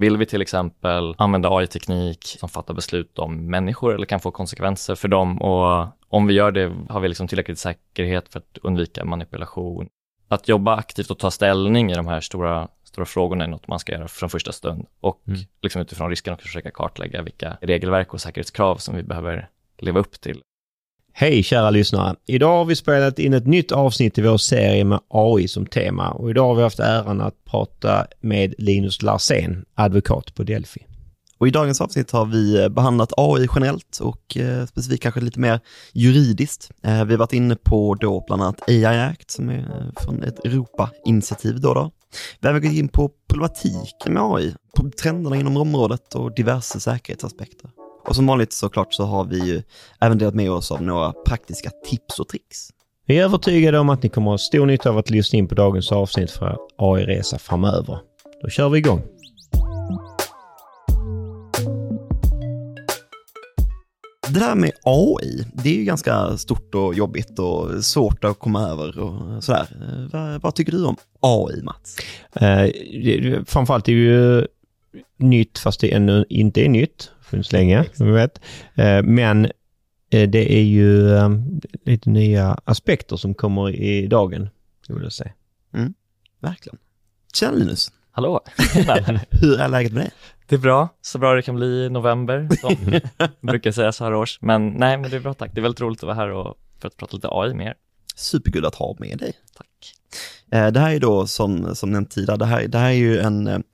Vill 0.00 0.16
vi 0.16 0.26
till 0.26 0.42
exempel 0.42 1.14
använda 1.18 1.48
AI-teknik 1.50 2.36
som 2.38 2.48
fattar 2.48 2.74
beslut 2.74 3.18
om 3.18 3.50
människor 3.50 3.94
eller 3.94 4.06
kan 4.06 4.20
få 4.20 4.30
konsekvenser 4.30 4.94
för 4.94 5.08
dem 5.08 5.42
och 5.42 5.88
om 6.08 6.26
vi 6.26 6.34
gör 6.34 6.50
det 6.50 6.72
har 6.88 7.00
vi 7.00 7.08
liksom 7.08 7.28
tillräckligt 7.28 7.58
säkerhet 7.58 8.32
för 8.32 8.38
att 8.38 8.58
undvika 8.62 9.04
manipulation. 9.04 9.88
Att 10.28 10.48
jobba 10.48 10.76
aktivt 10.76 11.10
och 11.10 11.18
ta 11.18 11.30
ställning 11.30 11.90
i 11.90 11.94
de 11.94 12.06
här 12.06 12.20
stora, 12.20 12.68
stora 12.84 13.06
frågorna 13.06 13.44
är 13.44 13.48
något 13.48 13.68
man 13.68 13.78
ska 13.78 13.92
göra 13.92 14.08
från 14.08 14.30
första 14.30 14.52
stund 14.52 14.86
och 15.00 15.22
mm. 15.26 15.40
liksom 15.62 15.82
utifrån 15.82 16.10
risken 16.10 16.34
också 16.34 16.46
försöka 16.46 16.70
kartlägga 16.70 17.22
vilka 17.22 17.58
regelverk 17.60 18.14
och 18.14 18.20
säkerhetskrav 18.20 18.76
som 18.76 18.96
vi 18.96 19.02
behöver 19.02 19.48
leva 19.78 20.00
upp 20.00 20.20
till. 20.20 20.42
Hej 21.20 21.42
kära 21.42 21.70
lyssnare! 21.70 22.16
Idag 22.26 22.56
har 22.56 22.64
vi 22.64 22.76
spelat 22.76 23.18
in 23.18 23.34
ett 23.34 23.46
nytt 23.46 23.72
avsnitt 23.72 24.18
i 24.18 24.22
vår 24.22 24.36
serie 24.36 24.84
med 24.84 25.00
AI 25.08 25.48
som 25.48 25.66
tema 25.66 26.10
och 26.10 26.30
idag 26.30 26.46
har 26.46 26.54
vi 26.54 26.62
haft 26.62 26.80
äran 26.80 27.20
att 27.20 27.44
prata 27.44 28.06
med 28.20 28.54
Linus 28.58 29.02
Larsén, 29.02 29.64
advokat 29.74 30.34
på 30.34 30.42
Delphi. 30.42 30.86
Och 31.38 31.48
i 31.48 31.50
dagens 31.50 31.80
avsnitt 31.80 32.10
har 32.10 32.26
vi 32.26 32.62
eh, 32.62 32.68
behandlat 32.68 33.12
AI 33.16 33.48
generellt 33.54 33.98
och 34.00 34.36
eh, 34.36 34.66
specifikt 34.66 35.02
kanske 35.02 35.20
lite 35.20 35.40
mer 35.40 35.60
juridiskt. 35.92 36.70
Eh, 36.82 37.04
vi 37.04 37.12
har 37.12 37.18
varit 37.18 37.32
inne 37.32 37.56
på 37.56 37.94
då 37.94 38.24
bland 38.26 38.42
annat 38.42 38.68
AI 38.68 38.84
Act 38.84 39.30
som 39.30 39.48
är 39.48 39.58
eh, 39.58 40.04
från 40.04 40.22
ett 40.22 40.44
Europa-initiativ 40.44 41.60
då, 41.60 41.74
då. 41.74 41.90
Vi 42.40 42.48
har 42.48 42.60
gått 42.60 42.72
in 42.72 42.88
på 42.88 43.10
problematiken 43.28 44.12
med 44.14 44.22
AI, 44.22 44.54
på 44.76 44.90
trenderna 44.90 45.36
inom 45.36 45.56
området 45.56 46.14
och 46.14 46.34
diverse 46.34 46.80
säkerhetsaspekter. 46.80 47.70
Och 48.04 48.16
som 48.16 48.26
vanligt 48.26 48.52
såklart 48.52 48.94
så 48.94 49.04
har 49.04 49.24
vi 49.24 49.38
ju 49.46 49.62
även 50.00 50.18
delat 50.18 50.34
med 50.34 50.50
oss 50.50 50.70
av 50.70 50.82
några 50.82 51.12
praktiska 51.12 51.70
tips 51.90 52.20
och 52.20 52.28
tricks. 52.28 52.68
Vi 53.06 53.18
är 53.18 53.24
övertygade 53.24 53.78
om 53.78 53.88
att 53.88 54.02
ni 54.02 54.08
kommer 54.08 54.30
att 54.30 54.32
ha 54.32 54.38
stor 54.38 54.66
nytta 54.66 54.90
av 54.90 54.98
att 54.98 55.10
lyssna 55.10 55.38
in 55.38 55.48
på 55.48 55.54
dagens 55.54 55.92
avsnitt 55.92 56.30
för 56.30 56.58
AI-resa 56.76 57.38
framöver. 57.38 57.98
Då 58.42 58.48
kör 58.48 58.68
vi 58.68 58.78
igång! 58.78 59.02
Det 64.28 64.40
där 64.40 64.54
med 64.54 64.72
AI, 64.84 65.44
det 65.54 65.68
är 65.68 65.74
ju 65.74 65.84
ganska 65.84 66.36
stort 66.36 66.74
och 66.74 66.94
jobbigt 66.94 67.38
och 67.38 67.84
svårt 67.84 68.24
att 68.24 68.38
komma 68.38 68.68
över 68.68 68.98
och 68.98 69.44
sådär. 69.44 69.66
Vad, 70.12 70.42
vad 70.42 70.54
tycker 70.54 70.72
du 70.72 70.84
om 70.84 70.96
AI, 71.20 71.62
Mats? 71.62 71.96
Eh, 72.32 73.44
framförallt 73.46 73.88
är 73.88 73.92
det 73.92 73.98
ju 73.98 74.46
nytt 75.16 75.58
fast 75.58 75.80
det 75.80 75.92
ännu 75.92 76.24
inte 76.28 76.64
är 76.64 76.68
nytt 76.68 77.10
funnits 77.30 77.52
länge, 77.52 77.84
som 77.92 78.06
vi 78.06 78.12
vet. 78.12 78.40
Eh, 78.74 79.02
men 79.02 79.44
eh, 80.10 80.28
det 80.30 80.54
är 80.58 80.62
ju 80.62 81.16
ehm, 81.16 81.60
lite 81.84 82.10
nya 82.10 82.58
aspekter 82.64 83.16
som 83.16 83.34
kommer 83.34 83.70
i 83.70 84.06
dagen, 84.06 84.48
skulle 84.82 85.02
jag 85.02 85.12
säga. 85.12 85.32
Mm, 85.74 85.94
verkligen. 86.40 86.78
Tjena 87.34 87.52
Linus! 87.52 87.92
Hallå! 88.10 88.40
Hur 89.30 89.60
är 89.60 89.68
läget 89.68 89.92
med 89.92 90.02
dig? 90.02 90.10
Det 90.46 90.56
är 90.56 90.60
bra, 90.60 90.88
så 91.00 91.18
bra 91.18 91.34
det 91.34 91.42
kan 91.42 91.56
bli 91.56 91.66
i 91.66 91.90
november, 91.90 92.48
som 92.60 92.76
brukar 93.48 93.72
säga 93.72 93.92
så 93.92 94.04
här 94.04 94.14
års. 94.14 94.38
Men 94.40 94.68
nej, 94.68 94.96
men 94.98 95.10
det 95.10 95.16
är 95.16 95.20
bra 95.20 95.34
tack. 95.34 95.50
Det 95.54 95.60
är 95.60 95.62
väldigt 95.62 95.80
roligt 95.80 95.98
att 95.98 96.06
vara 96.06 96.14
här 96.14 96.30
och 96.30 96.56
för 96.80 96.88
att 96.88 96.96
prata 96.96 97.16
lite 97.16 97.28
AI 97.30 97.54
med 97.54 97.66
er. 97.66 97.74
Superkul 98.16 98.66
att 98.66 98.74
ha 98.74 98.96
med 98.98 99.18
dig. 99.18 99.32
Tack. 99.56 99.94
Eh, 100.50 100.72
det 100.72 100.80
här 100.80 100.94
är 100.94 101.00
då 101.00 101.26
som, 101.26 101.76
som 101.76 101.90
nämnt 101.90 102.10
tidigare, 102.10 102.36
det 102.36 102.44
här, 102.44 102.68
det 102.68 102.78
här 102.78 102.88
är 102.88 102.94
ju 102.94 103.18
en, 103.18 103.64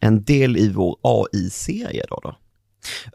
en 0.00 0.24
del 0.24 0.56
i 0.56 0.68
vår 0.68 0.96
AI-serie 1.02 2.04
då. 2.08 2.20
då. 2.22 2.36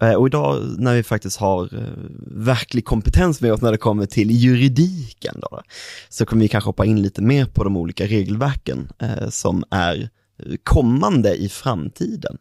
Eh, 0.01 0.13
och 0.13 0.27
idag 0.27 0.63
när 0.77 0.95
vi 0.95 1.03
faktiskt 1.03 1.37
har 1.37 1.63
eh, 1.63 1.81
verklig 2.27 2.85
kompetens 2.85 3.41
med 3.41 3.53
oss 3.53 3.61
när 3.61 3.71
det 3.71 3.77
kommer 3.77 4.05
till 4.05 4.31
juridiken 4.31 5.35
då, 5.41 5.61
så 6.09 6.25
kommer 6.25 6.41
vi 6.41 6.47
kanske 6.47 6.67
hoppa 6.67 6.85
in 6.85 7.01
lite 7.01 7.21
mer 7.21 7.45
på 7.45 7.63
de 7.63 7.77
olika 7.77 8.05
regelverken 8.05 8.89
eh, 8.99 9.29
som 9.29 9.63
är 9.69 10.09
kommande 10.63 11.35
i 11.35 11.49
framtiden. 11.49 12.37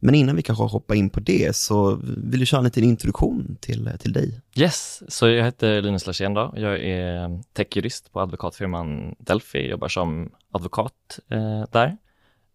Men 0.00 0.14
innan 0.14 0.36
vi 0.36 0.42
kanske 0.42 0.64
hoppar 0.64 0.94
in 0.94 1.10
på 1.10 1.20
det 1.20 1.56
så 1.56 1.98
vill 2.16 2.40
du 2.40 2.46
köra 2.46 2.58
en 2.58 2.64
liten 2.64 2.84
introduktion 2.84 3.56
till, 3.60 3.90
till 4.00 4.12
dig. 4.12 4.40
Yes, 4.54 5.02
så 5.08 5.28
jag 5.28 5.44
heter 5.44 5.82
Linus 5.82 6.06
Larsén 6.06 6.34
då. 6.34 6.52
Jag 6.56 6.84
är 6.84 7.42
techjurist 7.52 8.12
på 8.12 8.20
advokatfirman 8.20 9.14
Delphi, 9.18 9.68
jobbar 9.68 9.88
som 9.88 10.30
advokat 10.52 11.18
eh, 11.30 11.64
där. 11.72 11.96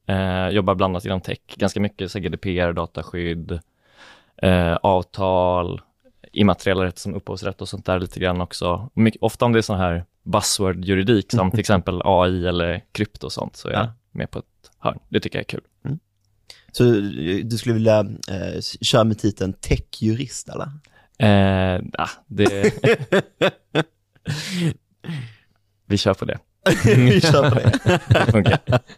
Eh, 0.07 0.49
jobbar 0.49 0.75
bland 0.75 0.91
annat 0.91 1.05
inom 1.05 1.21
tech, 1.21 1.39
ganska 1.55 1.79
mycket 1.79 2.11
så 2.11 2.19
GDPR, 2.19 2.73
dataskydd, 2.73 3.59
eh, 4.41 4.75
avtal, 4.75 5.81
immateriella 6.31 6.85
rätt 6.85 6.99
som 6.99 7.15
upphovsrätt 7.15 7.61
och 7.61 7.69
sånt 7.69 7.85
där 7.85 7.99
lite 7.99 8.19
grann 8.19 8.41
också. 8.41 8.89
Mycket, 8.93 9.21
ofta 9.21 9.45
om 9.45 9.53
det 9.53 9.59
är 9.59 9.61
sån 9.61 9.79
här 9.79 10.05
buzzword-juridik 10.23 11.31
som 11.31 11.51
till 11.51 11.59
exempel 11.59 12.01
AI 12.05 12.47
eller 12.47 12.83
krypto 12.91 13.25
och 13.25 13.33
sånt 13.33 13.55
så 13.55 13.67
är 13.67 13.73
jag 13.73 13.83
ja. 13.83 13.93
med 14.11 14.31
på 14.31 14.39
ett 14.39 14.71
hörn. 14.79 14.99
Det 15.09 15.19
tycker 15.19 15.37
jag 15.37 15.43
är 15.43 15.47
kul. 15.47 15.63
Mm. 15.85 15.99
Så 16.71 16.83
du 17.43 17.57
skulle 17.57 17.73
vilja 17.73 17.99
eh, 18.29 18.61
köra 18.81 19.03
med 19.03 19.19
titeln 19.19 19.53
techjurist 19.53 20.49
eller? 20.49 20.69
Eh, 21.19 21.81
ja, 21.93 22.09
det... 22.27 22.73
Vi 25.85 25.97
kör 25.97 26.13
på 26.13 26.25
det. 26.25 26.39
Vi 26.85 27.21
kör 27.21 27.49
på 27.49 27.55
det. 28.39 28.59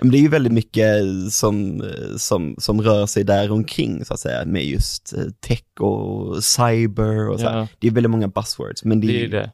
Men 0.00 0.10
det 0.10 0.18
är 0.18 0.20
ju 0.20 0.28
väldigt 0.28 0.52
mycket 0.52 0.86
som, 1.30 1.84
som, 2.16 2.54
som 2.58 2.82
rör 2.82 3.06
sig 3.06 3.24
där 3.24 3.52
omkring 3.52 4.04
så 4.04 4.14
att 4.14 4.20
säga 4.20 4.44
med 4.44 4.64
just 4.64 5.12
eh, 5.12 5.24
tech 5.40 5.80
och 5.80 6.44
cyber 6.44 7.28
och 7.28 7.40
så. 7.40 7.46
Ja. 7.46 7.68
Det 7.78 7.86
är 7.86 7.90
väldigt 7.90 8.10
många 8.10 8.28
buzzwords. 8.28 8.84
Men 8.84 9.00
det, 9.00 9.06
det 9.06 9.24
är 9.24 9.28
det. 9.28 9.50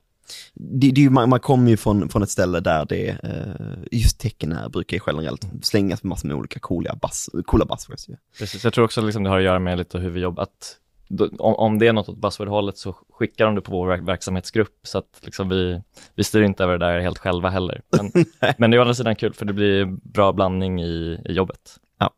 Det, 0.55 0.91
det, 0.91 1.11
man, 1.11 1.29
man 1.29 1.41
kommer 1.41 1.71
ju 1.71 1.77
från, 1.77 2.09
från 2.09 2.23
ett 2.23 2.31
ställe 2.31 2.61
där 2.61 2.87
det, 2.89 3.09
eh, 3.09 3.99
just 3.99 4.19
tecken 4.19 4.53
här 4.53 4.69
brukar 4.69 4.97
ju 4.97 5.01
generellt 5.07 5.47
slängas 5.63 6.03
med 6.03 6.09
massor 6.09 6.29
med 6.29 6.37
olika 6.37 6.61
coola, 6.61 6.99
buzz, 7.03 7.31
coola 7.47 7.65
buzzwords. 7.65 8.09
Precis, 8.39 8.65
jag 8.65 8.73
tror 8.73 8.85
också 8.85 9.01
liksom 9.01 9.23
det 9.23 9.31
har 9.31 9.39
att 9.39 9.45
göra 9.45 9.59
med 9.59 9.79
lite 9.79 9.99
hur 9.99 10.11
vi 10.11 10.21
jobbar, 10.21 10.43
att 10.43 10.77
om, 11.19 11.55
om 11.55 11.79
det 11.79 11.87
är 11.87 11.93
något 11.93 12.09
åt 12.09 12.19
buzzword-hållet 12.19 12.79
så 12.79 12.97
skickar 13.13 13.45
de 13.45 13.55
det 13.55 13.61
på 13.61 13.73
vår 13.73 13.97
verksamhetsgrupp 13.97 14.79
så 14.83 14.99
att 14.99 15.21
liksom 15.23 15.49
vi, 15.49 15.83
vi 16.15 16.25
styr 16.25 16.43
inte 16.43 16.65
över 16.65 16.79
det 16.79 16.87
där 16.87 17.01
helt 17.01 17.19
själva 17.19 17.49
heller. 17.49 17.83
Men, 17.91 18.25
men 18.59 18.71
det 18.71 18.77
är 18.77 18.79
å 18.79 18.83
andra 18.83 18.95
sidan 18.95 19.17
kul 19.17 19.35
för 19.35 19.47
det 19.47 19.53
blir 19.53 19.85
bra 20.03 20.33
blandning 20.33 20.83
i, 20.83 21.21
i 21.25 21.33
jobbet. 21.33 21.77
Ja, 21.99 22.11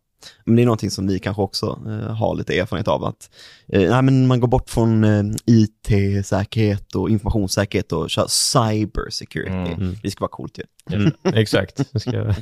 men 0.44 0.56
det 0.56 0.62
är 0.62 0.66
någonting 0.66 0.90
som 0.90 1.06
vi 1.06 1.18
kanske 1.18 1.42
också 1.42 1.80
eh, 1.86 2.14
har 2.14 2.34
lite 2.34 2.58
erfarenhet 2.58 2.88
av 2.88 3.04
att 3.04 3.30
eh, 3.68 3.90
nej, 3.90 4.02
men 4.02 4.26
man 4.26 4.40
går 4.40 4.48
bort 4.48 4.70
från 4.70 5.04
eh, 5.04 5.22
IT-säkerhet 5.46 6.94
och 6.94 7.10
informationssäkerhet 7.10 7.92
och 7.92 8.10
kör 8.10 8.26
cyber 8.28 9.10
security. 9.10 9.72
Mm. 9.72 9.94
Det 10.02 10.10
ska 10.10 10.20
vara 10.20 10.30
coolt 10.30 10.58
ju. 10.58 10.94
Mm, 10.96 11.12
exakt. 11.24 12.00
Ska, 12.00 12.16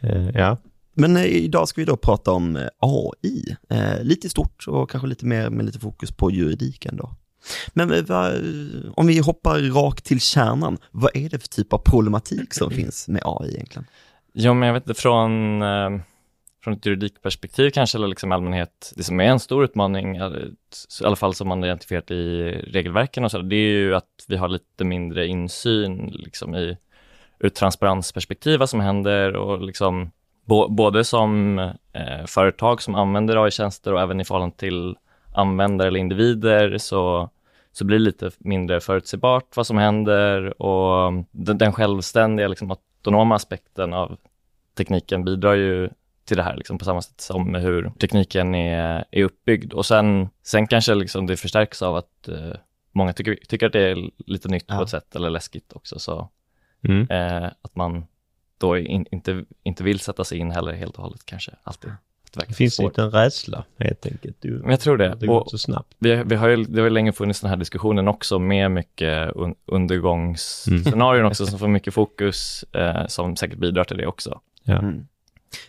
eh, 0.00 0.30
ja. 0.34 0.56
Men 0.94 1.16
eh, 1.16 1.24
idag 1.24 1.68
ska 1.68 1.80
vi 1.80 1.84
då 1.84 1.96
prata 1.96 2.32
om 2.32 2.56
eh, 2.56 2.68
AI, 2.78 3.56
eh, 3.70 4.02
lite 4.02 4.28
stort 4.28 4.64
och 4.68 4.90
kanske 4.90 5.08
lite 5.08 5.26
mer 5.26 5.50
med 5.50 5.66
lite 5.66 5.78
fokus 5.78 6.12
på 6.12 6.30
juridiken 6.30 6.96
då. 6.96 7.10
Men 7.72 8.04
vad, 8.06 8.32
om 8.94 9.06
vi 9.06 9.18
hoppar 9.18 9.58
rakt 9.60 10.04
till 10.04 10.20
kärnan, 10.20 10.78
vad 10.90 11.16
är 11.16 11.28
det 11.28 11.38
för 11.38 11.48
typ 11.48 11.72
av 11.72 11.78
problematik 11.78 12.54
som 12.54 12.70
finns 12.80 13.08
med 13.08 13.22
AI 13.24 13.54
egentligen? 13.54 13.86
Jo, 14.34 14.54
men 14.54 14.66
jag 14.66 14.74
vet 14.74 14.82
inte, 14.82 15.00
från, 15.00 15.60
från 16.64 16.74
ett 16.74 16.86
juridikperspektiv 16.86 17.70
kanske, 17.70 17.98
eller 17.98 18.08
liksom 18.08 18.32
allmänhet, 18.32 18.92
det 18.96 19.04
som 19.04 19.20
är 19.20 19.24
en 19.24 19.40
stor 19.40 19.64
utmaning, 19.64 20.16
i 20.16 20.20
alla 21.04 21.16
fall 21.16 21.34
som 21.34 21.48
man 21.48 21.64
identifierat 21.64 22.10
i 22.10 22.42
regelverken 22.66 23.24
och 23.24 23.30
så, 23.30 23.42
det 23.42 23.56
är 23.56 23.70
ju 23.70 23.94
att 23.94 24.24
vi 24.28 24.36
har 24.36 24.48
lite 24.48 24.84
mindre 24.84 25.26
insyn 25.26 26.06
liksom 26.14 26.54
i, 26.54 26.76
ur 27.38 27.48
transparensperspektiv 27.48 28.58
vad 28.58 28.70
som 28.70 28.80
händer 28.80 29.36
och 29.36 29.62
liksom 29.62 30.10
både 30.68 31.04
som 31.04 31.58
eh, 31.92 32.26
företag 32.26 32.82
som 32.82 32.94
använder 32.94 33.44
AI-tjänster 33.44 33.92
och 33.92 34.00
även 34.00 34.20
i 34.20 34.24
förhållande 34.24 34.56
till 34.56 34.96
användare 35.34 35.88
eller 35.88 36.00
individer 36.00 36.78
så, 36.78 37.30
så 37.72 37.84
blir 37.84 37.98
det 37.98 38.04
lite 38.04 38.30
mindre 38.38 38.80
förutsägbart 38.80 39.56
vad 39.56 39.66
som 39.66 39.78
händer 39.78 40.62
och 40.62 41.24
den, 41.30 41.58
den 41.58 41.72
självständiga, 41.72 42.48
liksom, 42.48 42.70
autonoma 42.70 43.34
aspekten 43.34 43.92
av 43.92 44.16
tekniken 44.76 45.24
bidrar 45.24 45.54
ju 45.54 45.90
till 46.24 46.36
det 46.36 46.42
här 46.42 46.56
liksom, 46.56 46.78
på 46.78 46.84
samma 46.84 47.02
sätt 47.02 47.20
som 47.20 47.54
hur 47.54 47.90
tekniken 47.98 48.54
är, 48.54 49.04
är 49.10 49.24
uppbyggd. 49.24 49.72
Och 49.72 49.86
sen, 49.86 50.28
sen 50.42 50.66
kanske 50.66 50.94
liksom 50.94 51.26
det 51.26 51.36
förstärks 51.36 51.82
av 51.82 51.96
att 51.96 52.28
eh, 52.28 52.52
många 52.92 53.12
tycker, 53.12 53.38
tycker 53.48 53.66
att 53.66 53.72
det 53.72 53.90
är 53.90 54.10
lite 54.26 54.48
nytt 54.48 54.64
ja. 54.68 54.76
på 54.76 54.82
ett 54.82 54.88
sätt 54.88 55.16
eller 55.16 55.30
läskigt 55.30 55.72
också. 55.72 55.98
Så 55.98 56.28
mm. 56.84 57.10
eh, 57.10 57.50
att 57.62 57.76
man 57.76 58.06
då 58.62 58.78
in, 58.78 59.06
inte, 59.10 59.44
inte 59.62 59.84
vill 59.84 60.00
sätta 60.00 60.24
sig 60.24 60.38
in 60.38 60.50
heller 60.50 60.72
helt 60.72 60.96
och 60.96 61.02
hållet 61.02 61.26
kanske 61.26 61.52
alltid. 61.62 61.90
Det 62.34 62.54
finns 62.54 62.78
en 62.78 62.86
liten 62.86 63.10
rädsla 63.10 63.64
helt 63.78 64.06
enkelt. 64.06 64.36
Du, 64.40 64.50
Men 64.50 64.70
jag 64.70 64.80
tror 64.80 64.96
det. 64.96 65.16
Det 65.20 65.26
går 65.26 65.44
så 65.46 65.58
snabbt. 65.58 65.94
Vi, 65.98 66.22
vi 66.26 66.36
har 66.36 66.48
ju, 66.48 66.64
det 66.64 66.80
har 66.80 66.86
ju 66.86 66.90
länge 66.90 67.12
funnits 67.12 67.40
den 67.40 67.50
här 67.50 67.56
diskussionen 67.56 68.08
också 68.08 68.38
med 68.38 68.70
mycket 68.70 69.36
un, 69.36 69.54
undergångsscenarion 69.66 71.20
mm. 71.20 71.30
också 71.30 71.46
som 71.46 71.58
får 71.58 71.68
mycket 71.68 71.94
fokus 71.94 72.64
eh, 72.72 73.06
som 73.06 73.36
säkert 73.36 73.58
bidrar 73.58 73.84
till 73.84 73.96
det 73.96 74.06
också. 74.06 74.40
Ja. 74.62 74.78
Mm. 74.78 75.06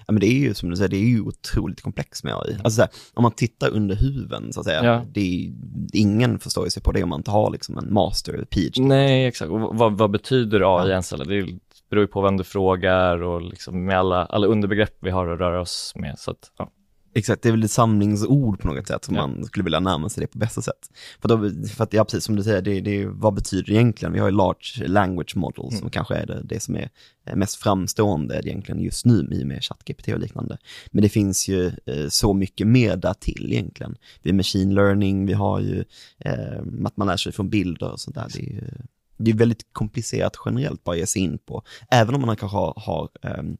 Ja, 0.05 0.11
men 0.13 0.19
det 0.19 0.27
är 0.27 0.39
ju 0.39 0.53
som 0.53 0.69
du 0.69 0.75
säger, 0.75 0.89
det 0.89 0.97
är 0.97 1.07
ju 1.07 1.21
otroligt 1.21 1.81
komplext 1.81 2.23
med 2.23 2.33
AI. 2.35 2.57
Alltså, 2.63 2.81
här, 2.81 2.89
om 3.13 3.23
man 3.23 3.31
tittar 3.31 3.69
under 3.69 3.95
huven, 3.95 4.53
så 4.53 4.59
att 4.59 4.65
säga, 4.65 4.83
ja. 4.83 5.05
det 5.11 5.21
är, 5.21 5.53
ingen 5.93 6.39
förstår 6.39 6.69
sig 6.69 6.83
på 6.83 6.91
det 6.91 7.03
om 7.03 7.09
man 7.09 7.19
inte 7.19 7.31
har 7.31 7.51
liksom 7.51 7.77
en 7.77 7.93
master, 7.93 8.45
PhD. 8.49 8.81
Nej, 8.81 9.25
exakt. 9.25 9.51
Och 9.51 9.59
vad, 9.59 9.97
vad 9.97 10.11
betyder 10.11 10.59
AI 10.59 10.87
ja. 10.87 10.91
ens? 10.91 11.13
Eller? 11.13 11.25
Det 11.25 11.37
är 11.37 11.59
beror 11.93 12.03
ju 12.03 12.07
på 12.07 12.21
vem 12.21 12.37
du 12.37 12.43
frågar 12.43 13.21
och 13.21 13.41
liksom 13.41 13.85
med 13.85 13.97
alla, 13.99 14.25
alla 14.25 14.47
underbegrepp 14.47 14.97
vi 15.01 15.09
har 15.09 15.27
att 15.27 15.39
röra 15.39 15.61
oss 15.61 15.93
med. 15.95 16.19
Så 16.19 16.31
att, 16.31 16.51
ja. 16.57 16.71
Exakt, 17.15 17.41
det 17.41 17.49
är 17.49 17.53
väl 17.53 17.63
ett 17.63 17.71
samlingsord 17.71 18.59
på 18.59 18.67
något 18.67 18.87
sätt 18.87 19.05
som 19.05 19.15
Ja. 19.15 19.27
man 19.27 19.45
skulle 19.45 19.63
vilja 19.63 19.79
närma 19.79 20.09
sig 20.09 20.21
det 20.21 20.27
på 20.27 20.37
bästa 20.37 20.61
sätt. 20.61 20.89
För, 21.21 21.27
då, 21.29 21.49
för 21.75 21.83
att, 21.83 21.93
ja 21.93 22.03
precis 22.05 22.23
som 22.23 22.35
du 22.35 22.43
säger, 22.43 22.61
det, 22.61 22.81
det, 22.81 23.05
vad 23.05 23.33
betyder 23.33 23.63
det 23.63 23.71
egentligen? 23.73 24.13
Vi 24.13 24.19
har 24.19 24.27
ju 24.29 24.35
large 24.35 24.87
language 24.87 25.35
models 25.35 25.79
som 25.79 25.89
kanske 25.89 26.15
är 26.15 26.25
det, 26.25 26.41
det 26.43 26.59
som 26.59 26.75
är 26.75 26.89
eh, 27.27 27.35
mest 27.35 27.55
framstående 27.55 28.41
egentligen 28.43 28.81
just 28.81 29.05
nu 29.05 29.27
i 29.31 29.43
och 29.43 29.47
med 29.47 29.63
ChatGPT 29.63 30.07
och 30.07 30.19
liknande. 30.19 30.57
Men 30.91 31.01
det 31.03 31.09
finns 31.09 31.47
ju 31.47 31.65
eh, 31.85 32.07
så 32.09 32.33
mycket 32.33 32.67
mer 32.67 32.95
där 32.97 33.13
till 33.13 33.47
egentligen. 33.51 33.95
Vi 34.21 34.29
har 34.29 34.35
machine 34.35 34.73
learning, 34.73 35.25
vi 35.25 35.33
har 35.33 35.59
ju 35.59 35.83
eh, 36.19 36.59
att 36.85 36.97
man 36.97 37.07
lär 37.07 37.17
sig 37.17 37.31
från 37.31 37.49
bilder 37.49 37.91
och 37.91 37.99
sånt 37.99 38.15
där. 38.15 38.27
Det 38.33 38.39
är, 38.39 38.43
ju- 38.53 38.71
det 39.23 39.31
är 39.31 39.35
väldigt 39.35 39.65
komplicerat 39.71 40.33
generellt 40.45 40.83
bara 40.83 40.91
att 40.91 40.99
ge 40.99 41.07
sig 41.07 41.21
in 41.21 41.37
på. 41.37 41.63
Även 41.91 42.15
om 42.15 42.21
man 42.21 42.35
kanske 42.35 42.57
har, 42.57 42.73
har 42.77 43.09
ehm, 43.21 43.57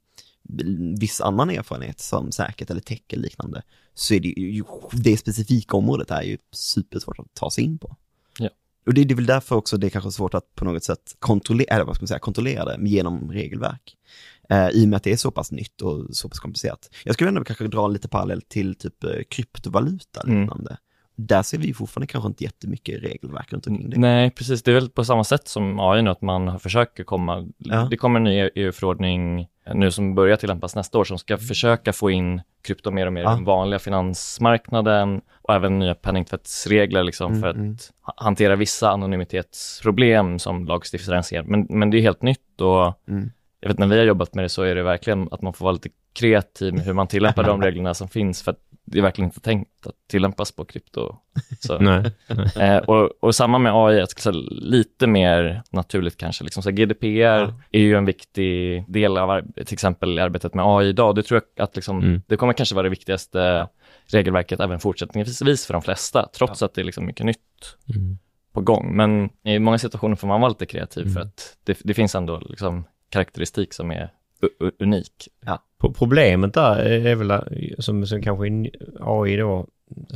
viss 1.00 1.22
annan 1.22 1.50
erfarenhet 1.50 2.00
som 2.00 2.32
säkert 2.32 2.70
eller 2.70 2.82
tech 2.82 3.02
eller 3.08 3.24
liknande, 3.24 3.62
så 3.94 4.14
är 4.14 4.20
det 4.20 4.28
ju, 4.28 4.64
det 4.92 5.18
specifika 5.18 5.78
området 5.78 6.12
är 6.12 6.22
ju 6.22 6.38
supersvårt 6.52 7.20
att 7.20 7.34
ta 7.34 7.52
sig 7.52 7.64
in 7.64 7.78
på. 7.78 7.96
Ja. 8.40 8.50
Och 8.86 8.94
det, 8.94 9.04
det 9.04 9.14
är 9.14 9.16
väl 9.16 9.26
därför 9.26 9.56
också 9.56 9.78
det 9.78 9.88
är 9.88 9.90
kanske 9.90 10.12
svårt 10.12 10.34
att 10.34 10.56
på 10.56 10.66
något 10.66 10.84
sätt 10.84 11.16
kontrollera, 11.20 11.76
eller 11.76 11.86
vad 11.86 11.96
ska 11.96 12.04
man 12.04 12.08
säga, 12.08 12.20
kontrollera 12.20 12.66
det 12.66 12.90
genom 12.90 13.32
regelverk. 13.32 13.96
Eh, 14.50 14.70
I 14.70 14.86
och 14.86 14.90
med 14.90 14.98
att 14.98 15.04
det 15.04 15.12
är 15.12 15.18
så 15.18 15.32
pass 15.32 15.52
nytt 15.52 15.82
och 15.82 16.16
så 16.16 16.30
pass 16.30 16.40
komplicerat. 16.40 16.90
Jag 17.04 17.14
skulle 17.14 17.28
ändå 17.30 17.44
kanske 17.44 17.68
dra 17.68 17.88
lite 17.88 18.08
parallell 18.08 18.42
till 18.42 18.76
typ 18.76 19.04
eh, 19.04 19.10
kryptovaluta 19.30 20.22
eller 20.22 20.34
Mm. 20.34 20.50
Där 21.16 21.42
ser 21.42 21.58
vi 21.58 21.74
fortfarande 21.74 22.08
kanske 22.08 22.28
inte 22.28 22.44
jättemycket 22.44 23.04
regelverk 23.04 23.54
runt 23.54 23.68
omkring 23.68 23.90
det. 23.90 23.98
Nej, 24.00 24.32
precis. 24.32 24.64
Det 24.64 24.72
är 24.72 24.76
väl 24.76 24.90
på 24.90 25.04
samma 25.06 25.24
sätt 25.24 25.48
som 25.48 25.80
AI 25.80 26.02
nu, 26.02 26.10
att 26.10 26.22
man 26.22 26.48
har 26.48 26.60
försöker 26.60 27.04
komma. 27.04 27.48
Ja. 27.58 27.88
Det 27.90 27.98
kommer 27.98 28.20
en 28.20 28.24
ny 28.24 28.50
EU-förordning 28.56 29.48
nu 29.74 29.92
som 29.92 30.16
börjar 30.16 30.36
tillämpas 30.38 30.76
nästa 30.76 30.98
år 30.98 31.04
som 31.04 31.18
ska 31.18 31.38
försöka 31.38 31.94
få 31.94 32.12
in 32.12 32.42
krypto 32.68 32.92
mer 32.92 33.06
och 33.08 33.14
mer 33.14 33.22
Mm. 33.22 33.32
Ja. 33.32 33.36
i 33.36 33.38
den 33.38 33.46
vanliga 33.46 33.80
finansmarknaden 33.80 35.22
och 35.42 35.54
även 35.56 35.80
nya 35.80 35.96
penningtvättsregler 35.96 37.04
liksom 37.04 37.32
Mm, 37.32 37.42
för 37.42 37.48
att 37.50 37.56
mm. 37.56 37.78
ha- 38.02 38.14
hantera 38.18 38.56
vissa 38.56 38.90
anonymitetsproblem 38.92 40.40
som 40.40 40.66
lagstiftaren 40.66 41.24
ser. 41.24 41.44
Men, 41.44 41.68
men 41.70 41.90
det 41.90 41.98
är 41.98 42.02
helt 42.02 42.22
nytt 42.22 42.62
och 42.62 43.00
Mm. 43.10 43.32
jag 43.60 43.70
vet 43.70 43.80
när 43.80 43.88
vi 43.88 43.98
har 43.98 44.06
jobbat 44.06 44.34
med 44.36 44.46
det 44.46 44.50
så 44.50 44.64
är 44.64 44.76
det 44.76 44.84
verkligen 44.84 45.28
att 45.32 45.42
man 45.42 45.54
får 45.54 45.66
vara 45.66 45.74
lite 45.74 45.90
kreativ 46.14 46.74
med 46.74 46.84
hur 46.86 46.94
man 46.94 47.08
tillämpar 47.08 47.44
de 47.44 47.62
reglerna 47.62 47.94
som 47.94 48.08
finns 48.10 48.42
för 48.44 48.52
att 48.52 48.60
det 48.86 48.98
är 48.98 49.02
verkligen 49.02 49.28
inte 49.28 49.40
tänkt 49.40 49.88
att 49.88 49.96
tillämpas 50.10 50.52
på 50.52 50.66
krypto. 50.66 51.16
Så. 51.60 51.78
Nej. 51.80 52.12
Eh, 52.56 52.78
och, 52.78 53.12
och 53.24 53.36
samma 53.36 53.58
med 53.58 53.72
AI, 53.76 54.02
att 54.02 54.20
så, 54.20 54.32
lite 54.52 55.08
mer 55.08 55.64
naturligt 55.72 56.18
kanske. 56.18 56.44
Liksom, 56.44 56.64
så 56.64 56.72
GDPR 56.72 57.08
Ja. 57.08 57.54
är 57.72 57.80
ju 57.80 57.96
en 57.96 58.06
viktig 58.06 58.84
del 58.92 59.18
av 59.18 59.42
till 59.66 59.74
exempel 59.74 60.20
arbetet 60.20 60.54
med 60.54 60.66
AI 60.66 60.88
idag. 60.88 61.16
Det 61.16 61.24
tror 61.24 61.42
jag 61.56 61.64
att 61.64 61.76
liksom, 61.76 62.02
Mm. 62.02 62.22
det 62.28 62.38
kommer 62.38 62.54
kanske 62.54 62.76
vara 62.76 62.84
det 62.84 62.90
viktigaste 62.90 63.68
regelverket 64.06 64.60
även 64.60 64.80
fortsättningsvis 64.80 65.66
för 65.66 65.74
de 65.74 65.82
flesta, 65.82 66.30
trots 66.38 66.64
att 66.64 66.74
det 66.74 66.82
är 66.82 66.86
liksom 66.86 67.06
mycket 67.06 67.26
nytt 67.26 67.40
Mm. 67.96 68.18
på 68.54 68.62
gång. 68.62 68.96
Men 68.96 69.30
i 69.44 69.60
många 69.60 69.78
situationer 69.78 70.16
får 70.16 70.28
man 70.28 70.42
vara 70.42 70.50
lite 70.50 70.66
kreativ 70.66 71.04
för 71.04 71.10
Mm. 71.22 71.28
att 71.28 71.58
det, 71.64 71.78
det 71.84 71.94
finns 71.94 72.16
ändå 72.16 72.40
liksom 72.40 72.84
karaktäristik 73.10 73.74
som 73.74 73.92
är 73.92 74.10
unik. 74.80 75.28
Pro- 75.82 75.94
Problemet 75.94 76.54
där 76.54 76.76
är 76.80 77.16
väl, 77.16 77.34
som, 77.80 78.06
som 78.08 78.22
kanske 78.22 78.48
AI 79.00 79.36
då 79.38 79.68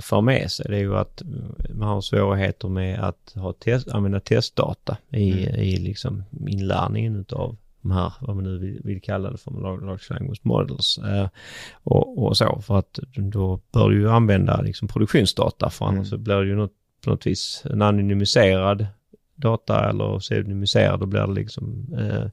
för 0.02 0.22
med 0.22 0.52
sig, 0.52 0.66
det 0.70 0.76
är 0.76 0.80
ju 0.80 0.96
att 0.98 1.22
man 1.70 1.88
har 1.88 2.02
svårigheter 2.02 2.68
med 2.68 3.00
att 3.04 3.32
ha 3.36 3.54
test, 3.54 3.88
använda 3.88 4.20
testdata 4.20 4.98
i, 5.10 5.32
Mm. 5.48 5.56
i 5.56 5.78
liksom 5.78 6.24
inlärningen 6.48 7.16
utav 7.16 7.58
de 7.82 7.92
här, 7.92 8.14
vad 8.22 8.36
man 8.36 8.44
nu 8.46 8.58
vill, 8.58 8.82
vill 8.84 9.02
kalla 9.02 9.32
det 9.32 9.38
för, 9.38 9.52
large 9.52 9.86
large 9.86 10.04
language 10.10 10.40
models. 10.44 10.98
Eh, 10.98 11.30
och, 11.84 12.24
och 12.24 12.38
så, 12.38 12.62
för 12.62 12.78
att 12.80 13.00
då 13.16 13.60
bör 13.74 13.90
du 13.90 14.00
ju 14.00 14.10
använda 14.10 14.62
liksom 14.62 14.88
produktionsdata, 14.88 15.70
för 15.70 15.86
annars 15.86 15.96
Mm. 15.98 16.06
så 16.06 16.18
blir 16.18 16.36
det 16.36 16.48
ju 16.48 16.56
något, 16.56 16.74
på 17.04 17.10
något 17.10 17.28
vis 17.28 17.64
en 17.66 17.82
anonymiserad 17.82 18.86
data 19.38 19.90
eller 19.90 20.20
pseudonymiserad, 20.20 21.00
då 21.00 21.06
blir 21.06 21.22
det 21.22 21.34
liksom 21.34 21.88
eh, 22.00 22.30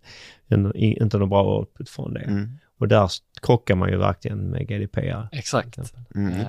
en, 0.49 0.77
inte 0.77 1.19
någon 1.19 1.29
bra 1.29 1.59
output 1.59 1.89
från 1.89 2.15
det. 2.15 2.21
Mm. 2.21 2.51
Och 2.79 2.89
där 2.89 3.11
krockar 3.43 3.75
man 3.75 3.89
ju 3.91 3.97
verkligen 3.97 4.39
med 4.51 4.69
GDPR. 4.69 5.29
Exakt. 5.33 5.79
Mm, 6.15 6.33
Eh. 6.41 6.47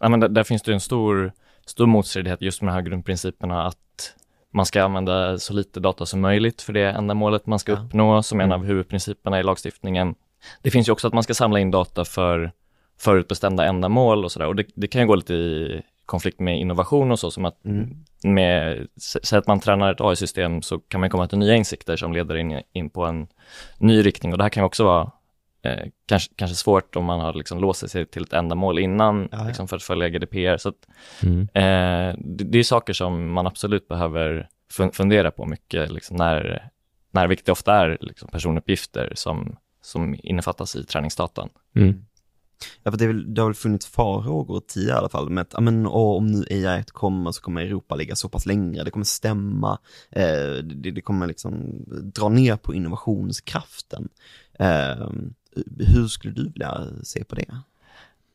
Ja, 0.00 0.08
men 0.08 0.20
där, 0.20 0.28
där 0.28 0.44
finns 0.44 0.62
det 0.62 0.72
en 0.72 0.80
stor, 0.80 1.32
stor 1.66 1.86
motstridighet 1.86 2.42
just 2.42 2.62
med 2.62 2.68
de 2.72 2.74
här 2.74 2.82
grundprinciperna 2.82 3.62
att 3.66 4.14
man 4.52 4.66
ska 4.66 4.82
använda 4.84 5.38
så 5.38 5.52
lite 5.52 5.80
data 5.80 6.06
som 6.06 6.20
möjligt 6.20 6.62
för 6.62 6.72
det 6.72 6.90
ändamålet 6.90 7.46
man 7.46 7.58
ska 7.58 7.72
Ja. 7.72 7.78
uppnå, 7.78 8.22
som 8.22 8.40
en 8.40 8.46
Mm. 8.46 8.60
av 8.60 8.66
huvudprinciperna 8.66 9.40
i 9.40 9.42
lagstiftningen. 9.42 10.14
Det 10.62 10.70
finns 10.70 10.88
ju 10.88 10.92
också 10.92 11.06
att 11.06 11.14
man 11.14 11.22
ska 11.22 11.34
samla 11.34 11.60
in 11.60 11.70
data 11.70 12.04
för 12.04 12.52
förutbestämda 12.98 13.64
ändamål 13.64 14.24
och 14.24 14.32
sådär. 14.32 14.46
Och 14.46 14.56
det, 14.56 14.64
det 14.74 14.86
kan 14.88 15.00
ju 15.00 15.06
gå 15.06 15.14
lite 15.14 15.34
i 15.34 15.82
konflikt 16.06 16.40
med 16.40 16.60
innovation 16.60 17.10
och 17.12 17.18
så, 17.18 17.30
som 17.30 17.44
att 17.44 17.64
Mm. 17.64 18.04
med, 18.24 18.86
säg 18.96 19.38
att 19.38 19.46
man 19.46 19.60
tränar 19.60 19.92
ett 19.92 20.00
AI-system 20.00 20.62
så 20.62 20.78
kan 20.78 21.00
man 21.00 21.10
komma 21.10 21.28
till 21.28 21.38
nya 21.38 21.54
insikter 21.54 21.96
som 21.96 22.12
leder 22.12 22.36
in, 22.36 22.60
in 22.72 22.90
på 22.90 23.04
en 23.04 23.26
ny 23.78 24.02
riktning. 24.06 24.32
Och 24.32 24.38
det 24.38 24.44
här 24.44 24.48
kan 24.50 24.62
ju 24.62 24.66
också 24.66 24.84
vara 24.84 25.10
eh, 25.62 25.86
kanske, 26.08 26.32
kanske 26.36 26.54
svårt 26.54 26.96
om 26.96 27.04
man 27.04 27.20
har 27.20 27.32
liksom 27.34 27.58
låst 27.60 27.90
sig 27.90 28.06
till 28.06 28.22
ett 28.22 28.32
ändamål 28.32 28.78
innan 28.78 29.28
Ja, 29.32 29.38
ja. 29.38 29.46
Liksom 29.46 29.68
för 29.68 29.76
att 29.76 29.82
följa 29.82 30.08
GDPR. 30.08 30.56
Så 30.56 30.68
att, 30.68 30.74
Mm. 31.22 31.40
eh, 31.54 32.16
det, 32.18 32.44
det 32.44 32.58
är 32.58 32.62
saker 32.62 32.92
som 32.92 33.32
man 33.32 33.46
absolut 33.46 33.88
behöver 33.88 34.48
fun- 34.78 34.92
fundera 34.92 35.30
på 35.30 35.46
mycket 35.46 35.90
liksom 35.92 36.16
när, 36.16 36.68
när 37.10 37.26
vilket 37.26 37.46
det 37.46 37.52
ofta 37.52 37.74
är 37.74 37.98
liksom 38.00 38.28
personuppgifter 38.28 39.12
som, 39.14 39.56
som 39.82 40.16
innefattas 40.22 40.76
i 40.76 40.84
träningsdatan. 40.84 41.48
Mm. 41.76 42.04
Ja, 42.82 42.90
för 42.90 42.98
det, 42.98 43.06
väl, 43.06 43.34
det 43.34 43.40
har 43.40 43.48
väl 43.48 43.54
funnits 43.54 43.86
farhågor 43.86 44.62
tidigare 44.68 44.96
i 44.96 44.98
alla 44.98 45.08
fall 45.08 45.30
med 45.30 45.42
att, 45.42 45.52
ja, 45.52 45.60
men, 45.60 45.86
åh, 45.86 46.16
om 46.16 46.26
nu 46.26 46.44
AI 46.50 46.84
kommer 46.86 47.32
så 47.32 47.42
kommer 47.42 47.62
Europa 47.62 47.94
ligga 47.94 48.16
så 48.16 48.28
pass 48.28 48.46
längre, 48.46 48.84
det 48.84 48.90
kommer 48.90 49.04
stämma, 49.04 49.78
eh, 50.10 50.64
det, 50.64 50.90
det 50.90 51.00
kommer 51.00 51.26
liksom 51.26 51.84
dra 52.14 52.28
ner 52.28 52.56
på 52.56 52.74
innovationskraften. 52.74 54.08
Eh, 54.58 55.10
hur 55.78 56.08
skulle 56.08 56.34
du 56.34 56.50
vilja 56.50 56.86
se 57.02 57.24
på 57.24 57.34
det? 57.34 57.46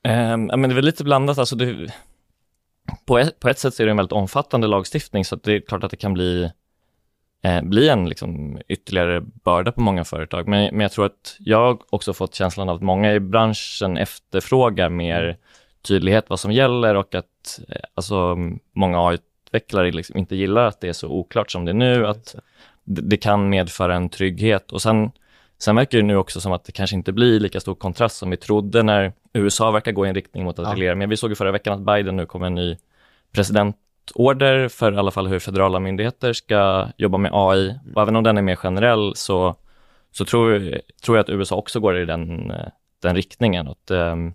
Um, 0.04 0.46
men 0.46 0.62
det 0.62 0.70
är 0.70 0.76
väl 0.76 0.86
lite 0.86 1.04
blandat, 1.04 1.38
alltså 1.38 1.56
det, 1.56 1.94
på, 3.06 3.20
ett, 3.20 3.40
på 3.40 3.50
ett 3.50 3.60
sätt 3.60 3.74
så 3.74 3.84
är 3.84 3.86
det 3.86 3.92
en 3.92 3.98
väldigt 3.98 4.12
omfattande 4.12 4.68
lagstiftning 4.68 5.26
så 5.26 5.36
att 5.36 5.44
det 5.44 5.54
är 5.54 5.62
klart 5.62 5.84
att 5.84 5.92
det 5.92 5.98
kan 5.98 6.14
bli, 6.14 6.52
eh, 7.42 7.62
bli 7.62 7.90
en 7.90 8.10
liksom 8.10 8.60
ytterligare 8.68 9.22
börda 9.22 9.72
på 9.72 9.82
många 9.82 10.04
företag. 10.04 10.48
Men, 10.48 10.70
men 10.72 10.80
jag 10.82 10.92
tror 10.92 11.06
att 11.06 11.36
jag 11.40 11.82
också 11.90 12.14
fått 12.14 12.36
känslan 12.36 12.70
av 12.70 12.76
att 12.76 12.82
många 12.82 13.14
i 13.14 13.20
branschen 13.20 13.98
efterfrågar 13.98 14.90
mer 14.90 15.38
tydlighet 15.82 16.26
vad 16.28 16.40
som 16.40 16.52
gäller 16.52 16.96
och 16.96 17.16
att 17.16 17.60
eh, 17.70 17.82
alltså, 17.96 18.38
många 18.76 19.00
AI-utvecklare 19.08 19.92
liksom 19.92 20.18
inte 20.18 20.36
gillar 20.36 20.66
att 20.66 20.82
det 20.82 20.88
är 20.90 20.94
så 20.94 21.08
oklart 21.10 21.52
som 21.52 21.66
det 21.66 21.72
är 21.72 21.74
nu, 21.74 22.08
att 22.08 22.36
det, 22.84 23.02
det 23.02 23.18
kan 23.18 23.50
medföra 23.50 23.96
en 23.96 24.10
trygghet. 24.10 24.72
Och 24.72 24.82
sen, 24.82 25.12
sen 25.58 25.76
verkar 25.76 25.98
det 25.98 26.04
nu 26.04 26.16
också 26.18 26.42
som 26.42 26.52
att 26.52 26.64
det 26.64 26.72
kanske 26.72 26.96
inte 26.96 27.12
blir 27.12 27.40
lika 27.40 27.60
stor 27.60 27.76
kontrast 27.76 28.18
som 28.18 28.30
vi 28.30 28.38
trodde 28.38 28.84
när 28.84 29.14
USA 29.34 29.72
verkar 29.72 29.92
gå 29.92 30.06
i 30.06 30.10
en 30.10 30.16
riktning 30.16 30.44
mot 30.44 30.60
att 30.60 30.66
Ja. 30.66 30.72
reglera. 30.72 30.96
Men 30.96 31.10
vi 31.10 31.18
såg 31.18 31.30
ju 31.30 31.36
förra 31.36 31.52
veckan 31.52 31.74
att 31.74 31.86
Biden 31.86 32.16
nu 32.16 32.26
kommer 32.26 32.48
en 32.48 32.56
ny 32.56 32.78
presidentorder 34.16 34.68
för 34.70 34.94
i 34.94 34.98
alla 34.98 35.12
fall 35.12 35.28
hur 35.28 35.40
federala 35.40 35.80
myndigheter 35.80 36.34
ska 36.34 36.88
jobba 36.98 37.18
med 37.18 37.32
AI. 37.34 37.76
Och 37.96 38.02
även 38.02 38.16
om 38.16 38.24
den 38.24 38.38
är 38.38 38.42
mer 38.42 38.56
generell 38.56 39.12
så, 39.16 39.56
så 40.12 40.26
tror, 40.26 40.80
tror 41.04 41.18
jag 41.18 41.24
att 41.24 41.30
USA 41.30 41.56
också 41.56 41.80
går 41.80 41.98
i 41.98 42.06
den, 42.06 42.52
eh, 42.52 42.68
den 43.02 43.16
riktningen. 43.16 43.68
Och 43.68 43.72
att, 43.84 43.92
ehm, 43.92 44.34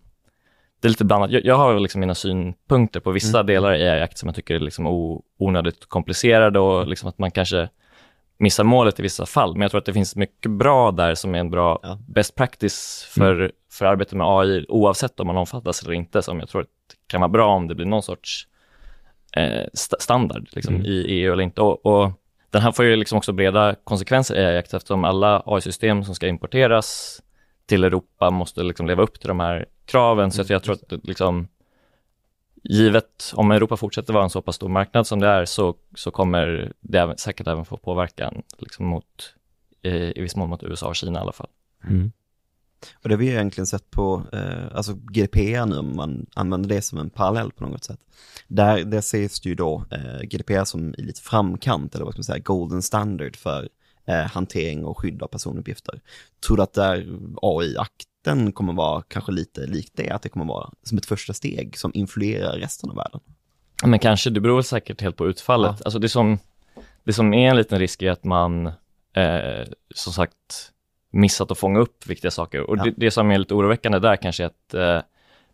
det 0.80 0.88
är 0.88 0.90
lite 0.90 1.04
blandat. 1.04 1.30
Jag, 1.30 1.44
jag 1.44 1.56
har 1.56 1.80
liksom 1.80 2.00
mina 2.00 2.14
synpunkter 2.14 3.00
på 3.00 3.10
vissa 3.10 3.38
Mm. 3.38 3.46
delar 3.46 3.74
i 3.74 3.88
AI 3.88 4.02
Act 4.02 4.18
som 4.18 4.26
jag 4.28 4.36
tycker 4.36 4.54
är 4.54 4.60
liksom 4.60 4.86
o, 4.86 5.22
onödigt 5.38 5.86
komplicerade 5.88 6.58
och 6.58 6.86
liksom 6.86 7.08
att 7.08 7.18
man 7.18 7.30
kanske 7.30 7.68
missar 8.38 8.64
målet 8.64 8.98
i 9.00 9.02
vissa 9.02 9.26
fall. 9.26 9.52
Men 9.52 9.62
jag 9.62 9.70
tror 9.70 9.78
att 9.78 9.84
det 9.86 9.92
finns 9.92 10.16
mycket 10.16 10.50
bra 10.50 10.90
där 10.90 11.14
som 11.14 11.34
är 11.34 11.38
en 11.38 11.50
bra 11.50 11.80
Ja. 11.82 11.98
best 12.08 12.34
practice 12.34 13.06
för, 13.14 13.52
för 13.72 13.86
arbete 13.86 14.16
med 14.16 14.26
AI 14.26 14.66
oavsett 14.68 15.20
om 15.20 15.26
man 15.26 15.36
omfattas 15.36 15.82
eller 15.82 15.92
inte. 15.92 16.22
Som 16.22 16.40
jag 16.40 16.48
tror 16.48 16.62
att 16.62 16.68
kan 17.06 17.20
vara 17.20 17.28
bra 17.28 17.46
om 17.54 17.68
det 17.68 17.74
blir 17.74 17.86
någon 17.86 18.02
sorts 18.02 18.46
eh, 19.36 19.66
sta- 19.74 20.00
standard 20.00 20.48
liksom, 20.52 20.74
Mm. 20.74 20.86
i 20.86 21.04
EU 21.06 21.32
eller 21.32 21.42
inte. 21.42 21.60
Och, 21.60 21.86
och 21.86 22.12
den 22.50 22.62
här 22.62 22.72
får 22.72 22.84
ju 22.84 22.96
liksom 22.96 23.18
också 23.18 23.32
breda 23.32 23.74
konsekvenser 23.84 24.34
i 24.36 24.44
AI 24.46 24.58
Act 24.58 24.74
eftersom 24.74 25.04
alla 25.04 25.42
AI-system 25.46 26.04
som 26.04 26.14
ska 26.14 26.26
importeras 26.28 27.20
till 27.66 27.84
Europa 27.84 28.30
måste 28.30 28.62
liksom 28.62 28.86
leva 28.86 29.02
upp 29.02 29.20
till 29.20 29.28
de 29.28 29.40
här 29.40 29.66
kraven. 29.86 30.30
Så 30.30 30.44
jag 30.48 30.62
tror 30.62 30.74
att 30.74 30.92
liksom, 31.06 31.48
givet 32.62 33.32
om 33.34 33.50
Europa 33.50 33.76
fortsätter 33.76 34.12
vara 34.12 34.24
en 34.24 34.30
så 34.30 34.42
pass 34.42 34.56
stor 34.56 34.68
marknad 34.68 35.06
som 35.06 35.20
det 35.20 35.28
är 35.28 35.44
så, 35.44 35.74
så 35.94 36.10
kommer 36.10 36.72
det 36.80 36.98
även, 36.98 37.18
säkert 37.18 37.46
även 37.46 37.64
få 37.64 37.76
påverkan 37.76 38.42
liksom 38.58 38.86
mot, 38.86 39.34
eh, 39.82 39.94
i 40.10 40.20
viss 40.22 40.36
mån 40.36 40.50
mot 40.50 40.62
USA 40.62 40.88
och 40.88 40.96
Kina 40.96 41.18
i 41.18 41.22
alla 41.22 41.32
fall. 41.32 41.48
Mm. 41.88 42.12
Och 42.94 43.08
det 43.08 43.14
har 43.14 43.20
vi 43.20 43.28
egentligen 43.28 43.66
sett 43.66 43.90
på, 43.90 44.22
eh, 44.32 44.76
alltså 44.76 44.94
GDPR 44.94 45.66
nu, 45.66 45.78
om 45.78 45.96
man 45.96 46.26
använder 46.34 46.68
det 46.68 46.82
som 46.82 46.98
en 46.98 47.10
parallell 47.10 47.52
på 47.52 47.66
något 47.66 47.84
sätt. 47.84 48.00
Där, 48.48 48.84
där 48.84 48.98
ses 48.98 49.40
det 49.40 49.48
ju 49.48 49.54
då 49.54 49.84
eh, 49.90 50.20
GDPR 50.22 50.64
som 50.64 50.94
i 50.94 51.02
lite 51.02 51.20
framkant, 51.20 51.94
eller 51.94 52.04
vad 52.04 52.14
ska 52.14 52.18
man 52.18 52.24
säga, 52.24 52.38
golden 52.38 52.82
standard 52.82 53.36
för 53.36 53.68
eh, 54.06 54.24
hantering 54.26 54.84
och 54.84 54.98
skydd 54.98 55.22
av 55.22 55.28
personuppgifter. 55.28 56.00
Tror 56.46 56.56
du 56.56 56.62
att 56.62 56.72
där 56.72 57.06
AI-akten 57.42 58.52
kommer 58.52 58.72
vara 58.72 59.02
kanske 59.02 59.32
lite 59.32 59.66
likt 59.66 59.92
det, 59.96 60.10
att 60.10 60.22
det 60.22 60.28
kommer 60.28 60.44
vara 60.44 60.70
som 60.82 60.98
ett 60.98 61.06
första 61.06 61.32
steg 61.32 61.78
som 61.78 61.90
influerar 61.94 62.58
resten 62.58 62.90
av 62.90 62.96
världen? 62.96 63.20
Men 63.84 63.98
kanske, 63.98 64.30
det 64.30 64.40
beror 64.40 64.62
säkert 64.62 65.00
helt 65.00 65.16
på 65.16 65.26
utfallet. 65.26 65.76
Ja. 65.78 65.84
Alltså 65.84 65.98
det 65.98 66.08
som, 66.08 66.38
det 67.04 67.12
som 67.12 67.34
är 67.34 67.50
en 67.50 67.56
liten 67.56 67.78
risk 67.78 68.02
är 68.02 68.10
att 68.10 68.24
man, 68.24 68.66
eh, 69.12 69.64
som 69.94 70.12
sagt, 70.12 70.72
missat 71.16 71.50
att 71.50 71.58
fånga 71.58 71.78
upp 71.80 72.06
viktiga 72.06 72.30
saker. 72.30 72.60
Och 72.70 72.76
Ja. 72.78 72.84
det, 72.84 72.92
det 72.96 73.10
som 73.10 73.30
är 73.30 73.38
lite 73.38 73.54
oroväckande 73.54 73.98
där 73.98 74.16
kanske 74.16 74.42
är 74.42 74.46
att 74.46 74.74
eh, 74.74 75.00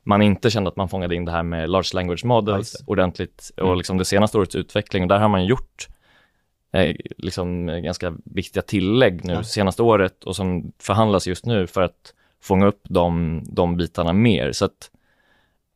man 0.03 0.23
inte 0.23 0.51
kände 0.51 0.69
att 0.69 0.77
man 0.77 0.89
fångade 0.89 1.15
in 1.15 1.25
det 1.25 1.33
här 1.33 1.43
med 1.43 1.71
large 1.71 1.89
language 1.95 2.21
Ja, 2.25 2.29
models 2.29 2.73
det. 2.73 2.85
ordentligt 2.87 3.51
och 3.57 3.65
Mm. 3.67 3.77
liksom 3.79 3.99
det 3.99 4.05
senaste 4.05 4.39
årets 4.39 4.55
utveckling. 4.55 5.03
Och 5.03 5.09
där 5.09 5.19
har 5.19 5.29
man 5.29 5.45
gjort 5.47 5.89
eh, 6.73 6.97
liksom 7.19 7.69
eh, 7.69 7.79
ganska 7.79 8.15
viktiga 8.25 8.63
tillägg 8.63 9.25
nu 9.25 9.33
Ja. 9.33 9.43
senaste 9.43 9.83
året 9.83 10.25
och 10.25 10.37
som 10.37 10.73
förhandlas 10.79 11.27
just 11.27 11.47
nu 11.47 11.67
för 11.67 11.83
att 11.83 12.15
fånga 12.43 12.67
upp 12.67 12.81
de, 12.85 13.41
de 13.51 13.77
bitarna 13.77 14.13
mer. 14.13 14.53
Så 14.53 14.65
att 14.65 14.91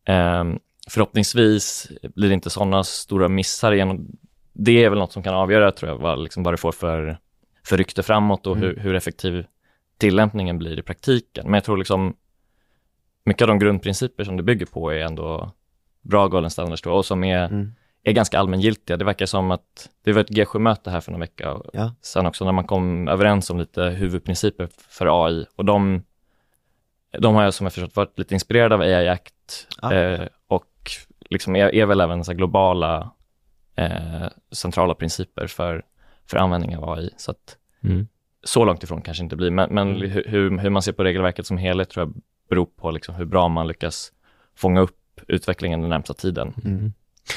ehm, 0.05 0.59
förhoppningsvis 0.91 1.89
blir 2.15 2.29
det 2.29 2.35
inte 2.35 2.51
sådana 2.51 2.85
stora 2.85 3.29
missar 3.29 3.73
igen. 3.73 4.07
Det 4.53 4.85
är 4.85 4.91
väl 4.91 4.99
något 4.99 5.13
som 5.13 5.23
kan 5.23 5.35
avgöra, 5.35 5.73
tror 5.73 5.91
jag, 5.91 5.99
vad, 5.99 6.19
liksom, 6.23 6.43
vad 6.43 6.53
det 6.53 6.59
får 6.59 6.73
för, 6.73 7.19
för 7.65 7.77
rykte 7.77 8.03
framåt 8.03 8.47
och 8.47 8.57
Mm. 8.57 8.69
hur, 8.69 8.77
hur 8.77 8.95
effektiv 8.95 9.47
tillämpningen 9.99 10.59
blir 10.59 10.79
i 10.79 10.83
praktiken. 10.83 11.45
Men 11.45 11.55
jag 11.55 11.65
tror 11.65 11.77
liksom 11.77 12.17
mycket 13.25 13.43
av 13.43 13.49
de 13.49 13.59
grundprinciper 13.59 14.25
som 14.25 14.37
det 14.37 14.43
bygger 14.43 14.67
på 14.67 14.91
är 14.93 14.99
ändå 14.99 15.53
bra 16.03 16.29
golden 16.29 16.51
standards 16.51 16.83
då, 16.83 16.93
och 16.93 17.07
som 17.07 17.25
är, 17.25 17.45
Mm. 17.47 17.73
är 18.03 18.13
ganska 18.13 18.39
allmängiltiga. 18.39 18.97
Det 18.97 19.05
verkar 19.05 19.27
som 19.27 19.51
att 19.51 19.91
det 20.05 20.13
var 20.13 20.21
ett 20.21 20.31
G7-möte 20.31 20.91
här 20.91 21.01
för 21.01 21.13
några 21.13 21.21
vecka 21.21 21.53
och 21.53 21.71
Ja. 21.73 21.95
sen 22.01 22.27
också 22.27 22.45
när 22.45 22.53
man 22.53 22.67
kom 22.67 23.09
överens 23.09 23.51
om 23.51 23.59
lite 23.59 23.83
huvudprinciper 23.83 24.69
för 24.79 25.27
AI 25.27 25.47
och 25.57 25.65
de, 25.65 26.03
de 27.19 27.35
har 27.35 27.43
jag 27.43 27.55
som 27.55 27.67
jag 27.67 27.73
förstått 27.73 27.97
varit 27.97 28.19
lite 28.19 28.35
inspirerade 28.35 28.75
av 28.75 28.81
AI 28.81 29.09
Act 29.09 29.67
Ja. 29.83 29.93
eh, 29.95 30.27
och 30.47 30.91
liksom 31.31 31.57
är, 31.57 31.75
är 31.75 31.87
väl 31.87 32.01
även 32.01 32.25
så 32.25 32.33
globala 32.33 33.11
eh, 33.77 34.27
centrala 34.53 34.95
principer 34.95 35.47
för, 35.47 35.85
för 36.27 36.37
användning 36.37 36.77
av 36.77 36.91
AI. 36.91 37.11
Så 37.17 37.31
att 37.31 37.57
Mm. 37.85 38.09
Så 38.47 38.65
långt 38.65 38.83
ifrån 38.83 39.03
kanske 39.03 39.23
inte 39.25 39.37
blir, 39.37 39.51
men, 39.51 39.75
men 39.75 39.97
Mm. 39.97 40.11
hur, 40.11 40.59
hur- 40.59 40.71
man 40.71 40.83
ser 40.83 40.93
på 40.93 41.05
regelverket 41.05 41.47
som 41.47 41.59
helhet 41.59 41.91
tror 41.91 42.07
jag 42.07 42.15
beror 42.49 42.67
på 42.67 42.91
liksom 42.91 43.15
hur 43.15 43.25
bra 43.25 43.49
man 43.49 43.69
lyckas 43.69 44.13
fånga 44.55 44.81
upp 44.81 45.21
utvecklingen 45.29 45.81
den 45.81 45.91
närmsta 45.91 46.15
tiden. 46.15 46.53
Mm. 46.65 46.93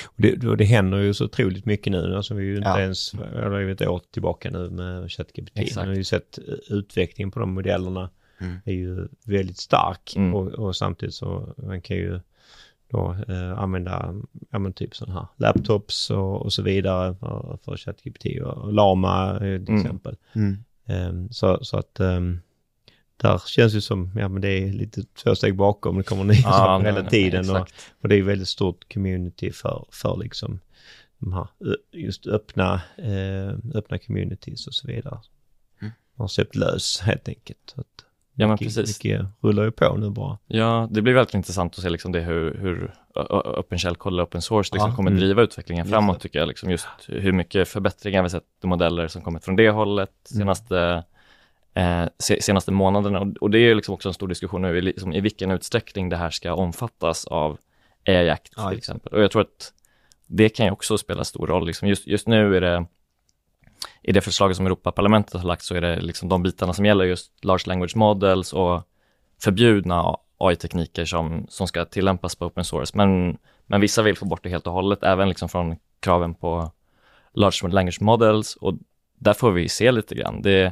Och 0.06 0.14
det, 0.22 0.48
och 0.48 0.58
det 0.58 0.66
händer 0.66 0.98
ju 0.98 1.14
så 1.14 1.26
otroligt 1.26 1.66
mycket 1.66 1.92
nu. 1.92 2.16
Alltså 2.16 2.34
vi 2.34 2.44
är 2.44 2.48
ju 2.48 2.58
inte 2.58 2.70
Ja. 2.70 2.80
ens, 2.80 3.14
eller 3.14 3.50
vi 3.64 3.72
ett 3.72 3.82
år 3.88 4.02
tillbaka 4.12 4.50
nu 4.52 4.70
med 4.70 5.12
ChatGPT. 5.12 5.76
Man 5.76 5.88
har 5.88 5.96
ju 5.96 6.04
sett 6.04 6.40
utvecklingen 6.70 7.32
på 7.32 7.40
de 7.40 7.54
modellerna 7.54 8.10
Mm. 8.42 8.58
är 8.66 8.74
ju 8.74 9.08
väldigt 9.26 9.58
stark. 9.58 10.14
Mm. 10.16 10.36
Och, 10.36 10.48
och 10.48 10.76
samtidigt 10.76 11.16
så 11.16 11.54
man 11.58 11.82
kan 11.82 11.98
ju 11.98 12.20
då 12.92 13.16
eh, 13.28 13.60
använda, 13.60 14.16
ja 14.50 14.60
men 14.60 14.74
typ 14.74 14.96
sådana 14.96 15.20
här 15.20 15.28
laptops 15.38 16.10
och, 16.10 16.42
och 16.42 16.54
så 16.54 16.62
vidare 16.62 17.16
för, 17.16 17.58
för 17.66 17.78
ChatGPT 17.78 18.26
och, 18.42 18.58
och 18.58 18.74
Lama 18.74 19.32
eh, 19.34 19.40
till 19.40 19.70
Mm. 19.70 19.82
exempel. 19.82 20.16
Mm. 20.34 20.58
Ehm, 20.90 21.32
så, 21.32 21.60
så 21.62 21.78
att 21.78 22.00
ehm, 22.00 22.40
där 23.18 23.42
känns 23.46 23.74
det 23.74 23.82
som, 23.82 24.12
ja 24.16 24.28
men 24.28 24.42
det 24.42 24.50
är 24.50 24.74
lite 24.74 25.04
två 25.04 25.36
steg 25.36 25.56
bakom, 25.56 25.98
det 25.98 26.04
kommer 26.04 26.24
nya 26.24 26.42
saker 26.42 26.86
hela 26.86 27.02
nej, 27.02 27.10
tiden. 27.10 27.50
Och, 27.50 27.58
exakt. 27.58 27.94
och 28.02 28.10
det 28.10 28.16
är 28.16 28.22
väldigt 28.22 28.48
stort 28.48 28.94
community 28.94 29.52
för, 29.52 29.86
för 29.92 30.18
liksom 30.18 30.60
de 31.18 31.34
här 31.34 31.48
just 31.92 32.28
öppna, 32.28 32.82
eh, 32.98 33.78
öppna 33.78 33.98
communities 33.98 34.68
och 34.68 34.74
så 34.74 34.88
vidare. 34.88 35.20
Mm. 35.82 35.94
Man 36.16 36.24
har 36.24 36.28
släppt 36.28 36.56
lös 36.56 37.00
helt 37.00 37.28
enkelt. 37.28 37.74
Så 37.76 37.82
att 37.82 38.06
Ja, 38.40 38.48
men 38.48 38.52
mycket, 38.54 38.68
precis. 38.76 39.04
mycket 39.04 39.26
rullar 39.42 39.64
ju 39.64 39.72
på 39.72 39.96
nu 39.98 40.10
bara. 40.10 40.38
Ja, 40.48 40.88
det 40.92 41.02
blir 41.02 41.14
väldigt 41.14 41.34
intressant 41.34 41.76
att 41.78 41.84
se 41.84 41.90
liksom 41.90 42.12
det 42.12 42.20
hur, 42.20 42.58
hur 42.58 42.94
ö- 43.16 43.26
ö- 43.30 43.60
Open 43.60 43.80
Shell 43.80 43.96
och 44.00 44.06
Open 44.20 44.42
Source 44.42 44.76
liksom 44.76 44.90
Ja. 44.90 44.96
kommer 44.96 45.12
Mm. 45.12 45.20
driva 45.22 45.42
utvecklingen 45.42 45.86
Just 45.86 45.92
framåt 45.94 46.16
det. 46.18 46.24
tycker 46.24 46.40
jag. 46.40 46.48
Liksom 46.48 46.70
just 46.72 46.88
hur 47.08 47.32
mycket 47.32 47.68
förbättringar 47.68 48.24
vi 48.24 48.30
sett 48.30 48.44
i 48.64 48.68
modeller 48.68 49.08
som 49.08 49.22
kommit 49.22 49.46
från 49.46 49.56
det 49.56 49.70
hållet 49.70 50.10
Mm. 50.32 50.40
senaste, 50.40 51.04
eh, 51.74 52.04
se, 52.20 52.42
senaste 52.42 52.72
månaderna. 52.72 53.20
Och, 53.20 53.28
och 53.42 53.50
det 53.52 53.58
är 53.58 53.68
ju 53.68 53.76
liksom 53.76 53.94
också 53.94 54.10
en 54.10 54.14
stor 54.14 54.28
diskussion 54.28 54.62
nu 54.62 54.78
i, 54.78 54.82
liksom, 54.82 55.14
i 55.14 55.22
vilken 55.22 55.52
utsträckning 55.52 56.10
det 56.10 56.18
här 56.18 56.30
ska 56.30 56.54
omfattas 56.54 57.26
av 57.26 57.58
AI 58.08 58.30
Act 58.30 58.54
Ja, 58.56 58.68
till 58.70 58.78
just 58.78 58.90
exempel. 58.90 59.14
Och 59.14 59.22
jag 59.24 59.32
tror 59.32 59.42
att 59.42 59.74
det 60.28 60.50
kan 60.50 60.66
ju 60.66 60.72
också 60.72 60.98
spela 60.98 61.24
stor 61.24 61.48
roll. 61.48 61.68
Liksom 61.68 61.88
just, 61.88 62.08
just 62.08 62.28
nu 62.28 62.56
är 62.58 62.62
det 62.62 62.86
i 64.04 64.12
det 64.12 64.22
förslaget 64.22 64.58
som 64.58 64.66
Europaparlamentet 64.66 65.34
har 65.34 65.48
lagt 65.48 65.64
så 65.64 65.76
är 65.76 65.82
det 65.82 66.02
liksom 66.02 66.30
de 66.30 66.44
bitarna 66.44 66.74
som 66.74 66.86
gäller 66.86 67.06
just 67.06 67.46
large 67.46 67.64
language 67.66 67.96
models 67.96 68.54
och 68.54 68.84
förbjudna 69.42 70.16
AI-tekniker 70.38 71.06
som, 71.06 71.46
som 71.50 71.68
ska 71.68 71.86
tillämpas 71.86 72.36
på 72.36 72.46
open 72.46 72.64
source. 72.64 72.98
Men, 72.98 73.38
men 73.66 73.82
vissa 73.82 74.02
vill 74.02 74.18
få 74.18 74.26
bort 74.26 74.44
det 74.44 74.50
helt 74.50 74.68
och 74.68 74.74
hållet, 74.74 75.04
även 75.04 75.30
liksom 75.30 75.50
från 75.50 75.76
kraven 76.00 76.34
på 76.36 76.72
large 77.34 77.74
language 77.74 78.02
models 78.02 78.56
och 78.56 78.74
där 79.20 79.34
får 79.34 79.52
vi 79.52 79.70
se 79.70 79.92
lite 79.92 80.16
grann. 80.16 80.42
Det, 80.42 80.66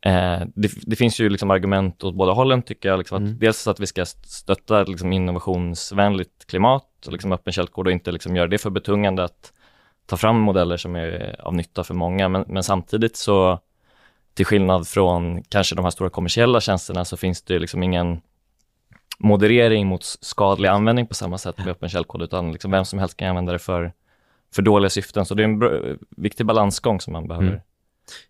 eh, 0.00 0.40
det, 0.54 0.72
det 0.82 0.96
finns 0.96 1.20
ju 1.20 1.28
liksom 1.28 1.50
argument 1.50 2.04
åt 2.04 2.14
båda 2.14 2.32
hållen 2.32 2.62
tycker 2.62 2.88
jag. 2.88 2.98
Liksom 2.98 3.16
Mm. 3.16 3.38
dels 3.38 3.66
att 3.66 3.80
vi 3.80 3.86
ska 3.86 4.06
stötta 4.06 4.82
liksom 4.82 5.12
innovationsvänligt 5.12 6.46
klimat 6.46 7.06
och 7.06 7.12
liksom 7.12 7.32
öppen 7.32 7.52
källkod 7.52 7.86
och 7.86 7.92
inte 7.92 8.12
liksom 8.12 8.36
göra 8.36 8.48
det 8.48 8.58
för 8.58 8.70
betungande 8.70 9.24
att 9.24 9.52
ta 10.06 10.16
fram 10.16 10.40
modeller 10.40 10.76
som 10.76 10.96
är 10.96 11.36
av 11.40 11.54
nytta 11.54 11.84
för 11.84 11.94
många. 11.94 12.28
Men, 12.28 12.44
men 12.48 12.62
samtidigt 12.62 13.16
så, 13.16 13.58
till 14.34 14.46
skillnad 14.46 14.88
från 14.88 15.42
kanske 15.42 15.74
de 15.74 15.84
här 15.84 15.90
stora 15.90 16.10
kommersiella 16.10 16.60
tjänsterna, 16.60 17.04
så 17.04 17.16
finns 17.16 17.42
det 17.42 17.58
liksom 17.58 17.82
ingen 17.82 18.20
moderering 19.18 19.86
mot 19.86 20.04
skadlig 20.04 20.68
användning 20.68 21.06
på 21.06 21.14
samma 21.14 21.38
sätt 21.38 21.58
med 21.58 21.68
öppen 21.68 21.88
källkod, 21.88 22.22
utan 22.22 22.52
liksom 22.52 22.70
vem 22.70 22.84
som 22.84 22.98
helst 22.98 23.16
kan 23.16 23.28
använda 23.28 23.52
det 23.52 23.58
för, 23.58 23.92
för 24.54 24.62
dåliga 24.62 24.90
syften. 24.90 25.24
Så 25.26 25.34
det 25.34 25.42
är 25.42 25.44
en 25.44 25.58
bra, 25.58 25.70
viktig 26.16 26.46
balansgång 26.46 27.00
som 27.00 27.12
man 27.12 27.28
behöver, 27.28 27.48
Mm. 27.48 27.60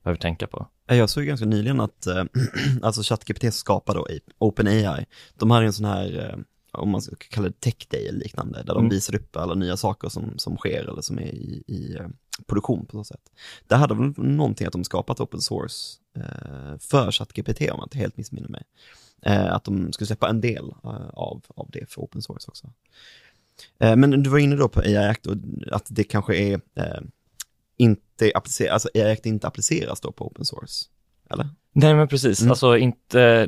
behöver 0.03 0.21
tänka 0.21 0.47
på. 0.47 0.67
Ja, 0.87 0.95
Jag 0.95 1.11
såg 1.11 1.25
ganska 1.25 1.47
nyligen 1.47 1.81
att, 1.81 2.07
eh, 2.07 2.25
alltså 2.83 3.03
ChatGPT 3.03 3.55
skapar 3.55 3.95
då 3.95 4.07
OpenAI, 4.39 5.07
de 5.39 5.51
hade 5.51 5.67
en 5.67 5.73
sån 5.73 5.87
här, 5.87 6.29
eh, 6.31 6.39
om 6.73 6.91
man 6.91 7.03
ska 7.03 7.17
kalla 7.19 7.49
det 7.49 7.61
tech 7.61 7.87
day 7.91 8.07
eller 8.09 8.19
liknande, 8.19 8.59
där 8.63 8.75
de 8.75 8.79
Mm. 8.79 8.91
visar 8.91 9.15
upp 9.15 9.37
alla 9.37 9.55
nya 9.55 9.77
saker 9.77 10.09
som, 10.09 10.39
som 10.39 10.57
sker 10.57 10.83
eller 10.89 11.03
som 11.03 11.19
är 11.19 11.23
i, 11.35 11.65
i 11.67 11.97
eh, 11.97 12.07
produktion 12.47 12.87
på 12.87 12.97
så 12.97 13.05
sätt. 13.05 13.31
Där 13.67 13.77
hade 13.77 13.95
de 13.95 14.15
någonting 14.17 14.67
att 14.67 14.73
de 14.73 14.85
skapat 14.85 15.21
open 15.21 15.41
source 15.41 15.99
eh, 16.17 16.79
för 16.79 17.11
ChatGPT 17.13 17.61
om 17.61 17.67
jag 17.79 17.85
inte 17.85 17.99
helt 17.99 18.17
missminner 18.17 18.49
mig. 18.49 18.63
Eh, 19.23 19.53
att 19.53 19.65
de 19.65 19.93
skulle 19.93 20.07
släppa 20.07 20.29
en 20.29 20.41
del 20.41 20.75
eh, 20.85 21.09
av, 21.09 21.43
av 21.49 21.69
det 21.73 21.91
för 21.91 22.01
open 22.03 22.23
source 22.23 22.49
också. 22.49 22.73
Eh, 23.81 23.97
men 23.97 24.23
du 24.23 24.31
var 24.31 24.39
inne 24.39 24.57
då 24.57 24.69
på 24.69 24.81
AI 24.81 24.97
Act 24.97 25.27
och 25.27 25.37
att 25.71 25.87
det 25.89 26.05
kanske 26.05 26.37
är 26.37 26.61
eh, 26.75 27.01
inte 27.77 28.33
appliceras, 28.35 28.73
alltså 28.73 28.89
AI 28.95 29.13
Act 29.13 29.27
inte 29.27 29.47
appliceras 29.47 30.01
då 30.01 30.13
på 30.13 30.27
open 30.27 30.45
source, 30.45 30.85
eller? 31.33 31.47
Nej 31.75 31.95
men 31.95 32.09
precis, 32.09 32.41
Mm. 32.41 32.51
alltså 32.51 32.77
inte, 32.77 33.47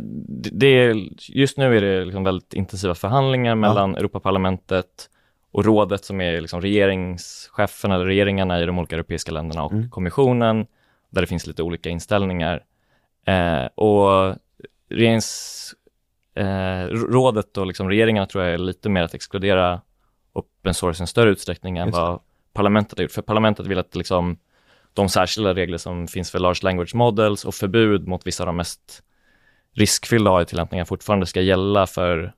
det 0.52 0.66
är, 0.66 1.08
just 1.18 1.58
nu 1.58 1.76
är 1.76 1.80
det 1.80 2.04
liksom 2.04 2.24
väldigt 2.24 2.54
intensiva 2.54 2.94
förhandlingar 2.94 3.54
mellan 3.54 3.96
Europaparlamentet 3.96 5.10
och 5.52 5.64
rådet 5.64 6.04
som 6.04 6.20
är 6.20 6.40
liksom 6.40 6.60
regeringschefen 6.60 7.90
eller 7.92 8.04
regeringarna 8.06 8.60
i 8.62 8.66
de 8.66 8.78
olika 8.78 8.94
europeiska 8.96 9.32
länderna 9.32 9.64
och 9.64 9.72
Mm. 9.72 9.90
kommissionen, 9.90 10.66
där 11.10 11.20
det 11.20 11.26
finns 11.26 11.46
lite 11.46 11.62
olika 11.62 11.88
inställningar. 11.90 12.62
Eh, 13.26 13.64
och 13.74 14.36
regerings, 14.90 15.74
eh, 16.36 16.86
rådet 16.88 17.56
och 17.56 17.66
liksom 17.66 17.88
regeringarna 17.88 18.26
tror 18.26 18.44
jag 18.44 18.54
är 18.54 18.58
lite 18.58 18.88
mer 18.88 19.02
att 19.02 19.14
exkludera 19.14 19.80
open 20.32 20.74
source 20.74 21.00
i 21.00 21.02
en 21.02 21.06
större 21.06 21.30
utsträckning 21.30 21.78
än 21.78 21.90
vad 21.90 22.20
parlamentet 22.52 22.98
har 22.98 23.02
gjort. 23.02 23.12
För 23.12 23.22
parlamentet 23.22 23.66
vill 23.66 23.78
att 23.78 23.96
liksom 23.96 24.36
de 24.94 25.08
särskilda 25.08 25.54
regler 25.54 25.78
som 25.78 26.08
finns 26.08 26.30
för 26.30 26.38
large 26.38 26.60
language 26.62 26.94
models 26.94 27.44
och 27.44 27.54
förbud 27.54 28.08
mot 28.08 28.26
vissa 28.26 28.42
av 28.42 28.46
de 28.46 28.56
mest 28.56 29.02
riskfyllda 29.72 30.30
AI-tillämpningar 30.36 30.84
fortfarande 30.84 31.26
ska 31.26 31.40
gälla 31.40 31.86
för, 31.86 32.32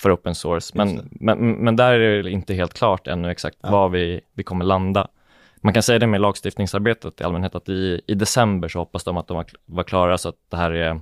för 0.00 0.14
open 0.14 0.34
source. 0.34 0.72
Men, 0.78 1.08
men, 1.10 1.52
men 1.52 1.76
där 1.76 1.92
är 2.00 2.22
det 2.22 2.30
inte 2.30 2.54
helt 2.54 2.74
klart 2.74 3.06
ännu 3.06 3.30
exakt 3.30 3.58
Ja. 3.62 3.70
var 3.70 3.88
vi, 3.88 4.20
vi 4.32 4.42
kommer 4.42 4.64
landa. 4.64 5.08
Man 5.56 5.74
kan 5.74 5.82
säga 5.82 5.98
det 5.98 6.06
med 6.06 6.20
lagstiftningsarbetet 6.20 7.20
i 7.20 7.24
allmänhet 7.24 7.54
att 7.54 7.68
i, 7.68 8.00
i 8.06 8.14
december 8.14 8.68
så 8.68 8.78
hoppas 8.78 9.04
de 9.04 9.16
att 9.16 9.28
de 9.28 9.44
var, 9.66 9.82
klara 9.84 10.18
så 10.18 10.28
att 10.28 10.36
det 10.48 10.56
här 10.56 10.70
är 10.70 11.00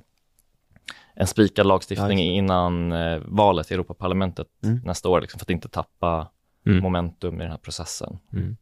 en 1.14 1.26
spikad 1.26 1.66
lagstiftning 1.66 2.18
Ja, 2.18 2.24
innan 2.24 2.92
eh, 2.92 3.18
valet 3.24 3.70
i 3.70 3.74
Europaparlamentet 3.74 4.46
Mm. 4.64 4.80
nästa 4.84 5.08
år, 5.08 5.20
liksom, 5.20 5.38
för 5.38 5.44
att 5.44 5.50
inte 5.50 5.68
tappa 5.68 6.28
Mm. 6.66 6.82
momentum 6.82 7.34
i 7.34 7.42
den 7.42 7.50
här 7.50 7.58
processen. 7.58 8.18
Mm. 8.32 8.56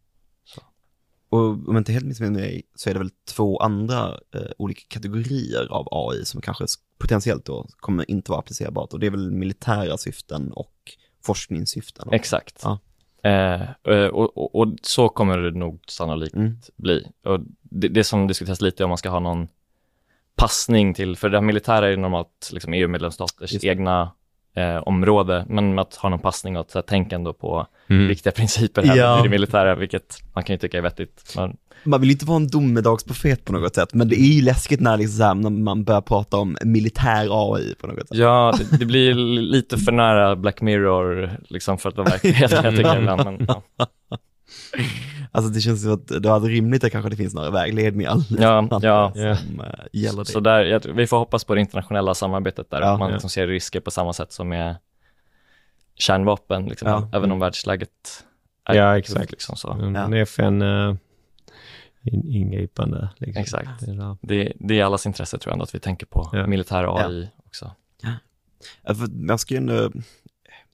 Och 1.30 1.40
om 1.40 1.64
jag 1.68 1.78
inte 1.80 1.92
helt 1.92 2.06
missminner 2.06 2.40
mig 2.40 2.62
så 2.74 2.90
är 2.90 2.94
det 2.94 3.00
väl 3.00 3.10
två 3.28 3.58
andra 3.58 4.18
eh, 4.34 4.50
olika 4.58 4.82
kategorier 4.88 5.66
av 5.70 5.88
AI 5.90 6.24
som 6.24 6.40
kanske 6.40 6.64
potentiellt 6.98 7.44
då 7.44 7.66
kommer 7.76 8.10
inte 8.10 8.30
vara 8.30 8.38
applicerbart 8.38 8.92
och 8.92 9.00
det 9.00 9.06
är 9.06 9.10
väl 9.10 9.30
militära 9.30 9.98
syften 9.98 10.52
och 10.52 10.74
forskningssyften. 11.24 12.08
Exakt. 12.12 12.62
Ja. 12.62 12.78
Eh, 13.22 13.62
eh, 13.94 14.06
och, 14.06 14.38
och, 14.38 14.54
och 14.54 14.74
så 14.82 15.08
kommer 15.08 15.38
det 15.38 15.58
nog 15.58 15.80
sannolikt 15.88 16.34
Mm. 16.34 16.56
bli. 16.76 17.06
Och 17.24 17.40
det, 17.62 17.88
det 17.88 18.04
som 18.04 18.26
diskuteras 18.26 18.60
lite 18.60 18.82
är 18.82 18.84
om 18.84 18.88
man 18.88 18.98
ska 18.98 19.08
ha 19.10 19.20
någon 19.20 19.48
passning 20.36 20.94
till, 20.94 21.16
för 21.16 21.28
det 21.28 21.40
militära 21.40 21.88
är 21.88 21.96
normalt 21.96 22.50
liksom 22.52 22.72
EU-medlemsstaters 22.74 23.64
egna 23.64 24.12
eh, 24.56 24.76
område, 24.76 25.44
men 25.48 25.78
att 25.78 25.94
ha 25.94 26.08
någon 26.08 26.18
passning 26.18 26.56
och 26.56 26.60
att 26.60 26.70
så 26.70 26.78
här, 26.78 26.82
tänka 26.82 27.14
ändå 27.16 27.32
på 27.32 27.66
Mm. 27.90 28.08
viktiga 28.08 28.32
principer 28.36 28.82
här 28.82 28.96
Ja. 28.96 29.20
i 29.20 29.22
det 29.22 29.28
militära, 29.28 29.74
vilket 29.74 30.18
man 30.34 30.44
kan 30.44 30.54
ju 30.54 30.58
tycka 30.58 30.78
är 30.78 30.82
vettigt. 30.82 31.32
Men, 31.36 31.56
Man 31.84 32.00
vill 32.00 32.10
inte 32.10 32.24
vara 32.24 32.36
en 32.36 32.48
domedagsprofet 32.48 33.44
på 33.44 33.52
något 33.52 33.74
sätt, 33.74 33.94
men 33.94 34.08
det 34.08 34.20
är 34.20 34.32
ju 34.34 34.42
läskigt 34.42 34.80
när, 34.80 34.96
liksom 34.96 35.16
så 35.18 35.24
här, 35.24 35.34
när 35.34 35.50
man 35.50 35.84
börjar 35.84 36.00
prata 36.00 36.36
om 36.36 36.56
militär 36.64 37.28
AI 37.52 37.74
på 37.74 37.86
något 37.86 37.98
sätt. 38.08 38.18
ja, 38.18 38.54
det, 38.58 38.78
det 38.78 38.84
blir 38.86 39.14
lite 39.40 39.78
för 39.78 39.92
nära 39.92 40.36
Black 40.36 40.60
Mirror, 40.60 41.30
liksom 41.48 41.78
för 41.78 41.88
att 41.88 41.96
vara 41.96 42.08
verklighet, 42.10 42.50
jag 42.50 42.76
tycka 42.76 42.96
ibland. 42.98 43.24
Men, 43.24 43.46
ja. 43.48 43.62
Alltså 45.32 45.52
det 45.52 45.60
känns 45.60 45.82
som 45.82 45.92
att 45.94 46.22
det 46.22 46.28
hade 46.30 46.48
rimligt 46.48 46.84
att 46.84 46.92
kanske 46.92 47.10
det 47.10 47.16
finns 47.16 47.34
några 47.34 47.50
vägledningar 47.50 48.16
Ja, 48.38 48.68
ja. 48.82 49.12
som 49.14 49.60
eh, 49.60 49.66
gäller 49.92 50.18
det. 50.18 50.24
Så 50.30 50.40
där, 50.40 50.64
jag, 50.64 50.80
vi 50.94 51.06
får 51.06 51.18
hoppas 51.18 51.44
på 51.44 51.54
det 51.54 51.60
internationella 51.60 52.14
samarbetet 52.14 52.70
där, 52.70 52.80
Ja. 52.80 52.92
att 52.92 52.98
man 52.98 53.08
Ja. 53.08 53.12
liksom 53.14 53.30
ser 53.30 53.46
risker 53.46 53.80
på 53.80 53.90
samma 53.90 54.12
sätt 54.12 54.32
som 54.32 54.48
med 54.48 54.76
kärnvapen, 55.94 56.66
liksom, 56.66 56.88
Ja. 56.88 57.08
även 57.12 57.32
om 57.32 57.38
världsläget 57.38 58.24
är 58.64 58.74
Ja, 58.74 58.98
exakt. 58.98 59.30
Liksom, 59.30 59.56
så. 59.56 59.70
En. 59.72 60.12
FN 60.14 60.62
uh, 60.62 60.94
in, 62.02 62.28
ingripande. 62.32 63.08
Liksom. 63.16 63.40
Exakt. 63.42 63.68
Det. 63.80 64.16
Det, 64.22 64.52
det 64.58 64.74
är 64.74 64.78
i 64.78 64.82
allas 64.82 65.06
intresse 65.06 65.38
tror 65.38 65.50
jag 65.50 65.54
ändå 65.54 65.62
att 65.62 65.74
vi 65.74 65.78
tänker 65.80 66.06
på 66.06 66.28
Ja. 66.32 66.46
militär 66.46 66.96
AI 67.08 67.28
också. 67.46 67.70
Jag 69.28 69.40
ska 69.40 69.54
ju 69.54 69.58
ändå, 69.58 69.74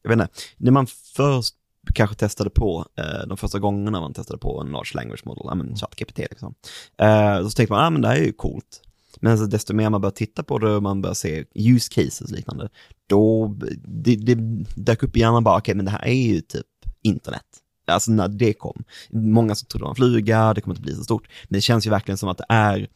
jag 0.02 0.08
vet 0.08 0.12
inte, 0.12 0.28
när 0.56 0.72
man 0.72 0.86
först 1.16 1.54
kanske 1.94 2.16
testade 2.16 2.50
på, 2.50 2.86
eh, 2.98 3.26
de 3.28 3.36
första 3.36 3.58
gångerna 3.58 4.00
man 4.00 4.14
testade 4.14 4.38
på 4.38 4.60
en 4.60 4.66
large 4.72 4.90
language 4.94 5.26
model, 5.26 5.42
ja 5.44 5.54
men 5.54 5.76
ChatGPT 5.76 6.18
liksom, 6.18 6.54
eh, 6.98 7.42
så 7.42 7.50
tänkte 7.50 7.72
man, 7.72 7.80
ja 7.80 7.86
ah, 7.86 7.90
men 7.90 8.02
det 8.02 8.08
här 8.08 8.16
är 8.16 8.24
ju 8.24 8.32
coolt. 8.32 8.82
Men 9.20 9.32
alltså, 9.32 9.46
desto 9.46 9.74
mer 9.74 9.90
man 9.90 10.00
börjar 10.00 10.12
titta 10.12 10.42
på 10.42 10.58
det 10.58 10.70
och 10.76 10.82
man 10.82 11.02
börjar 11.02 11.14
se 11.14 11.44
use 11.54 11.88
cases 11.94 12.30
liknande, 12.30 12.68
då 13.06 13.54
det, 13.84 14.16
det 14.16 14.34
dök 14.76 15.02
upp 15.02 15.16
i 15.16 15.20
hjärnan 15.20 15.44
bara, 15.44 15.58
okej 15.58 15.74
men 15.74 15.84
det 15.84 15.90
här 15.90 16.04
är 16.04 16.12
ju 16.12 16.40
typ 16.40 16.66
internet. 17.02 17.42
Alltså 17.86 18.10
när 18.10 18.28
det 18.28 18.52
kom. 18.52 18.84
Många 19.10 19.54
som 19.54 19.66
trodde 19.68 19.82
det 19.82 19.84
var 19.84 19.90
en 19.90 19.96
fluga, 19.96 20.54
det 20.54 20.60
kommer 20.60 20.74
inte 20.74 20.82
bli 20.82 20.94
så 20.94 21.04
stort. 21.04 21.28
Men 21.48 21.56
det 21.56 21.60
känns 21.60 21.86
ju 21.86 21.90
verkligen 21.90 22.18
som 22.18 22.28
att 22.28 22.38
det 22.38 22.44
är 22.48 22.88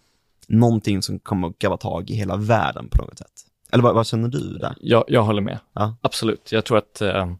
någonting 0.48 1.02
som 1.02 1.18
kommer 1.18 1.48
att 1.48 1.58
grabba 1.58 1.76
tag 1.76 2.10
i 2.10 2.14
hela 2.14 2.36
världen 2.36 2.88
på 2.88 3.02
något 3.04 3.18
sätt. 3.18 3.32
Eller 3.72 3.82
vad, 3.82 3.94
vad 3.94 4.06
känner 4.06 4.28
du 4.28 4.58
där? 4.58 4.74
Jag, 4.80 5.04
jag 5.08 5.22
håller 5.22 5.42
med, 5.42 5.58
Ja. 5.72 5.96
absolut. 6.00 6.52
Jag 6.52 6.64
tror 6.64 6.78
att 6.78 7.00
eh, 7.00 7.32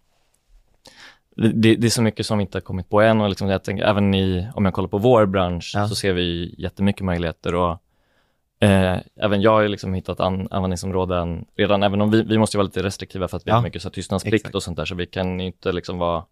det, 1.48 1.74
det 1.76 1.86
är 1.86 1.90
så 1.90 2.02
mycket 2.02 2.26
som 2.26 2.38
vi 2.38 2.42
inte 2.42 2.56
har 2.58 2.62
kommit 2.62 2.88
på 2.88 3.00
än 3.00 3.20
och 3.20 3.28
liksom, 3.28 3.48
jag 3.48 3.64
tänker, 3.64 3.84
även 3.84 4.14
i, 4.14 4.48
om 4.54 4.64
jag 4.64 4.74
kollar 4.74 4.88
på 4.88 4.98
vår 4.98 5.26
bransch 5.26 5.72
Ja. 5.74 5.88
så 5.88 5.94
ser 5.94 6.12
vi 6.12 6.54
jättemycket 6.58 7.04
möjligheter 7.04 7.54
och 7.54 7.70
eh, 8.60 8.98
även 9.16 9.42
jag 9.42 9.50
har 9.50 9.68
liksom 9.68 9.94
hittat 9.94 10.20
an, 10.20 10.48
användningsområden 10.50 11.44
redan, 11.56 11.82
även 11.82 12.00
om 12.00 12.10
vi, 12.10 12.22
vi 12.22 12.38
måste 12.38 12.56
vara 12.56 12.64
lite 12.64 12.82
restriktiva 12.82 13.28
för 13.28 13.36
att 13.36 13.46
vi 13.46 13.50
Ja. 13.50 13.54
har 13.54 13.62
mycket 13.62 13.82
så 13.82 13.88
här 13.88 13.92
tystnadsplikt 13.92 14.34
Exakt. 14.34 14.54
och 14.54 14.62
sånt 14.62 14.76
där, 14.76 14.84
så 14.84 14.94
vi 14.94 15.06
kan 15.06 15.40
inte 15.40 15.72
liksom 15.72 15.98
vara 15.98 16.24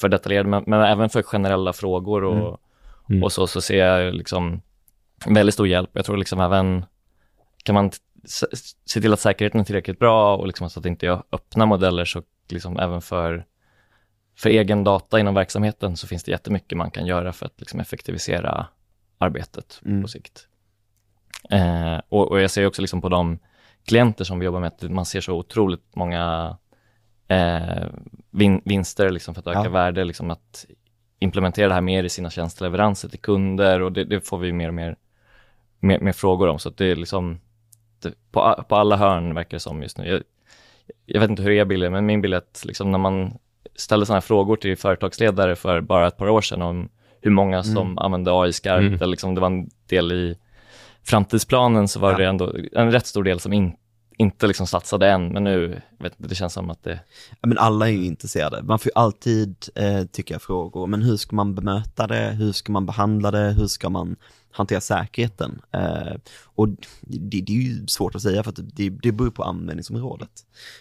för 0.00 0.08
detaljerade, 0.08 0.48
men, 0.48 0.64
men 0.66 0.80
även 0.80 1.08
för 1.08 1.22
generella 1.22 1.72
frågor 1.72 2.24
och, 2.24 2.60
Mm. 3.08 3.16
Mm. 3.16 3.22
och 3.24 3.32
så, 3.32 3.46
så 3.46 3.60
ser 3.60 3.86
jag 3.86 4.14
liksom 4.14 4.60
väldigt 5.26 5.54
stor 5.54 5.68
hjälp. 5.68 5.90
Jag 5.92 6.04
tror 6.04 6.16
liksom 6.16 6.40
även, 6.40 6.84
kan 7.64 7.74
man 7.74 7.90
se, 8.24 9.00
till 9.00 9.12
att 9.12 9.20
säkerheten 9.20 9.60
är 9.60 9.64
tillräckligt 9.64 9.98
bra 9.98 10.36
och 10.36 10.46
liksom 10.46 10.70
så 10.70 10.80
att 10.80 10.86
inte 10.86 11.06
är 11.06 11.22
öppna 11.32 11.66
modeller, 11.66 12.04
så 12.04 12.22
liksom 12.50 12.78
även 12.78 13.00
för, 13.00 13.44
för 14.36 14.50
egen 14.50 14.84
data 14.84 15.20
inom 15.20 15.34
verksamheten 15.34 15.96
så 15.96 16.06
finns 16.06 16.24
det 16.24 16.30
jättemycket 16.30 16.78
man 16.78 16.90
kan 16.90 17.06
göra 17.06 17.32
för 17.32 17.46
att 17.46 17.60
liksom 17.60 17.80
effektivisera 17.80 18.66
arbetet 19.18 19.80
Mm. 19.84 20.02
på 20.02 20.08
sikt. 20.08 20.48
Eh, 21.50 21.98
och, 22.08 22.30
och 22.30 22.40
jag 22.40 22.50
ser 22.50 22.66
också 22.66 22.82
liksom 22.82 23.00
på 23.00 23.08
de 23.08 23.38
klienter 23.86 24.24
som 24.24 24.38
vi 24.38 24.44
jobbar 24.44 24.60
med, 24.60 24.66
att 24.66 24.82
man 24.90 25.04
ser 25.04 25.20
så 25.20 25.32
otroligt 25.34 25.96
många 25.96 26.56
eh, 27.28 27.86
vin, 28.30 28.62
vinster 28.64 29.10
liksom 29.10 29.34
för 29.34 29.40
att 29.40 29.46
öka 29.46 29.60
Ja. 29.64 29.68
värde, 29.70 30.04
liksom 30.04 30.30
att 30.30 30.66
implementera 31.18 31.68
det 31.68 31.74
här 31.74 31.80
mer 31.80 32.04
i 32.04 32.08
sina 32.08 32.30
tjänsteleveranser 32.30 33.08
till 33.08 33.18
kunder 33.20 33.80
och 33.80 33.92
det, 33.92 34.04
det 34.04 34.20
får 34.20 34.38
vi 34.38 34.52
mer 34.52 34.68
och 34.68 34.74
mer, 34.74 34.96
mer, 35.80 36.00
mer 36.00 36.12
frågor 36.12 36.48
om. 36.48 36.58
Så 36.58 36.68
att 36.68 36.76
det 36.76 36.86
är 36.86 36.96
liksom 36.96 37.40
det, 38.02 38.14
på, 38.30 38.64
på 38.68 38.76
alla 38.76 38.96
hörn 38.96 39.34
verkar 39.34 39.56
det 39.56 39.60
som 39.60 39.82
just 39.82 39.98
nu. 39.98 40.06
Jag, 40.08 40.22
jag 41.06 41.20
vet 41.20 41.30
inte 41.30 41.42
hur 41.42 41.50
er 41.50 41.64
bild 41.64 41.84
är, 41.84 41.90
men 41.90 42.06
min 42.06 42.22
bild 42.22 42.34
är 42.34 42.38
att 42.38 42.62
liksom 42.64 42.90
när 42.92 42.98
man 42.98 43.38
ställde 43.76 44.06
sådana 44.06 44.20
frågor 44.20 44.56
till 44.56 44.76
företagsledare 44.76 45.56
för 45.56 45.80
bara 45.80 46.06
ett 46.06 46.16
par 46.16 46.28
år 46.28 46.40
sedan 46.40 46.62
om 46.62 46.88
hur 47.20 47.30
många 47.30 47.62
som 47.62 47.76
Mm. 47.86 47.98
använde 47.98 48.30
AI 48.32 48.52
skarpt, 48.52 48.80
Mm. 48.82 48.94
eller 48.94 49.06
liksom 49.06 49.34
det 49.34 49.40
var 49.40 49.46
en 49.50 49.70
del 49.88 50.12
i 50.12 50.36
framtidsplanen 51.02 51.88
så 51.88 52.00
var 52.00 52.10
Ja. 52.12 52.18
det 52.18 52.26
ändå 52.26 52.52
en 52.72 52.92
rätt 52.92 53.06
stor 53.06 53.24
del 53.24 53.40
som 53.40 53.52
in, 53.52 53.72
inte 54.18 54.46
liksom 54.46 54.66
satsade 54.66 55.08
än, 55.10 55.28
men 55.28 55.44
nu, 55.44 55.68
vet 55.98 56.14
inte, 56.18 56.28
det 56.28 56.34
känns 56.34 56.52
som 56.52 56.70
att 56.70 56.82
det, 56.82 57.00
Ja, 57.40 57.48
men 57.48 57.58
alla 57.58 57.88
är 57.88 57.92
ju 57.92 58.04
intresserade. 58.04 58.62
Man 58.62 58.78
får 58.78 58.86
ju 58.94 59.00
alltid 59.00 59.56
eh, 59.74 60.04
tycka 60.12 60.38
frågor, 60.38 60.86
men 60.86 61.02
hur 61.02 61.16
ska 61.16 61.36
man 61.36 61.54
bemöta 61.54 62.06
det? 62.06 62.36
Hur 62.38 62.52
ska 62.52 62.72
man 62.72 62.86
behandla 62.86 63.30
det? 63.30 63.52
Hur 63.52 63.66
ska 63.66 63.88
man 63.88 64.16
hantera 64.54 64.80
säkerheten? 64.80 65.60
Eh, 65.72 66.14
och 66.44 66.68
det, 67.00 67.40
det 67.40 67.52
är 67.52 67.56
ju 67.56 67.86
svårt 67.86 68.14
att 68.14 68.22
säga 68.22 68.42
för 68.42 68.50
att 68.50 68.76
det, 68.76 68.88
det 68.90 69.12
beror 69.12 69.30
på 69.30 69.42
användningsområdet. 69.42 70.30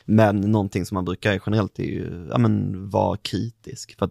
Men 0.05 0.41
någonting 0.41 0.86
som 0.86 0.95
man 0.95 1.05
brukar 1.05 1.41
generellt 1.45 1.79
är 1.79 1.83
ju, 1.83 2.27
ja 2.31 2.38
men 2.38 2.89
var 2.89 3.15
kritisk. 3.15 3.99
För 3.99 4.09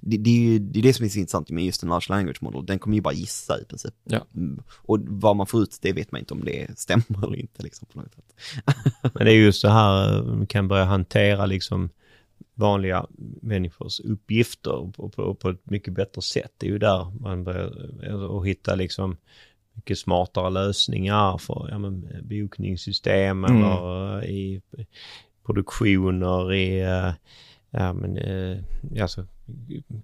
det, 0.00 0.16
det, 0.16 0.30
är 0.30 0.40
ju 0.40 0.58
det 0.58 0.78
är 0.78 0.82
det 0.82 0.92
som 0.92 1.04
är 1.04 1.08
så 1.08 1.18
intressant 1.18 1.50
med 1.50 1.64
just 1.64 1.82
en 1.82 1.88
large 1.88 2.06
language 2.08 2.42
model, 2.42 2.66
den 2.66 2.78
kommer 2.78 2.96
ju 2.96 3.02
bara 3.02 3.14
gissa 3.14 3.60
i 3.60 3.64
princip. 3.64 3.94
Ja. 4.04 4.26
Mm. 4.34 4.62
Och 4.70 4.98
vad 5.00 5.36
man 5.36 5.46
får 5.46 5.62
ut, 5.62 5.78
det 5.82 5.92
vet 5.92 6.12
man 6.12 6.18
inte 6.18 6.34
om 6.34 6.44
det 6.44 6.78
stämmer 6.78 7.26
eller 7.26 7.36
inte 7.36 7.62
liksom 7.62 7.88
på 7.92 7.98
något 7.98 8.14
sätt. 8.14 8.34
Men 9.14 9.24
det 9.24 9.32
är 9.32 9.36
just 9.36 9.60
så 9.60 9.68
här 9.68 10.22
man 10.22 10.46
kan 10.46 10.68
börja 10.68 10.84
hantera 10.84 11.46
liksom 11.46 11.90
vanliga 12.54 13.06
människors 13.42 14.00
uppgifter 14.00 14.92
på, 14.96 15.08
på, 15.08 15.34
på 15.34 15.48
ett 15.48 15.70
mycket 15.70 15.94
bättre 15.94 16.22
sätt. 16.22 16.52
Det 16.58 16.66
är 16.66 16.70
ju 16.70 16.78
där 16.78 17.20
man 17.20 17.44
börjar 17.44 17.90
eh, 18.06 18.14
och 18.24 18.48
hitta 18.48 18.74
liksom 18.74 19.16
mycket 19.72 19.98
smartare 19.98 20.50
lösningar 20.50 21.38
för 21.38 21.68
ja, 21.70 21.78
men, 21.78 22.08
bokningssystem 22.22 23.44
Mm. 23.44 23.56
eller 23.62 24.18
eh, 24.22 24.30
i 24.30 24.62
produktioner, 25.46 26.52
i 26.52 26.80
eh, 26.80 27.12
ja, 27.70 27.92
men, 27.92 28.18
alltså, 29.00 29.26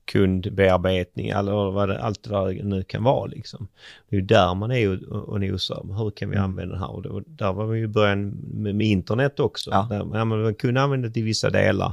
kundbearbetning 0.04 1.28
eller 1.28 1.70
vad 1.70 1.88
det, 1.88 2.02
allt 2.02 2.22
det 2.22 2.30
där 2.30 2.62
nu 2.62 2.82
kan 2.82 3.02
vara 3.04 3.26
liksom. 3.26 3.68
Det 4.08 4.16
är 4.16 4.20
ju 4.20 4.26
där 4.26 4.54
man 4.54 4.70
är 4.72 5.12
och, 5.12 5.28
och 5.28 5.40
nosar. 5.40 5.98
Hur 5.98 6.10
kan 6.10 6.30
vi 6.30 6.36
Mm. 6.36 6.44
använda 6.50 6.74
det 6.74 6.80
här? 6.80 6.90
Och, 6.90 7.06
och 7.06 7.22
där 7.26 7.52
var 7.52 7.66
man 7.66 7.78
ju 7.78 7.84
i 7.84 7.88
början 7.88 8.28
med, 8.30 8.74
med 8.74 8.86
internet 8.86 9.40
också. 9.40 9.70
Ja. 9.70 9.86
Där, 9.90 10.06
ja, 10.18 10.24
man 10.24 10.54
kunde 10.54 10.80
använda 10.80 11.08
det 11.08 11.20
i 11.20 11.22
vissa 11.22 11.50
delar. 11.50 11.92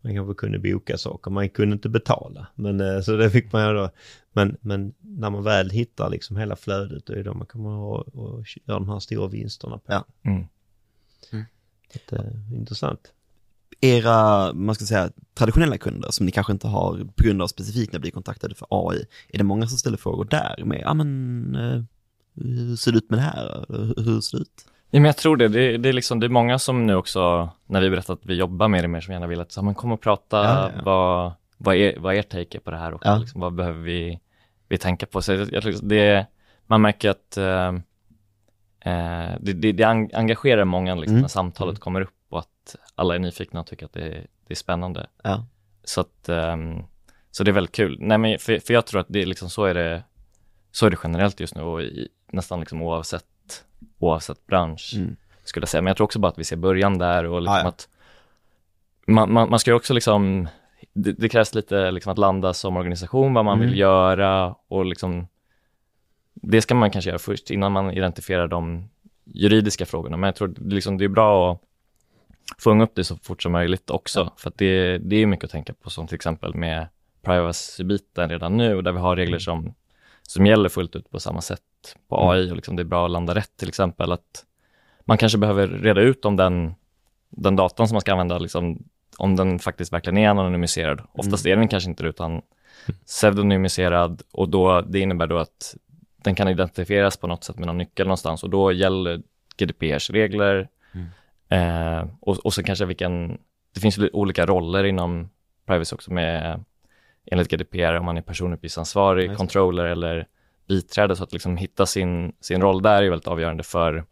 Man 0.00 0.14
kanske 0.14 0.34
kunde 0.34 0.58
boka 0.58 0.98
saker, 0.98 1.30
man 1.30 1.48
kunde 1.48 1.74
inte 1.74 1.88
betala. 1.88 2.46
Men 2.54 2.80
eh, 2.80 3.00
så 3.00 3.16
det 3.16 3.30
fick 3.30 3.52
man 3.52 3.74
då. 3.74 3.90
Men, 4.32 4.56
men 4.60 4.94
när 5.00 5.30
man 5.30 5.44
väl 5.44 5.70
hittar 5.70 6.10
liksom 6.10 6.36
hela 6.36 6.56
flödet, 6.56 7.06
då 7.06 7.12
är 7.12 7.16
det 7.16 7.22
då 7.22 7.34
man 7.34 7.46
kommer 7.46 8.00
att 8.00 8.08
och 8.08 8.44
göra 8.66 8.78
de 8.78 8.88
här 8.88 8.98
stora 8.98 9.28
vinsterna 9.28 9.78
på. 9.78 9.92
Ja. 9.92 10.04
mm. 10.22 11.44
Det 11.92 12.16
är 12.16 12.54
intressant. 12.54 13.12
era, 13.80 14.52
man 14.52 14.74
ska 14.74 14.84
säga, 14.84 15.10
traditionella 15.34 15.78
kunder 15.78 16.10
som 16.10 16.26
ni 16.26 16.32
kanske 16.32 16.52
inte 16.52 16.68
har 16.68 17.04
på 17.16 17.24
grund 17.24 17.42
av 17.42 17.46
specifikt 17.46 17.92
när 17.92 17.98
ni 17.98 18.00
blir 18.00 18.10
kontaktade 18.10 18.54
för 18.54 18.66
AI, 18.70 19.06
är 19.28 19.38
det 19.38 19.44
många 19.44 19.66
som 19.66 19.78
ställer 19.78 19.96
frågor 19.96 20.24
där 20.24 20.62
med, 20.64 20.80
ja 20.80 20.94
men, 20.94 21.54
eh, 21.56 21.82
hur 22.34 22.76
ser 22.76 22.92
det 22.92 22.98
ut 22.98 23.10
med 23.10 23.18
det 23.18 23.22
här? 23.22 23.64
Hur 23.68 24.04
hur 24.04 24.20
ser 24.20 24.38
det 24.38 24.42
ut? 24.42 24.64
Ja, 24.90 25.00
men 25.00 25.04
jag 25.04 25.16
tror 25.16 25.36
det. 25.36 25.48
Det, 25.48 25.76
det, 25.76 25.88
är 25.88 25.92
liksom, 25.92 26.20
det 26.20 26.26
är 26.26 26.30
många 26.30 26.58
som 26.58 26.86
nu 26.86 26.94
också, 26.94 27.48
när 27.66 27.80
vi 27.80 27.90
berättar 27.90 28.14
att 28.14 28.26
vi 28.26 28.34
jobbar 28.34 28.68
med 28.68 28.84
det 28.84 28.88
mer, 28.88 29.00
som 29.00 29.12
gärna 29.12 29.26
vill 29.26 29.40
att 29.40 29.52
så, 29.52 29.62
men 29.62 29.74
kom 29.74 29.92
och 29.92 30.00
prata, 30.00 30.44
Ja, 30.44 30.70
ja. 30.76 30.82
Vad, 30.84 31.32
vad, 31.56 31.76
är, 31.76 31.98
vad 31.98 32.14
er 32.14 32.22
take 32.22 32.58
är 32.58 32.60
på 32.60 32.70
det 32.70 32.76
här 32.76 32.94
också, 32.94 33.08
Ja. 33.08 33.16
liksom, 33.18 33.40
vad 33.40 33.52
behöver 33.54 33.80
vi, 33.80 34.20
vi 34.68 34.78
tänka 34.78 35.06
på? 35.06 35.22
Så 35.22 35.32
jag, 35.32 35.52
jag, 35.52 35.74
det, 35.82 36.26
man 36.66 36.80
märker 36.82 37.10
att 37.10 37.36
eh, 37.36 37.68
eh, 38.80 39.30
det, 39.40 39.52
det, 39.52 39.72
det 39.72 39.84
engagerar 40.14 40.64
många 40.64 40.94
liksom, 40.94 41.12
Mm. 41.14 41.20
när 41.22 41.28
samtalet 41.28 41.78
kommer 41.80 42.00
upp 42.00 42.14
och 42.30 42.38
att 42.38 42.76
alla 42.94 43.14
är 43.14 43.18
nyfikna 43.18 43.60
och 43.60 43.66
tycker 43.66 43.86
att 43.86 43.92
det, 43.92 44.10
det 44.46 44.54
är 44.54 44.54
spännande. 44.54 45.06
Så 45.84 46.00
att, 46.00 46.28
ehm, 46.28 46.82
så 47.30 47.44
det 47.44 47.50
är 47.50 47.52
väldigt 47.52 47.74
kul. 47.74 47.96
Nej, 48.00 48.18
men 48.18 48.38
för, 48.38 48.58
för 48.58 48.74
jag 48.74 48.86
tror 48.86 49.00
att 49.00 49.06
det 49.08 49.22
är 49.22 49.26
liksom 49.26 49.50
så 49.50 49.64
är 49.64 49.74
det, 49.74 50.02
så 50.72 50.86
är 50.86 50.90
det 50.90 50.96
generellt 51.02 51.40
just 51.40 51.54
nu 51.54 51.62
och 51.62 51.82
i, 51.82 52.08
nästan 52.32 52.60
liksom 52.60 52.82
oavsett, 52.82 53.24
oavsett 53.98 54.46
bransch 54.46 54.92
Mm. 54.96 55.16
skulle 55.44 55.62
jag 55.64 55.68
säga. 55.68 55.82
Men 55.82 55.90
jag 55.90 55.96
tror 55.96 56.04
också 56.04 56.18
bara 56.18 56.28
att 56.28 56.38
vi 56.38 56.44
ser 56.44 56.56
början 56.56 56.98
där 56.98 57.24
och 57.24 57.40
liksom 57.42 57.54
Ah, 57.56 57.60
ja. 57.62 57.68
att 57.68 57.88
man, 59.06 59.32
man, 59.32 59.50
man 59.50 59.58
ska 59.58 59.70
ju 59.70 59.74
också 59.76 59.94
liksom, 59.94 60.48
det, 60.92 61.12
det 61.12 61.28
krävs 61.28 61.54
lite 61.54 61.90
liksom 61.90 62.12
att 62.12 62.18
landa 62.18 62.54
som 62.54 62.76
organisation, 62.76 63.34
vad 63.34 63.44
man 63.44 63.58
Mm. 63.58 63.68
vill 63.68 63.78
göra 63.78 64.54
och 64.68 64.84
liksom, 64.84 65.26
det 66.34 66.62
ska 66.62 66.74
man 66.74 66.90
kanske 66.90 67.10
göra 67.10 67.18
först 67.18 67.50
innan 67.50 67.72
man 67.72 67.90
identifierar 67.90 68.48
de 68.48 68.88
juridiska 69.24 69.86
frågorna. 69.86 70.16
Men 70.16 70.28
jag 70.28 70.34
tror 70.36 70.48
det, 70.48 70.74
liksom, 70.74 70.98
det 70.98 71.04
är 71.04 71.08
bra 71.08 71.52
att 71.52 72.62
fånga 72.62 72.84
upp 72.84 72.94
det 72.94 73.04
så 73.04 73.16
fort 73.16 73.42
som 73.42 73.52
möjligt 73.52 73.90
också, 73.90 74.32
för 74.36 74.48
att 74.50 74.58
det, 74.58 74.98
det 74.98 75.16
är 75.16 75.26
mycket 75.26 75.44
att 75.44 75.50
tänka 75.50 75.72
på, 75.72 75.90
som 75.90 76.06
till 76.06 76.14
exempel 76.14 76.54
med 76.54 76.86
privacy-biten 77.22 78.28
redan 78.30 78.56
nu 78.56 78.82
där 78.82 78.92
vi 78.92 78.98
har 78.98 79.16
regler 79.16 79.38
som, 79.38 79.74
som 80.28 80.46
gäller 80.46 80.68
fullt 80.68 80.96
ut 80.96 81.10
på 81.10 81.20
samma 81.20 81.40
sätt 81.40 81.62
på 82.08 82.30
AI 82.30 82.50
och 82.50 82.56
liksom 82.56 82.76
det 82.76 82.82
är 82.82 82.84
bra 82.84 83.04
att 83.04 83.10
landa 83.10 83.34
rätt 83.34 83.56
till 83.56 83.68
exempel. 83.68 84.12
Att 84.12 84.44
man 85.04 85.18
kanske 85.18 85.38
behöver 85.38 85.68
reda 85.68 86.00
ut 86.00 86.24
om 86.24 86.36
den, 86.36 86.74
den 87.30 87.56
datan 87.56 87.88
som 87.88 87.94
man 87.94 88.00
ska 88.00 88.12
använda, 88.12 88.38
liksom, 88.38 88.84
om 89.18 89.36
den 89.36 89.58
faktiskt 89.58 89.92
verkligen 89.92 90.18
är 90.18 90.28
anonymiserad. 90.28 91.02
Oftast 91.12 91.46
är 91.46 91.56
den 91.56 91.68
kanske 91.68 91.90
inte 91.90 92.02
det, 92.02 92.08
utan 92.08 92.42
pseudonymiserad 93.06 94.22
och 94.32 94.48
då, 94.48 94.80
det 94.80 94.98
innebär 94.98 95.26
då 95.26 95.38
att 95.38 95.76
den 96.16 96.34
kan 96.34 96.48
identifieras 96.48 97.16
på 97.16 97.26
något 97.26 97.44
sätt 97.44 97.58
med 97.58 97.66
någon 97.66 97.78
nyckel 97.78 98.06
någonstans 98.06 98.42
och 98.42 98.50
då 98.50 98.72
gäller 98.72 99.22
GDPRs 99.56 100.10
regler 100.10 100.68
eh, 101.48 102.06
och, 102.20 102.36
och 102.36 102.54
så 102.54 102.62
kanske 102.62 102.84
vilken, 102.84 103.38
det 103.74 103.80
finns 103.80 103.98
olika 104.12 104.46
roller 104.46 104.84
inom 104.84 105.30
privacy 105.66 105.94
också 105.94 106.12
med 106.12 106.64
enligt 107.30 107.50
GDPR 107.50 107.94
om 107.98 108.04
man 108.04 108.16
är 108.16 108.22
personuppgiftsansvarig, 108.22 109.26
Just. 109.26 109.38
controller 109.38 109.84
eller 109.84 110.26
biträde 110.68 111.16
så 111.16 111.24
att 111.24 111.32
liksom 111.32 111.56
hitta 111.56 111.86
sin, 111.86 112.32
sin 112.40 112.60
roll 112.62 112.82
där 112.82 113.02
är 113.02 113.10
väldigt 113.10 113.28
avgörande 113.28 113.62
för 113.62 114.04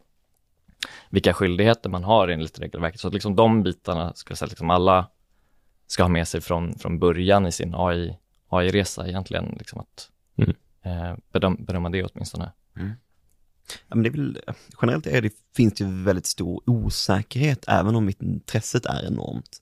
vilka 1.09 1.33
skyldigheter 1.33 1.89
man 1.89 2.03
har 2.03 2.27
enligt 2.27 2.59
regelverket. 2.59 2.99
Så 2.99 3.07
att 3.07 3.13
liksom 3.13 3.35
de 3.35 3.63
bitarna 3.63 4.13
skulle 4.13 4.31
jag 4.31 4.37
säga 4.37 4.45
att 4.45 4.51
liksom 4.51 4.69
alla 4.69 5.07
ska 5.87 6.03
ha 6.03 6.07
med 6.09 6.27
sig 6.27 6.41
från, 6.41 6.75
från 6.79 6.99
början 6.99 7.45
i 7.45 7.51
sin 7.51 7.73
AI, 7.75 8.17
AI-resa 8.49 9.07
egentligen. 9.07 9.55
Liksom 9.59 9.79
att, 9.79 10.09
Mm. 10.37 10.55
eh, 10.83 11.17
bedöm, 11.31 11.65
bedöma 11.65 11.89
det 11.89 12.03
åtminstone. 12.03 12.51
Ja, 13.87 13.95
men 13.95 14.03
det 14.03 14.09
är 14.09 14.11
väl, 14.11 14.39
generellt 14.81 15.07
är 15.07 15.21
det, 15.21 15.33
finns 15.55 15.73
det 15.73 15.83
ju 15.83 16.03
väldigt 16.03 16.25
stor 16.25 16.61
osäkerhet, 16.65 17.65
även 17.67 17.95
om 17.95 18.09
intresset 18.19 18.85
är 18.85 19.05
enormt. 19.07 19.61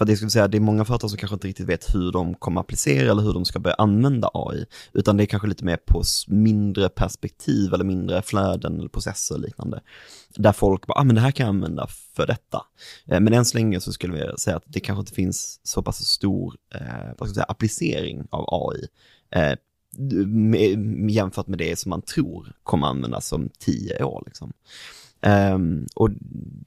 För 0.00 0.04
det 0.04 0.16
skulle 0.16 0.30
säga, 0.30 0.48
det 0.48 0.58
är 0.58 0.60
många 0.60 0.84
företag 0.84 1.10
som 1.10 1.18
kanske 1.18 1.34
inte 1.34 1.48
riktigt 1.48 1.68
vet 1.68 1.94
hur 1.94 2.12
de 2.12 2.34
kommer 2.34 2.60
applicera 2.60 3.10
eller 3.10 3.22
hur 3.22 3.32
de 3.32 3.44
ska 3.44 3.58
börja 3.58 3.74
använda 3.74 4.30
AI, 4.34 4.64
utan 4.92 5.16
det 5.16 5.24
är 5.24 5.26
kanske 5.26 5.48
lite 5.48 5.64
mer 5.64 5.76
på 5.76 6.02
mindre 6.26 6.88
perspektiv 6.88 7.74
eller 7.74 7.84
mindre 7.84 8.22
flöden 8.22 8.78
eller 8.78 8.88
processer 8.88 9.34
och 9.34 9.40
liknande. 9.40 9.80
Där 10.36 10.52
folk 10.52 10.86
bara, 10.86 11.00
ah 11.00 11.04
men 11.04 11.14
det 11.14 11.20
här 11.20 11.30
kan 11.30 11.46
jag 11.46 11.54
använda 11.54 11.86
för 11.86 12.26
detta. 12.26 12.62
Eh, 13.06 13.20
men 13.20 13.32
än 13.32 13.44
så 13.44 13.58
länge 13.58 13.80
så 13.80 13.92
skulle 13.92 14.14
vi 14.14 14.38
säga 14.38 14.56
att 14.56 14.64
det 14.66 14.80
kanske 14.80 15.00
inte 15.00 15.12
finns 15.12 15.60
så 15.62 15.82
pass 15.82 16.04
stor 16.04 16.56
eh, 16.74 16.80
vad 17.06 17.16
ska 17.16 17.24
jag 17.26 17.34
säga, 17.34 17.44
applicering 17.44 18.26
av 18.30 18.44
AI 18.48 18.86
eh, 19.30 19.58
med, 20.26 21.10
jämfört 21.10 21.46
med 21.46 21.58
det 21.58 21.78
som 21.78 21.90
man 21.90 22.02
tror 22.02 22.52
kommer 22.62 22.86
användas 22.86 23.32
om 23.32 23.48
tio 23.58 24.04
år. 24.04 24.22
Liksom. 24.26 24.52
Ehm, 25.22 25.86
och 25.94 26.10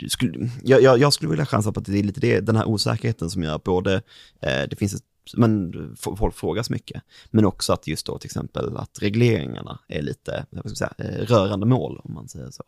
skulle, 0.08 0.50
jag, 0.64 0.82
jag, 0.82 1.00
jag 1.00 1.14
skulle 1.14 1.30
vilja 1.30 1.46
chansa 1.46 1.72
på 1.72 1.80
att 1.80 1.86
det 1.86 2.00
är 2.00 2.04
lite 2.04 2.20
det, 2.20 2.40
den 2.40 2.56
här 2.56 2.68
osäkerheten 2.68 3.30
som 3.30 3.44
gör 3.44 3.62
både, 3.66 3.94
eh, 4.42 4.64
det 4.70 4.76
finns 4.80 4.94
ett, 4.94 5.04
men 5.38 5.74
folk 5.98 6.36
frågas 6.36 6.70
mycket, 6.70 7.04
men 7.32 7.46
också 7.46 7.74
att 7.74 7.88
just 7.88 8.06
då 8.06 8.18
till 8.18 8.28
exempel 8.28 8.78
att 8.78 9.02
regleringarna 9.02 9.80
är 9.88 10.02
lite, 10.02 10.46
vad 10.50 10.70
ska 10.70 10.76
säga, 10.76 10.94
eh, 10.98 11.26
rörande 11.26 11.66
mål 11.66 12.02
om 12.04 12.14
man 12.14 12.28
säger 12.28 12.52
så. 12.52 12.64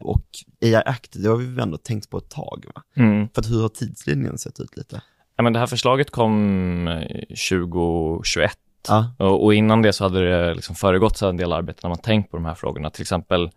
Och 0.00 0.26
AI 0.62 0.74
Act, 0.74 1.22
det 1.22 1.28
har 1.28 1.36
vi 1.36 1.62
ändå 1.62 1.76
tänkt 1.76 2.10
på 2.10 2.18
ett 2.18 2.30
tag, 2.30 2.64
va? 2.74 2.82
Mm. 2.96 3.28
För 3.34 3.40
att 3.40 3.50
hur 3.50 3.62
har 3.62 3.68
tidslinjen 3.68 4.38
sett 4.38 4.60
ut 4.60 4.76
lite? 4.76 5.02
Ja, 5.36 5.42
men 5.42 5.52
det 5.52 5.58
här 5.58 5.66
förslaget 5.66 6.10
kom 6.10 6.88
eh, 6.88 7.02
2021 7.50 8.58
Ja, 8.88 9.14
och, 9.18 9.44
och 9.44 9.54
innan 9.54 9.82
det 9.82 9.92
så 9.92 10.04
hade 10.04 10.30
det 10.30 10.54
liksom 10.54 10.74
föregått 10.74 11.22
en 11.22 11.36
del 11.36 11.52
arbete 11.52 11.80
när 11.82 11.88
man 11.88 11.98
tänkt 11.98 12.30
på 12.30 12.36
de 12.36 12.46
här 12.46 12.54
frågorna. 12.54 12.90
Till 12.90 13.02
exempel 13.02 13.50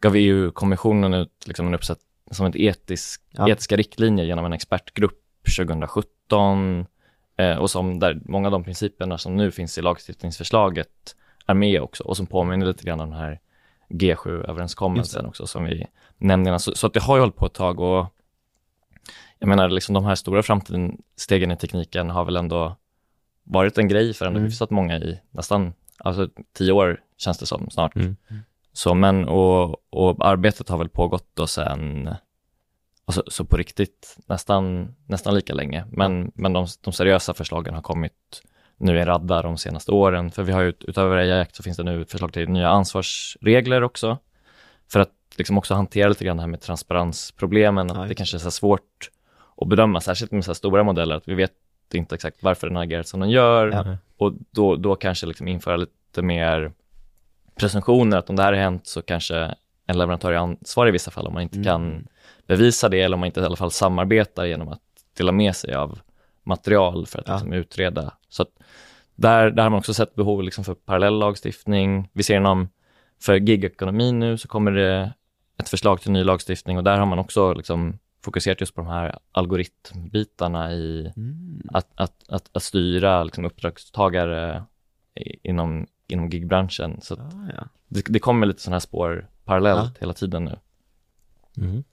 gav 0.00 0.16
EU-kommissionen 0.16 1.14
ut 1.14 1.44
liksom 1.46 1.66
en 1.66 1.74
uppsätt 1.74 1.98
som 2.30 2.46
ett 2.46 2.56
etisk, 2.56 3.22
Ja. 3.30 3.48
etiska 3.48 3.76
riktlinjer 3.76 4.24
genom 4.24 4.44
en 4.44 4.52
expertgrupp 4.52 5.22
2017 5.56 6.86
eh, 7.36 7.56
och 7.56 7.70
som 7.70 7.98
där 7.98 8.20
många 8.24 8.48
av 8.48 8.52
de 8.52 8.64
principerna 8.64 9.18
som 9.18 9.36
nu 9.36 9.50
finns 9.50 9.78
i 9.78 9.82
lagstiftningsförslaget 9.82 11.16
är 11.46 11.54
med 11.54 11.82
också 11.82 12.04
och 12.04 12.16
som 12.16 12.26
påminner 12.26 12.66
lite 12.66 12.84
grann 12.84 13.00
om 13.00 13.10
den 13.10 13.18
här 13.18 13.40
G7-överenskommelsen 13.88 15.26
också 15.26 15.46
som 15.46 15.64
vi 15.64 15.86
nämnde 16.18 16.48
innan. 16.50 16.60
Så, 16.60 16.74
så 16.74 16.86
att 16.86 16.92
det 16.92 17.00
har 17.00 17.16
ju 17.16 17.20
hållit 17.20 17.36
på 17.36 17.46
ett 17.46 17.54
tag 17.54 17.80
och 17.80 18.06
jag 19.38 19.48
menar 19.48 19.68
liksom 19.68 19.94
de 19.94 20.04
här 20.04 20.14
stora 20.14 20.42
framstegen 20.42 21.50
i 21.50 21.56
tekniken 21.56 22.10
har 22.10 22.24
väl 22.24 22.36
ändå 22.36 22.76
varit 23.44 23.78
en 23.78 23.88
grej 23.88 24.14
för 24.14 24.26
ändå 24.26 24.38
Mm. 24.38 24.50
hyfsat 24.50 24.70
många 24.70 24.96
i 24.98 25.20
nästan, 25.30 25.72
alltså 25.98 26.28
tio 26.52 26.72
år 26.72 27.00
känns 27.16 27.38
det 27.38 27.46
som 27.46 27.70
snart. 27.70 27.96
Mm. 27.96 28.16
Så 28.76 28.94
men, 28.94 29.28
och, 29.28 29.76
och 29.90 30.26
arbetet 30.26 30.68
har 30.68 30.78
väl 30.78 30.88
pågått 30.88 31.28
då 31.34 31.46
sen, 31.46 32.14
alltså, 33.04 33.22
så 33.26 33.44
på 33.44 33.56
riktigt 33.56 34.16
nästan, 34.26 34.94
nästan 35.06 35.34
lika 35.34 35.54
länge. 35.54 35.84
Men, 35.90 36.32
men 36.34 36.52
de, 36.52 36.66
de 36.84 36.92
seriösa 36.92 37.34
förslagen 37.34 37.74
har 37.74 37.82
kommit 37.82 38.42
nu 38.76 38.96
i 38.96 39.00
en 39.00 39.06
radda 39.06 39.42
de 39.42 39.58
senaste 39.58 39.92
åren. 39.92 40.30
För 40.30 40.42
vi 40.42 40.52
har 40.52 40.62
ju 40.62 40.68
ut- 40.68 40.84
utöver 40.84 41.40
Act 41.40 41.56
så 41.56 41.62
finns 41.62 41.76
det 41.76 41.82
nu 41.82 42.04
förslag 42.04 42.32
till 42.32 42.48
nya 42.48 42.68
ansvarsregler 42.68 43.82
också. 43.82 44.18
För 44.92 45.00
att 45.00 45.12
liksom 45.36 45.58
också 45.58 45.74
hantera 45.74 46.08
lite 46.08 46.24
grann 46.24 46.36
det 46.36 46.42
här 46.42 46.48
med 46.48 46.60
transparensproblemen, 46.60 47.90
att 47.90 48.08
det 48.08 48.14
kanske 48.14 48.36
är 48.36 48.38
så 48.38 48.50
svårt 48.50 49.10
att 49.56 49.68
bedöma, 49.68 50.00
särskilt 50.00 50.32
med 50.32 50.44
så 50.44 50.50
här 50.50 50.54
stora 50.54 50.82
modeller, 50.82 51.16
att 51.16 51.28
vi 51.28 51.34
vet 51.34 51.52
inte 51.92 52.14
exakt 52.14 52.42
varför 52.42 52.66
den 52.66 52.76
har 52.76 52.82
agerat 52.82 53.08
som 53.08 53.20
den 53.20 53.30
gör. 53.30 53.68
Ja. 53.68 53.96
Och 54.16 54.32
då, 54.50 54.76
då 54.76 54.96
kanske 54.96 55.26
liksom 55.26 55.48
införa 55.48 55.76
lite 55.76 56.22
mer 56.22 56.72
presumtioner, 57.60 58.16
att 58.16 58.30
om 58.30 58.36
det 58.36 58.42
här 58.42 58.52
har 58.52 58.60
hänt 58.60 58.86
så 58.86 59.02
kanske 59.02 59.54
en 59.86 59.98
leverantör 59.98 60.32
är 60.32 60.36
ansvarig 60.36 60.88
i 60.88 60.92
vissa 60.92 61.10
fall 61.10 61.26
om 61.26 61.32
man 61.34 61.42
inte 61.42 61.56
Mm. 61.56 61.64
kan 61.64 62.08
bevisa 62.46 62.88
det 62.88 63.00
eller 63.00 63.14
om 63.14 63.20
man 63.20 63.26
inte 63.26 63.40
i 63.40 63.44
alla 63.44 63.56
fall 63.56 63.70
samarbetar 63.70 64.44
genom 64.44 64.68
att 64.68 64.80
dela 65.16 65.32
med 65.32 65.56
sig 65.56 65.74
av 65.74 65.98
material 66.42 67.06
för 67.06 67.18
att 67.18 67.28
Ja. 67.28 67.34
liksom 67.34 67.52
utreda. 67.52 68.14
Så 68.28 68.42
att 68.42 68.48
där, 69.14 69.50
där 69.50 69.62
har 69.62 69.70
man 69.70 69.78
också 69.78 69.94
sett 69.94 70.14
behov 70.14 70.42
liksom 70.42 70.64
för 70.64 70.74
parallell 70.74 71.18
lagstiftning. 71.18 72.08
Vi 72.12 72.22
ser 72.22 72.36
inom, 72.36 72.68
för 73.22 73.34
gigekonomin 73.34 74.18
nu 74.18 74.38
så 74.38 74.48
kommer 74.48 74.70
det 74.72 75.12
ett 75.58 75.68
förslag 75.68 76.00
till 76.00 76.10
ny 76.12 76.24
lagstiftning 76.24 76.76
och 76.78 76.84
där 76.84 76.98
har 76.98 77.06
man 77.06 77.18
också 77.18 77.52
liksom 77.54 77.98
fokuserat 78.24 78.60
just 78.60 78.74
på 78.74 78.80
de 78.80 78.88
här 78.90 79.18
algoritmbitarna 79.32 80.72
i 80.72 81.12
Mm. 81.16 81.60
att, 81.72 81.86
att, 81.94 82.24
att, 82.28 82.50
att 82.52 82.62
styra 82.62 83.24
liksom 83.24 83.44
uppdragstagare 83.44 84.64
inom, 85.42 85.86
inom 86.08 86.28
gigbranschen. 86.30 87.00
Så 87.02 87.14
Ah, 87.14 87.50
ja. 87.56 87.68
det, 87.88 88.02
det 88.08 88.18
kommer 88.18 88.46
lite 88.46 88.62
sådana 88.62 88.74
här 88.74 88.80
spår 88.80 89.28
parallellt 89.44 89.90
Ja. 89.94 90.00
hela 90.00 90.12
tiden 90.14 90.44
nu. 90.44 90.58
Mm. 91.56 91.84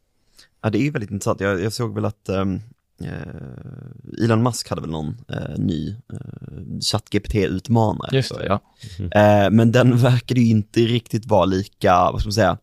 Ja, 0.62 0.70
det 0.70 0.78
är 0.78 0.82
ju 0.82 0.90
väldigt 0.92 1.12
intressant. 1.12 1.40
Jag, 1.40 1.62
jag 1.62 1.74
såg 1.74 1.96
väl 1.96 2.06
att 2.06 2.30
ehm, 2.30 2.62
eh, 3.02 4.24
Elon 4.24 4.44
Musk 4.44 4.70
hade 4.70 4.82
väl 4.82 4.90
någon 4.90 5.18
eh, 5.30 5.58
ny 5.58 5.96
uh, 6.14 6.80
ChatGPT-utmanare. 6.80 8.16
Just 8.16 8.36
det, 8.36 8.46
ja. 8.46 8.60
Eh, 9.00 9.50
men 9.52 9.72
den 9.72 9.98
verkade 9.98 10.40
ju 10.42 10.48
inte 10.50 10.80
riktigt 10.80 11.26
vara 11.26 11.46
lika, 11.46 11.94
vad 12.12 12.20
ska 12.20 12.28
man 12.28 12.34
säga, 12.34 12.58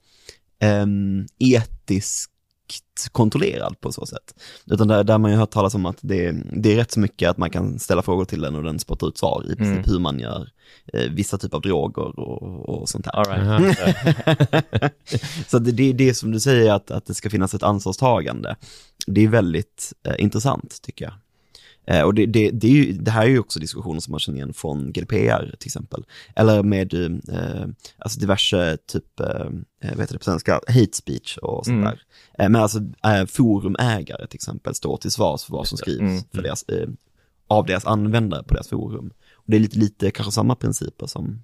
ehm, 0.58 1.26
etiskt 2.70 3.12
kontrollerad 3.12 3.80
på 3.80 3.92
så 3.92 4.06
sätt. 4.06 4.34
Utan 4.66 4.88
där, 4.88 5.04
där 5.04 5.18
man 5.18 5.30
ju 5.30 5.36
hört 5.36 5.50
talas 5.50 5.74
om 5.74 5.86
att 5.86 5.98
det, 6.00 6.32
det 6.52 6.72
är 6.72 6.76
rätt 6.76 6.90
så 6.90 7.00
mycket 7.00 7.30
att 7.30 7.38
man 7.38 7.50
kan 7.50 7.78
ställa 7.78 8.02
frågor 8.02 8.24
till 8.24 8.40
den 8.40 8.54
och 8.54 8.62
den 8.62 8.78
spottar 8.78 9.08
ut 9.08 9.18
svar 9.18 9.44
i 9.44 9.56
princip 9.56 9.70
Mm. 9.70 9.90
hur 9.90 9.98
man 9.98 10.18
gör 10.18 10.48
eh, 10.92 11.10
vissa 11.10 11.38
typer 11.38 11.56
av 11.56 11.62
droger 11.62 12.18
och, 12.20 12.68
och 12.68 12.88
sånt 12.88 13.06
här. 13.06 13.24
Right. 13.24 14.92
Så 15.48 15.58
det, 15.58 15.72
det 15.72 15.90
är 15.90 15.94
det 15.94 16.14
som 16.14 16.32
du 16.32 16.40
säger 16.40 16.72
att, 16.72 16.90
att 16.90 17.06
det 17.06 17.14
ska 17.14 17.30
finnas 17.30 17.54
ett 17.54 17.62
ansvarstagande. 17.62 18.56
Det 19.06 19.24
är 19.24 19.28
väldigt 19.28 19.92
eh, 20.06 20.14
intressant 20.18 20.82
tycker 20.82 21.04
jag. 21.04 21.14
Eh, 21.86 22.02
och 22.02 22.14
det, 22.14 22.26
det, 22.26 22.50
det, 22.50 22.68
ju, 22.68 22.92
det 22.92 23.10
här 23.10 23.22
är 23.22 23.28
ju 23.28 23.38
också 23.38 23.60
diskussioner 23.60 24.00
som 24.00 24.10
man 24.12 24.20
känner 24.20 24.38
igen 24.38 24.52
från 24.52 24.92
GDPR 24.92 25.56
till 25.58 25.68
exempel. 25.68 26.04
Eller 26.36 26.62
med 26.62 26.94
eh, 26.94 27.66
alltså 27.98 28.20
diverse 28.20 28.76
typ, 28.86 29.20
eh, 29.20 29.26
vad 29.82 30.00
heter 30.00 30.12
det 30.12 30.18
på 30.18 30.24
svenska, 30.24 30.52
hate 30.52 30.92
speech 30.96 31.36
och 31.36 31.64
sånt 31.66 31.74
Mm. 31.76 31.84
där. 31.84 32.02
Eh, 32.44 32.48
men 32.48 32.62
alltså 32.62 32.78
eh, 33.04 33.26
forumägare 33.26 34.26
till 34.26 34.36
exempel 34.36 34.74
står 34.74 34.96
till 34.96 35.10
svars 35.10 35.44
för 35.44 35.52
vad 35.52 35.68
som 35.68 35.78
skrivs 35.78 36.00
Mm. 36.00 36.22
för 36.34 36.42
deras, 36.42 36.62
eh, 36.62 36.88
av 37.46 37.66
deras 37.66 37.86
användare 37.86 38.42
på 38.42 38.54
deras 38.54 38.68
forum. 38.68 39.10
Och 39.34 39.44
det 39.46 39.56
är 39.56 39.60
lite, 39.60 39.78
lite 39.78 40.10
kanske 40.10 40.32
samma 40.32 40.54
principer 40.54 41.06
som, 41.06 41.42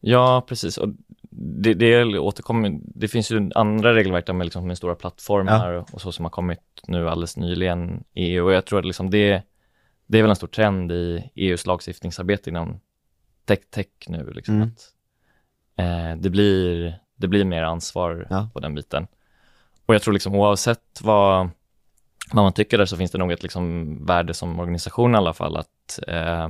Ja, 0.00 0.44
precis. 0.48 0.78
Och 0.78 0.88
det, 1.30 1.74
det 1.74 2.18
återkommer, 2.18 2.78
det 2.82 3.08
finns 3.08 3.30
ju 3.30 3.50
andra 3.54 3.94
regelverk 3.94 4.26
där 4.26 4.32
med, 4.34 4.44
liksom, 4.44 4.66
med 4.66 4.76
stora 4.76 4.94
plattformar 4.94 5.72
och, 5.72 5.94
och 5.94 6.00
så 6.00 6.12
som 6.12 6.24
har 6.24 6.30
kommit 6.30 6.58
nu 6.88 7.08
alldeles 7.08 7.36
nyligen 7.36 8.04
i 8.14 8.24
EU. 8.24 8.44
Och 8.44 8.52
jag 8.52 8.64
tror 8.66 8.78
att 8.78 8.84
liksom 8.84 9.10
det, 9.10 9.42
det 10.08 10.18
är 10.18 10.22
väl 10.22 10.30
en 10.30 10.36
stor 10.36 10.46
trend 10.48 10.92
i 10.92 11.30
EUs 11.34 11.66
lagstiftningsarbete 11.66 12.50
inom 12.50 12.80
tech, 13.44 13.58
tech 13.70 13.86
nu. 14.06 14.30
Liksom, 14.30 14.54
Mm. 14.54 14.68
att, 14.68 14.94
eh, 15.76 16.20
det, 16.22 16.30
blir, 16.30 16.98
det 17.16 17.28
blir 17.28 17.44
mer 17.44 17.62
ansvar 17.62 18.26
Ja. 18.30 18.48
på 18.54 18.60
den 18.60 18.74
biten. 18.74 19.06
Och 19.86 19.94
jag 19.94 20.02
tror 20.02 20.12
liksom 20.14 20.34
oavsett 20.34 21.00
vad, 21.02 21.50
vad 22.32 22.44
man 22.44 22.52
tycker 22.52 22.78
där 22.78 22.86
så 22.86 22.96
finns 22.96 23.10
det 23.10 23.18
nog 23.18 23.32
ett 23.32 23.42
liksom 23.42 23.96
värde 24.06 24.34
som 24.34 24.60
organisation 24.60 25.14
i 25.14 25.16
alla 25.16 25.32
fall 25.34 25.56
att 25.56 26.00
eh, 26.08 26.48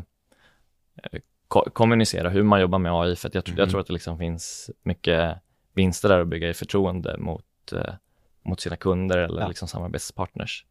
ko- 1.48 1.70
kommunicera 1.72 2.28
hur 2.30 2.42
man 2.42 2.60
jobbar 2.60 2.78
med 2.78 2.92
AI, 2.92 3.16
för 3.16 3.30
jag, 3.32 3.44
tr- 3.44 3.48
jag 3.50 3.58
Mm. 3.58 3.68
tror 3.70 3.80
att 3.80 3.86
det 3.86 3.92
liksom 3.92 4.18
finns 4.18 4.70
mycket 4.82 5.36
vinster 5.74 6.08
där 6.08 6.20
att 6.20 6.28
bygga 6.28 6.48
i 6.48 6.54
förtroende 6.54 7.18
mot, 7.18 7.72
eh, 7.72 7.94
mot 8.42 8.60
sina 8.60 8.76
kunder 8.76 9.18
eller 9.18 9.40
Ja. 9.40 9.48
liksom 9.48 9.68
samarbetspartners. 9.68 10.66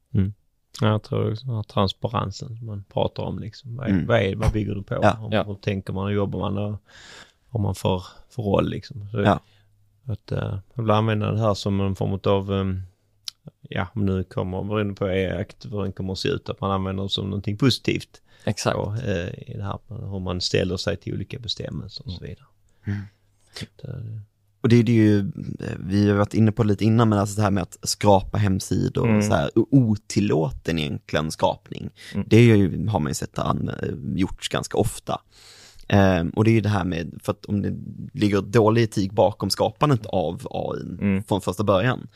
Jag 0.81 1.03
tror 1.03 1.31
också 1.31 1.45
den 1.47 1.63
transparensen 1.63 2.59
man 2.65 2.83
pratar 2.93 3.23
om 3.23 3.39
liksom. 3.39 3.75
Vad, 3.75 3.87
är, 3.87 3.91
Mm. 3.91 4.05
vad, 4.07 4.19
är, 4.21 4.35
vad 4.35 4.51
bygger 4.51 4.75
du 4.75 4.83
på? 4.83 4.99
Ja. 5.01 5.17
Hur, 5.21 5.33
Ja. 5.33 5.43
hur 5.43 5.55
tänker 5.55 5.93
man 5.93 6.05
och 6.05 6.13
jobbar 6.13 6.39
man 6.39 6.57
och 6.57 6.81
har 7.49 7.59
man 7.59 7.75
för, 7.75 8.03
för 8.29 8.43
roll 8.43 8.69
liksom? 8.69 9.07
Så, 9.11 9.21
Ja. 9.21 9.39
Att 10.05 10.31
uh, 10.31 10.59
jag 10.73 10.83
vill 10.83 10.91
använda 10.91 11.31
det 11.31 11.39
här 11.39 11.53
som 11.53 11.81
en 11.81 11.95
form 11.95 12.19
av, 12.23 12.51
um, 12.51 12.81
ja 13.61 13.87
om 13.93 14.05
nu 14.05 14.23
kommer, 14.23 14.63
beroende 14.63 14.93
på 14.93 15.05
hur 15.07 15.81
den 15.83 15.93
kommer 15.93 16.13
att 16.13 16.19
se 16.19 16.29
ut, 16.29 16.49
att 16.49 16.61
man 16.61 16.71
använder 16.71 17.03
det 17.03 17.09
som 17.09 17.25
någonting 17.25 17.57
positivt. 17.57 18.21
Exakt. 18.43 18.77
Och, 18.77 18.97
eh, 18.97 19.27
i 19.49 19.53
det 19.57 19.63
här, 19.63 19.79
hur 19.87 20.19
man 20.19 20.41
ställer 20.41 20.77
sig 20.77 20.97
till 20.97 21.13
olika 21.13 21.39
bestämmelser 21.39 22.05
och 22.05 22.11
så 22.11 22.23
vidare. 22.23 22.45
Mm. 22.85 22.99
Att, 23.61 23.83
eh, 23.89 23.95
Och 24.67 24.71
det 24.71 24.75
är 24.79 24.83
det 24.83 24.91
ju, 24.91 25.31
vi 25.79 26.09
har 26.09 26.17
varit 26.17 26.33
inne 26.33 26.51
på 26.51 26.63
lite 26.63 26.85
innan, 26.85 27.09
men 27.09 27.19
alltså 27.19 27.35
det 27.35 27.41
här 27.41 27.51
med 27.51 27.63
att 27.63 27.77
skrapa 27.83 28.37
hemsidor, 28.37 29.07
Mm. 29.09 29.21
så 29.21 29.33
här, 29.33 29.49
otillåten 29.55 30.79
egentligen 30.79 31.31
skrapning. 31.31 31.89
Mm. 32.13 32.27
Det 32.29 32.37
är 32.37 32.55
ju, 32.55 32.87
har 32.87 32.99
man 32.99 33.09
ju 33.09 33.13
sett 33.13 33.39
an, 33.39 33.71
gjorts 34.15 34.49
ganska 34.49 34.77
ofta. 34.77 35.21
Ehm, 35.87 36.29
och 36.29 36.43
det 36.43 36.51
är 36.51 36.53
ju 36.53 36.61
det 36.61 36.69
här 36.69 36.85
med, 36.85 37.19
för 37.23 37.31
att 37.31 37.45
om 37.45 37.61
det 37.61 37.73
ligger 38.19 38.41
dålig 38.41 38.83
etik 38.83 39.11
bakom 39.11 39.49
skapandet 39.49 40.05
av 40.05 40.47
AI 40.51 40.81
Mm. 41.01 41.23
från 41.23 41.41
första 41.41 41.63
början, 41.63 42.07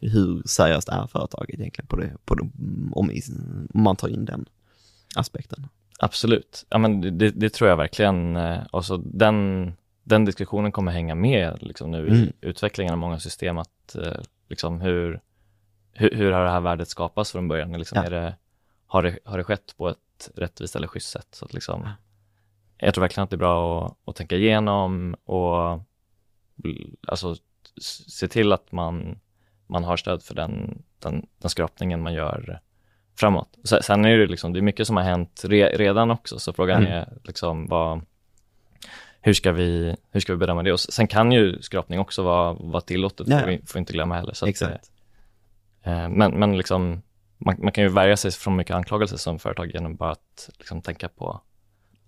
hur 0.00 0.42
seriöst 0.46 0.88
är 0.88 1.06
företaget 1.06 1.60
egentligen 1.60 1.86
på 1.86 1.96
det, 1.96 2.12
på 2.24 2.34
det 2.34 2.42
om, 2.42 3.10
om 3.72 3.82
man 3.82 3.96
tar 3.96 4.08
in 4.08 4.24
den 4.24 4.44
aspekten? 5.14 5.66
Absolut. 5.98 6.66
Ja, 6.68 6.78
men 6.78 7.00
det- 7.00 7.10
det, 7.10 7.30
det 7.30 7.50
tror 7.50 7.70
jag 7.70 7.76
verkligen. 7.76 8.36
eh, 8.36 8.58
Alltså, 8.72 8.96
den, 8.96 9.72
den 10.06 10.24
diskussionen 10.24 10.72
kommer 10.72 10.92
hänga 10.92 11.14
med 11.14 11.58
liksom, 11.62 11.90
nu 11.90 11.98
Mm. 12.08 12.14
i 12.22 12.32
utvecklingen 12.40 12.92
av 12.92 12.98
många 12.98 13.18
system. 13.18 13.58
Att, 13.58 13.94
eh, 13.94 14.20
liksom, 14.48 14.80
hur, 14.80 15.20
hur, 15.92 16.10
hur 16.14 16.32
har 16.32 16.44
det 16.44 16.50
här 16.50 16.60
värdet 16.60 16.88
skapats 16.88 17.32
från 17.32 17.48
början? 17.48 17.72
Liksom, 17.72 17.98
Ja. 17.98 18.04
är 18.04 18.10
det, 18.10 18.34
har, 18.86 19.02
det, 19.02 19.18
har 19.24 19.38
det 19.38 19.44
skett 19.44 19.74
på 19.76 19.88
ett 19.88 20.30
rättvist 20.36 20.76
eller 20.76 20.88
schysst 20.88 21.10
sätt? 21.10 21.28
Så 21.30 21.44
att, 21.44 21.54
liksom, 21.54 21.80
Ja. 21.84 21.90
Jag 22.78 22.94
tror 22.94 23.02
verkligen 23.02 23.24
att 23.24 23.30
det 23.30 23.36
är 23.36 23.38
bra 23.38 23.86
att, 23.86 23.96
att 24.08 24.16
tänka 24.16 24.36
igenom 24.36 25.14
och 25.24 25.80
alltså, 27.06 27.36
se 28.08 28.28
till 28.28 28.52
att 28.52 28.72
man, 28.72 29.18
man 29.66 29.84
har 29.84 29.96
stöd 29.96 30.22
för 30.22 30.34
den, 30.34 30.82
den, 30.98 31.26
den 31.38 31.50
skrapningen 31.50 32.02
man 32.02 32.14
gör 32.14 32.60
framåt. 33.18 33.56
Sen 33.82 34.04
är 34.04 34.18
det 34.18 34.26
liksom, 34.26 34.52
det 34.52 34.58
är 34.60 34.62
mycket 34.62 34.86
som 34.86 34.96
har 34.96 35.04
hänt 35.04 35.42
re, 35.44 35.68
redan 35.76 36.10
också, 36.10 36.38
så 36.38 36.52
frågan 36.52 36.80
Mm. 36.82 36.92
är 36.92 37.18
liksom 37.24 37.66
vad, 37.66 38.00
hur 39.26 39.34
ska 39.34 39.52
vi, 39.52 39.96
hur 40.10 40.20
ska 40.20 40.32
vi 40.32 40.36
bedöma 40.36 40.62
det? 40.62 40.72
Och 40.72 40.80
sen 40.80 41.06
kan 41.06 41.32
ju 41.32 41.62
skrapning 41.62 42.00
också 42.00 42.22
vara, 42.22 42.52
vara 42.52 42.80
tillåtet, 42.80 43.28
Ja, 43.28 43.38
får 43.40 43.50
ja. 43.50 43.58
vi 43.60 43.66
får 43.66 43.78
inte 43.78 43.92
glömma 43.92 44.14
heller. 44.14 44.32
Så 44.34 44.44
att, 44.44 44.48
Exakt. 44.48 44.90
eh, 45.82 46.08
men, 46.08 46.30
men 46.38 46.58
liksom, 46.58 47.02
man, 47.38 47.56
man 47.58 47.72
kan 47.72 47.84
ju 47.84 47.90
värja 47.90 48.16
sig 48.16 48.30
från 48.30 48.56
mycket 48.56 48.76
anklagelser 48.76 49.16
som 49.16 49.38
företag 49.38 49.70
genom 49.74 49.96
bara 49.96 50.10
att 50.12 50.50
liksom 50.58 50.82
tänka 50.82 51.08
på, 51.08 51.40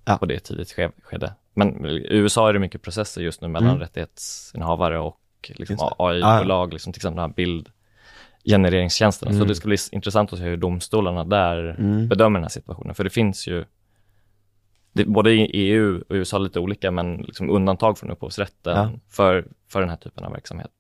Ja. 0.04 0.16
på 0.18 0.26
det 0.26 0.38
tidigt 0.38 0.72
ske- 0.72 0.90
skede. 1.02 1.35
Men 1.54 1.87
i 1.87 2.07
USA 2.11 2.48
är 2.48 2.52
det 2.52 2.59
mycket 2.59 2.83
processer 2.83 3.20
just 3.22 3.40
nu 3.40 3.48
mellan 3.48 3.68
Mm. 3.68 3.81
rättighetsinnehavare 3.81 4.98
och 4.98 5.20
liksom 5.48 5.76
det. 5.76 5.94
AI-bolag, 5.98 6.72
liksom 6.72 6.92
till 6.92 6.98
exempel 7.00 7.16
den 7.16 7.31
här. 7.31 7.35
Så 9.33 9.37
Mm. 9.37 9.48
det 9.48 9.54
ska 9.54 9.68
bli 9.68 9.76
intressant 9.92 10.33
att 10.33 10.38
se 10.38 10.44
hur 10.44 10.57
domstolarna 10.57 11.24
där 11.24 11.76
Mm. 11.78 12.09
bedömer 12.09 12.38
den 12.38 12.44
här 12.44 12.48
situationen. 12.50 12.94
För 12.94 13.04
det 13.04 13.11
finns 13.11 13.46
ju, 13.48 13.64
det, 14.99 15.05
både 15.05 15.33
i 15.33 15.51
EU 15.53 15.97
och 16.09 16.15
USA 16.15 16.39
lite 16.39 16.61
olika, 16.61 16.91
men 16.91 17.17
liksom 17.17 17.51
undantag 17.51 17.99
från 17.99 18.11
upphovsrätten 18.11 18.77
Ja. 18.77 18.91
för, 19.11 19.45
för 19.69 19.81
den 19.81 19.89
här 19.91 19.97
typen 19.97 20.25
av 20.25 20.33
verksamhet. 20.33 20.71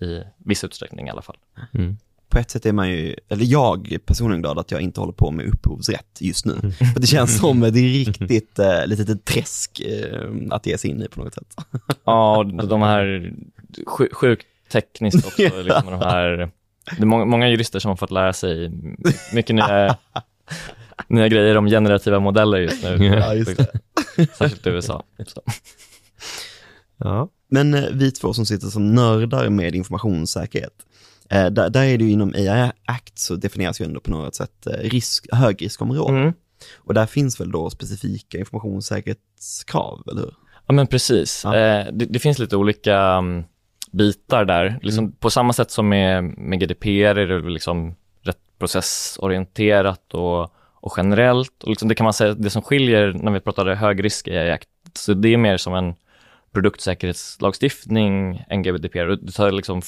I 0.00 0.20
viss 0.36 0.64
utsträckning 0.64 1.06
i 1.06 1.10
alla 1.10 1.22
fall. 1.22 1.36
mm. 1.74 1.96
på 2.28 2.38
ett 2.38 2.50
sätt 2.50 2.66
är 2.66 2.72
man 2.72 2.90
ju, 2.90 3.16
eller 3.28 3.44
jag 3.44 3.92
är 3.92 3.98
personligen 3.98 4.42
glad 4.42 4.58
att 4.58 4.70
jag 4.70 4.80
inte 4.80 5.00
håller 5.00 5.12
på 5.12 5.30
med 5.30 5.46
upphovsrätt 5.46 6.18
just 6.20 6.46
nu. 6.46 6.54
För 6.94 7.00
det 7.00 7.06
känns 7.06 7.38
som 7.38 7.60
det 7.60 7.66
är 7.68 7.72
riktigt, 8.06 8.58
eh, 8.58 8.86
lite 8.86 9.12
ett 9.12 9.24
träsk 9.24 9.80
eh, 9.80 10.30
att 10.50 10.66
ge 10.66 10.78
sig 10.78 10.90
in 10.90 11.02
i 11.02 11.08
på 11.08 11.24
något 11.24 11.34
sätt. 11.34 11.54
Ja, 12.04 12.44
de 12.68 12.82
här 12.82 13.32
sju- 13.86 14.08
sjukt 14.12 14.46
tekniskt 14.72 15.26
också, 15.26 15.42
Ja. 15.42 15.50
liksom 15.62 15.90
de 15.90 16.00
här, 16.00 16.50
det 16.96 17.02
är 17.02 17.06
många, 17.06 17.24
många 17.24 17.48
jurister 17.48 17.78
som 17.78 17.88
har 17.88 17.96
fått 17.96 18.10
lära 18.10 18.32
sig 18.32 18.70
mycket 19.34 19.54
nya, 19.56 19.96
nya 21.08 21.28
grejer 21.28 21.56
om 21.56 21.66
generativa 21.66 22.20
modeller 22.20 22.58
just 22.58 22.82
nu. 22.82 23.04
Ja, 23.06 23.34
just 23.34 23.60
Särskilt 24.38 24.66
i 24.66 24.70
USA. 24.70 25.02
Så. 25.26 25.42
Ja. 26.98 27.28
Men 27.50 27.74
eh, 27.74 27.84
vi 27.92 28.10
två 28.10 28.34
som 28.34 28.46
sitter 28.46 28.66
som 28.66 28.94
nördar 28.94 29.48
med 29.48 29.74
informationssäkerhet, 29.74 30.74
eh, 31.30 31.46
där, 31.46 31.70
där 31.70 31.84
är 31.84 31.98
det 31.98 32.04
ju 32.04 32.10
inom 32.10 32.34
AI 32.34 32.70
Act 32.84 33.18
så 33.18 33.36
definieras 33.36 33.80
ju 33.80 33.84
ändå 33.84 34.00
på 34.00 34.10
något 34.10 34.34
sätt 34.34 34.66
eh, 34.66 34.90
risk, 34.90 35.26
högriskområden. 35.32 36.16
Mm. 36.16 36.32
Och 36.76 36.94
där 36.94 37.06
finns 37.06 37.40
väl 37.40 37.50
då 37.50 37.70
specifika 37.70 38.38
informationssäkerhetskrav, 38.38 40.02
eller 40.10 40.20
hur? 40.20 40.34
Ja, 40.66 40.74
men 40.74 40.86
precis. 40.86 41.42
Ja. 41.44 41.56
Eh, 41.56 41.86
det, 41.92 42.04
det 42.04 42.18
finns 42.18 42.38
lite 42.38 42.56
olika 42.56 42.98
mm, 42.98 43.44
bitar 43.92 44.44
där. 44.44 44.78
Liksom, 44.82 45.04
Mm. 45.04 45.16
På 45.16 45.30
samma 45.30 45.52
sätt 45.52 45.70
som 45.70 45.88
med, 45.88 46.24
med 46.24 46.60
GDPR 46.60 47.18
är 47.18 47.26
det 47.26 47.50
liksom 47.50 47.94
rätt 48.22 48.58
processorienterat 48.58 50.14
och, 50.14 50.54
och 50.80 50.94
generellt. 50.96 51.62
Och 51.62 51.68
liksom 51.68 51.88
det 51.88 51.94
kan 51.94 52.04
man 52.04 52.12
säga, 52.12 52.34
det 52.34 52.50
som 52.50 52.62
skiljer 52.62 53.12
när 53.12 53.32
vi 53.32 53.40
pratade 53.40 53.74
hög 53.74 54.04
risk 54.04 54.28
i 54.28 54.50
Act, 54.50 54.68
så 54.94 55.14
det 55.14 55.28
är 55.28 55.36
mer 55.36 55.56
som 55.56 55.74
en 55.74 55.94
produktsäkerhetslagstiftning 56.52 58.44
än 58.48 58.62
GDPR. 58.62 59.08
Och 59.08 59.18
Det 59.18 59.32
tar 59.32 59.52
liksom 59.52 59.82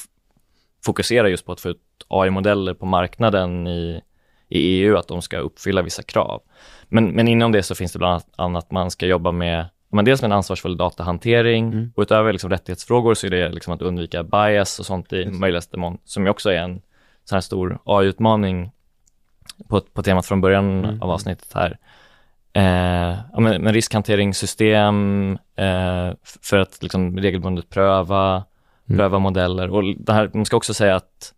fokuserar 0.85 1.27
just 1.27 1.45
på 1.45 1.51
att 1.51 1.61
få 1.61 1.69
ut 1.69 1.81
AI-modeller 2.07 2.73
på 2.73 2.85
marknaden 2.85 3.67
i, 3.67 4.01
i 4.49 4.59
EU, 4.59 4.97
att 4.97 5.07
de 5.07 5.21
ska 5.21 5.37
uppfylla 5.37 5.81
vissa 5.81 6.03
krav. 6.03 6.41
Men, 6.89 7.09
men 7.09 7.27
inom 7.27 7.51
det 7.51 7.63
så 7.63 7.75
finns 7.75 7.93
det 7.93 7.99
bland 7.99 8.23
annat 8.35 8.63
att 8.63 8.71
man 8.71 8.91
ska 8.91 9.05
jobba 9.05 9.31
med 9.31 9.65
men 9.93 10.05
dels 10.05 10.21
med 10.21 10.27
en 10.27 10.37
ansvarsfull 10.37 10.77
datahantering 10.77 11.73
Mm. 11.73 11.91
och 11.95 12.01
utöver 12.01 12.31
liksom 12.31 12.49
rättighetsfrågor 12.49 13.13
så 13.13 13.27
är 13.27 13.31
det 13.31 13.49
liksom 13.49 13.73
att 13.73 13.81
undvika 13.81 14.23
bias 14.23 14.79
och 14.79 14.85
sånt 14.85 15.13
i 15.13 15.25
möjligaste 15.25 15.77
mån, 15.77 15.97
som 16.05 16.23
ju 16.23 16.29
också 16.29 16.49
är 16.49 16.57
en 16.57 16.81
sån 17.23 17.35
här 17.35 17.41
stor 17.41 17.79
AI-utmaning 17.85 18.71
på, 19.67 19.81
på 19.81 20.03
temat 20.03 20.25
från 20.25 20.41
början 20.41 20.85
Mm. 20.85 21.01
av 21.01 21.11
avsnittet 21.11 21.53
här. 21.53 21.77
Eh, 22.53 23.17
ja, 23.33 23.39
men, 23.39 23.61
men 23.61 23.73
riskhanteringssystem 23.73 25.37
eh, 25.55 26.11
för 26.41 26.57
att 26.57 26.77
liksom 26.83 27.17
regelbundet 27.17 27.69
pröva, 27.69 28.43
Mm. 28.89 28.97
pröva 28.97 29.19
modeller. 29.19 29.69
Och 29.69 29.83
det 29.97 30.13
här, 30.13 30.31
man 30.33 30.45
ska 30.45 30.57
också 30.57 30.73
säga 30.73 30.95
att 30.95 31.33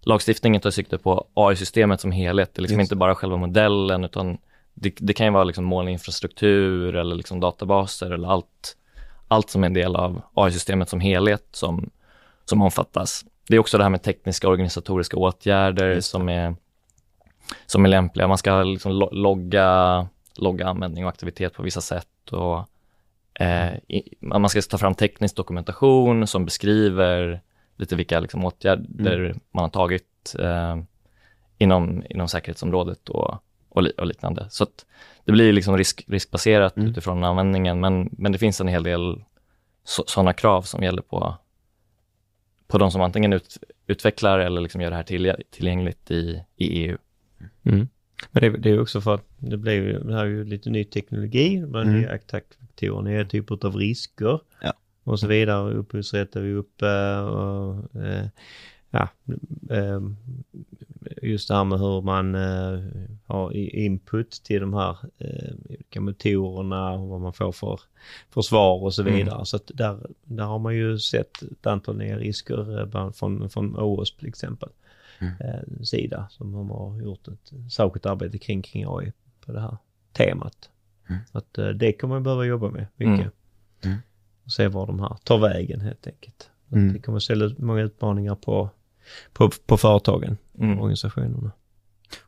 lagstiftningen 0.00 0.60
tar 0.60 0.70
sikte 0.70 0.98
på 0.98 1.26
AI-systemet 1.34 2.00
som 2.00 2.12
helhet. 2.12 2.54
Det 2.54 2.58
är 2.58 2.62
liksom 2.62 2.78
Just 2.80 2.90
inte 2.92 2.96
bara 2.96 3.14
själva 3.14 3.36
modellen, 3.36 4.04
utan 4.04 4.38
det, 4.74 4.94
det 4.98 5.12
kan 5.12 5.26
ju 5.26 5.32
vara 5.32 5.44
liksom 5.44 5.64
molninfrastruktur 5.64 6.96
eller 6.96 7.16
liksom 7.16 7.40
databaser 7.40 8.10
eller 8.10 8.28
allt, 8.28 8.76
allt 9.28 9.50
som 9.50 9.62
är 9.62 9.66
en 9.66 9.74
del 9.74 9.96
av 9.96 10.22
AI-systemet 10.34 10.88
som 10.88 11.00
helhet 11.00 11.48
som, 11.52 11.90
som 12.44 12.62
omfattas. 12.62 13.24
Det 13.48 13.56
är 13.56 13.58
också 13.60 13.78
det 13.78 13.84
här 13.84 13.90
med 13.90 14.02
tekniska 14.02 14.48
organisatoriska 14.48 15.16
åtgärder 15.16 16.00
som 16.00 16.28
är, 16.28 16.54
som 17.66 17.84
är 17.84 17.88
lämpliga. 17.88 18.28
Man 18.28 18.38
ska 18.38 18.62
liksom 18.62 18.92
lo- 18.92 19.12
logga, 19.12 20.08
logga 20.36 20.68
användning 20.68 21.04
och 21.04 21.10
aktivitet 21.10 21.54
på 21.54 21.62
vissa 21.62 21.80
sätt. 21.80 22.32
Och, 22.32 22.68
eh, 23.44 23.74
i, 23.88 24.14
man 24.20 24.48
ska 24.48 24.62
ta 24.62 24.78
fram 24.78 24.94
teknisk 24.94 25.36
dokumentation 25.36 26.26
som 26.26 26.44
beskriver 26.44 27.40
lite 27.76 27.96
vilka 27.96 28.20
liksom, 28.20 28.44
åtgärder 28.44 29.34
man 29.50 29.62
har 29.64 29.68
tagit 29.68 30.36
eh, 30.38 30.76
inom, 31.58 32.02
inom 32.10 32.28
säkerhetsområdet 32.28 33.08
och, 33.08 33.34
och, 33.68 33.82
li, 33.82 33.92
och 33.98 34.06
liknande. 34.06 34.46
Så 34.50 34.66
det 35.24 35.32
blir 35.32 35.52
liksom 35.52 35.76
risk, 35.76 36.04
riskbaserat 36.08 36.76
Mm. 36.76 36.88
utifrån 36.90 37.24
användningen, 37.24 37.80
men, 37.80 38.08
men 38.12 38.32
det 38.32 38.38
finns 38.38 38.60
en 38.60 38.68
hel 38.68 38.82
del 38.82 39.24
sådana 39.84 40.32
krav 40.32 40.62
som 40.62 40.82
gäller 40.82 41.02
på, 41.02 41.36
på 42.68 42.78
de 42.78 42.90
som 42.90 43.00
antingen 43.00 43.32
ut, 43.32 43.58
utvecklar 43.86 44.38
eller 44.38 44.60
liksom 44.60 44.80
gör 44.80 44.90
det 44.90 44.96
här 44.96 45.02
till, 45.02 45.34
tillgängligt 45.50 46.10
i, 46.10 46.44
i 46.56 46.66
EU. 46.66 46.98
Mm. 47.62 47.88
Men 48.30 48.42
det, 48.42 48.58
det 48.58 48.70
är 48.70 48.80
också 48.80 49.00
för 49.00 49.14
att 49.14 49.24
det 49.38 49.56
blir 49.56 49.72
ju, 49.72 49.98
det 49.98 50.14
här 50.14 50.20
är 50.24 50.28
ju 50.28 50.44
lite 50.44 50.70
ny 50.70 50.84
teknologi, 50.84 51.56
här 51.58 51.82
Mm. 51.82 52.00
nya 52.00 52.14
attackfaktorerna, 52.14 53.10
nya 53.10 53.24
typer 53.24 53.66
av 53.66 53.76
risker 53.76 54.40
Ja. 54.62 54.72
och 55.04 55.20
så 55.20 55.26
vidare. 55.26 55.72
Upphovsrätt 55.74 56.36
är 56.36 56.40
vi 56.40 56.52
uppe 56.52 57.16
och 57.18 57.96
eh, 58.04 58.26
ja, 58.90 59.08
eh, 59.70 60.00
just 61.22 61.48
det 61.48 61.54
här 61.54 61.64
med 61.64 61.78
hur 61.78 62.02
man 62.02 62.34
eh, 62.34 62.80
har 63.26 63.52
input 63.56 64.30
till 64.30 64.60
de 64.60 64.74
här 64.74 64.96
eh, 65.18 65.54
olika 65.68 66.00
motorerna 66.00 66.92
och 66.92 67.08
vad 67.08 67.20
man 67.20 67.32
får 67.32 67.52
för, 67.52 67.80
för 68.30 68.42
svar 68.42 68.82
och 68.82 68.94
så 68.94 69.02
Mm. 69.02 69.14
vidare. 69.14 69.46
Så 69.46 69.56
att 69.56 69.70
där, 69.74 69.98
där 70.24 70.44
har 70.44 70.58
man 70.58 70.76
ju 70.76 70.98
sett 70.98 71.42
ett 71.42 71.66
antal 71.66 71.96
nya 71.96 72.18
risker 72.18 72.80
eh, 72.96 73.10
från, 73.12 73.50
från 73.50 73.76
OS 73.78 74.16
till 74.16 74.28
exempel 74.28 74.68
eh, 75.20 75.82
sida 75.84 76.26
som 76.30 76.52
de 76.52 76.70
har 76.70 77.00
gjort 77.00 77.28
ett 77.28 77.52
särskilt 77.72 78.06
arbete 78.06 78.38
kring, 78.38 78.62
kring 78.62 78.84
AI 78.88 79.12
på 79.46 79.52
det 79.52 79.60
här 79.60 79.76
temat. 80.12 80.70
Mm. 81.08 81.20
Att 81.32 81.58
eh, 81.58 81.68
det 81.68 81.92
kommer 81.92 82.14
man 82.14 82.22
behöva 82.22 82.44
jobba 82.44 82.70
med 82.70 82.86
mycket. 82.96 83.20
Mm. 83.20 83.30
Mm. 83.84 83.98
Och 84.44 84.52
se 84.52 84.68
var 84.68 84.86
de 84.86 85.00
här 85.00 85.16
tar 85.24 85.38
vägen 85.38 85.80
helt 85.80 86.06
enkelt. 86.06 86.50
Att 86.66 86.72
Mm. 86.72 86.92
Det 86.92 86.98
kommer 86.98 87.18
ställa 87.18 87.44
ut 87.44 87.58
många 87.58 87.80
utmaningar 87.82 88.34
på, 88.34 88.70
på, 89.32 89.50
på 89.66 89.76
företagen, 89.76 90.36
Mm. 90.58 90.78
organisationerna. 90.80 91.50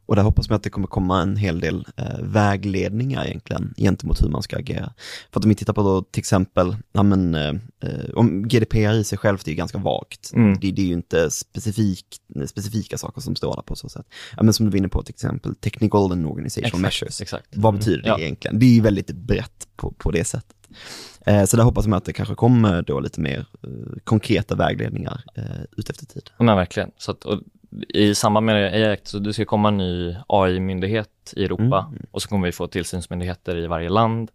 Och 0.07 0.17
där 0.17 0.23
hoppas 0.23 0.49
man 0.49 0.57
att 0.57 0.63
det 0.63 0.71
kommer 0.71 0.87
komma 0.87 1.23
en 1.23 1.37
hel 1.37 1.61
del 1.61 1.87
eh, 1.97 2.21
vägledningar 2.23 3.27
egentligen 3.27 3.75
gentemot 3.77 4.23
hur 4.23 4.29
man 4.29 4.43
ska 4.43 4.57
agera. 4.57 4.93
För 5.31 5.41
att 5.41 5.45
om 5.45 5.49
vi 5.49 5.55
tittar 5.55 5.73
på 5.73 5.83
då 5.83 6.03
till 6.03 6.21
exempel, 6.21 6.77
ja 6.93 7.03
men, 7.03 7.35
eh, 7.35 7.49
eh 7.81 8.11
om 8.15 8.49
GDPR 8.49 8.95
i 8.95 9.05
sig 9.05 9.19
självt 9.19 9.49
är 9.49 9.53
ganska 9.53 9.79
vagt. 9.79 10.33
Mm. 10.35 10.59
Det, 10.61 10.73
det, 10.73 10.83
är 10.83 10.87
ju 10.87 10.93
inte 10.93 11.31
specifik, 11.31 12.07
specifika 12.47 12.99
saker 12.99 13.21
som 13.21 13.37
står 13.37 13.57
där 13.57 13.63
på 13.63 13.77
så 13.77 13.89
sätt. 13.89 14.07
Ja 14.37 14.43
men 14.43 14.55
som 14.55 14.67
du 14.67 14.71
var 14.71 14.79
inne 14.79 14.89
på 14.89 15.03
till 15.03 15.15
exempel 15.15 15.55
technical 15.55 16.13
and 16.13 16.27
organizational 16.27 16.67
exakt, 16.67 16.83
measures. 16.83 17.21
Exakt. 17.21 17.47
Vad 17.51 17.75
betyder 17.75 18.03
det 18.03 18.09
ja. 18.09 18.19
egentligen? 18.19 18.59
Det 18.59 18.67
är 18.67 18.75
ju 18.75 18.81
väldigt 18.81 19.11
brett 19.11 19.69
på, 19.77 19.93
på 19.93 20.11
det 20.11 20.25
sättet. 20.25 20.57
Eh, 21.27 21.45
så 21.45 21.57
där 21.57 21.65
hoppas 21.65 21.87
man 21.87 21.97
att 21.97 22.05
det 22.05 22.13
kanske 22.13 22.35
kommer 22.35 22.83
då 22.83 23.01
lite 23.01 23.21
mer 23.21 23.47
eh, 23.63 23.99
konkreta 24.05 24.55
vägledningar 24.55 25.25
eh, 25.35 25.45
ut 25.77 25.91
efter 25.91 26.07
tid. 26.07 26.31
Men 26.39 26.57
verkligen. 26.57 26.91
Så 26.99 27.11
att, 27.11 27.25
I 27.89 28.15
samband 28.15 28.47
med 28.47 28.75
AI 28.75 28.97
så 29.03 29.19
det 29.19 29.33
ska 29.33 29.45
komma 29.45 29.69
en 29.69 29.77
ny 29.77 30.17
AI-myndighet 30.29 31.35
i 31.37 31.45
Europa 31.45 31.87
mm. 31.89 32.07
och 32.11 32.23
så 32.23 32.29
kommer 32.29 32.47
vi 32.47 32.53
få 32.53 32.67
tillsynsmyndigheter 32.67 33.57
i 33.57 33.67
varje 33.67 33.89
land. 33.89 34.31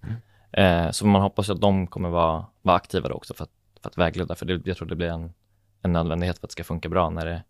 Mm. 0.53 0.93
så 0.93 1.05
man 1.05 1.21
hoppas 1.21 1.49
att 1.49 1.61
de 1.61 1.87
kommer 1.87 2.09
vara, 2.09 2.45
vara 2.61 2.77
aktiva 2.77 3.09
också 3.09 3.33
för 3.33 3.43
att, 3.43 3.51
för 3.81 3.89
att 3.89 3.97
vägleda, 3.97 4.35
för 4.35 4.45
det, 4.45 4.61
jag 4.65 4.77
tror 4.77 4.87
det 4.87 4.95
blir 4.95 5.07
en, 5.07 5.33
en 5.81 5.93
nödvändighet 5.93 6.39
för 6.39 6.45
att 6.45 6.49
det 6.49 6.53
ska 6.53 6.63
funka 6.63 6.89
bra 6.89 7.09
när 7.09 7.25
det 7.25 7.43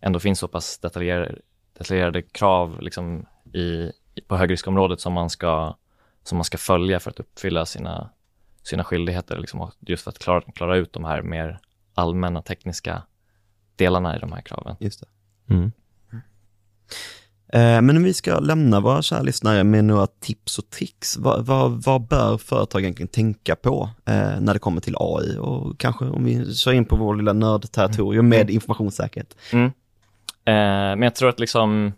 ändå 0.00 0.20
finns 0.20 0.38
så 0.38 0.48
pass 0.48 0.78
detaljerade, 0.78 1.34
detaljerade 1.78 2.22
krav 2.22 2.80
liksom 2.80 3.26
i, 3.52 3.92
på 4.26 4.36
högriskområdet 4.36 5.00
som 5.00 5.12
man 5.12 5.30
ska 5.30 5.76
som 6.22 6.38
man 6.38 6.44
ska 6.44 6.58
följa 6.58 7.00
för 7.00 7.10
att 7.10 7.20
uppfylla 7.20 7.66
sina 7.66 8.10
sina 8.64 8.84
skyldigheter, 8.84 9.38
liksom, 9.38 9.70
just 9.80 10.04
för 10.04 10.10
att 10.10 10.18
klara, 10.18 10.40
klara 10.40 10.76
ut 10.76 10.92
de 10.92 11.04
här 11.04 11.22
mer 11.22 11.60
allmänna 11.94 12.42
tekniska 12.42 13.02
delarna 13.76 14.16
i 14.16 14.18
de 14.18 14.32
här 14.32 14.40
kraven. 14.40 14.76
Just 14.80 15.00
det. 15.00 15.06
Mm. 15.50 15.72
Eh, 17.54 17.82
men 17.82 17.96
om 17.96 18.02
vi 18.02 18.14
ska 18.14 18.38
lämna 18.38 18.80
våra 18.80 19.02
kära 19.02 19.22
lyssnare 19.22 19.64
med 19.64 19.84
några 19.84 20.06
tips 20.06 20.58
och 20.58 20.70
tricks, 20.70 21.16
vad, 21.16 21.46
vad, 21.46 21.82
vad 21.84 22.06
bör 22.06 22.38
företag 22.38 22.82
egentligen 22.82 23.08
tänka 23.08 23.56
på 23.56 23.90
eh, 24.06 24.40
när 24.40 24.52
det 24.52 24.58
kommer 24.58 24.80
till 24.80 24.94
AI 24.98 25.38
och 25.38 25.78
kanske 25.78 26.04
om 26.04 26.24
vi 26.24 26.54
kör 26.54 26.72
in 26.72 26.84
på 26.84 26.96
vår 26.96 27.16
lilla 27.16 27.32
nördterritorium 27.32 28.28
med 28.28 28.40
mm. 28.40 28.54
informationssäkerhet? 28.54 29.36
Mm. 29.52 29.66
Eh, 30.44 30.96
men 30.96 31.02
jag 31.02 31.14
tror 31.14 31.28
att 31.28 31.40
liksom 31.40 31.92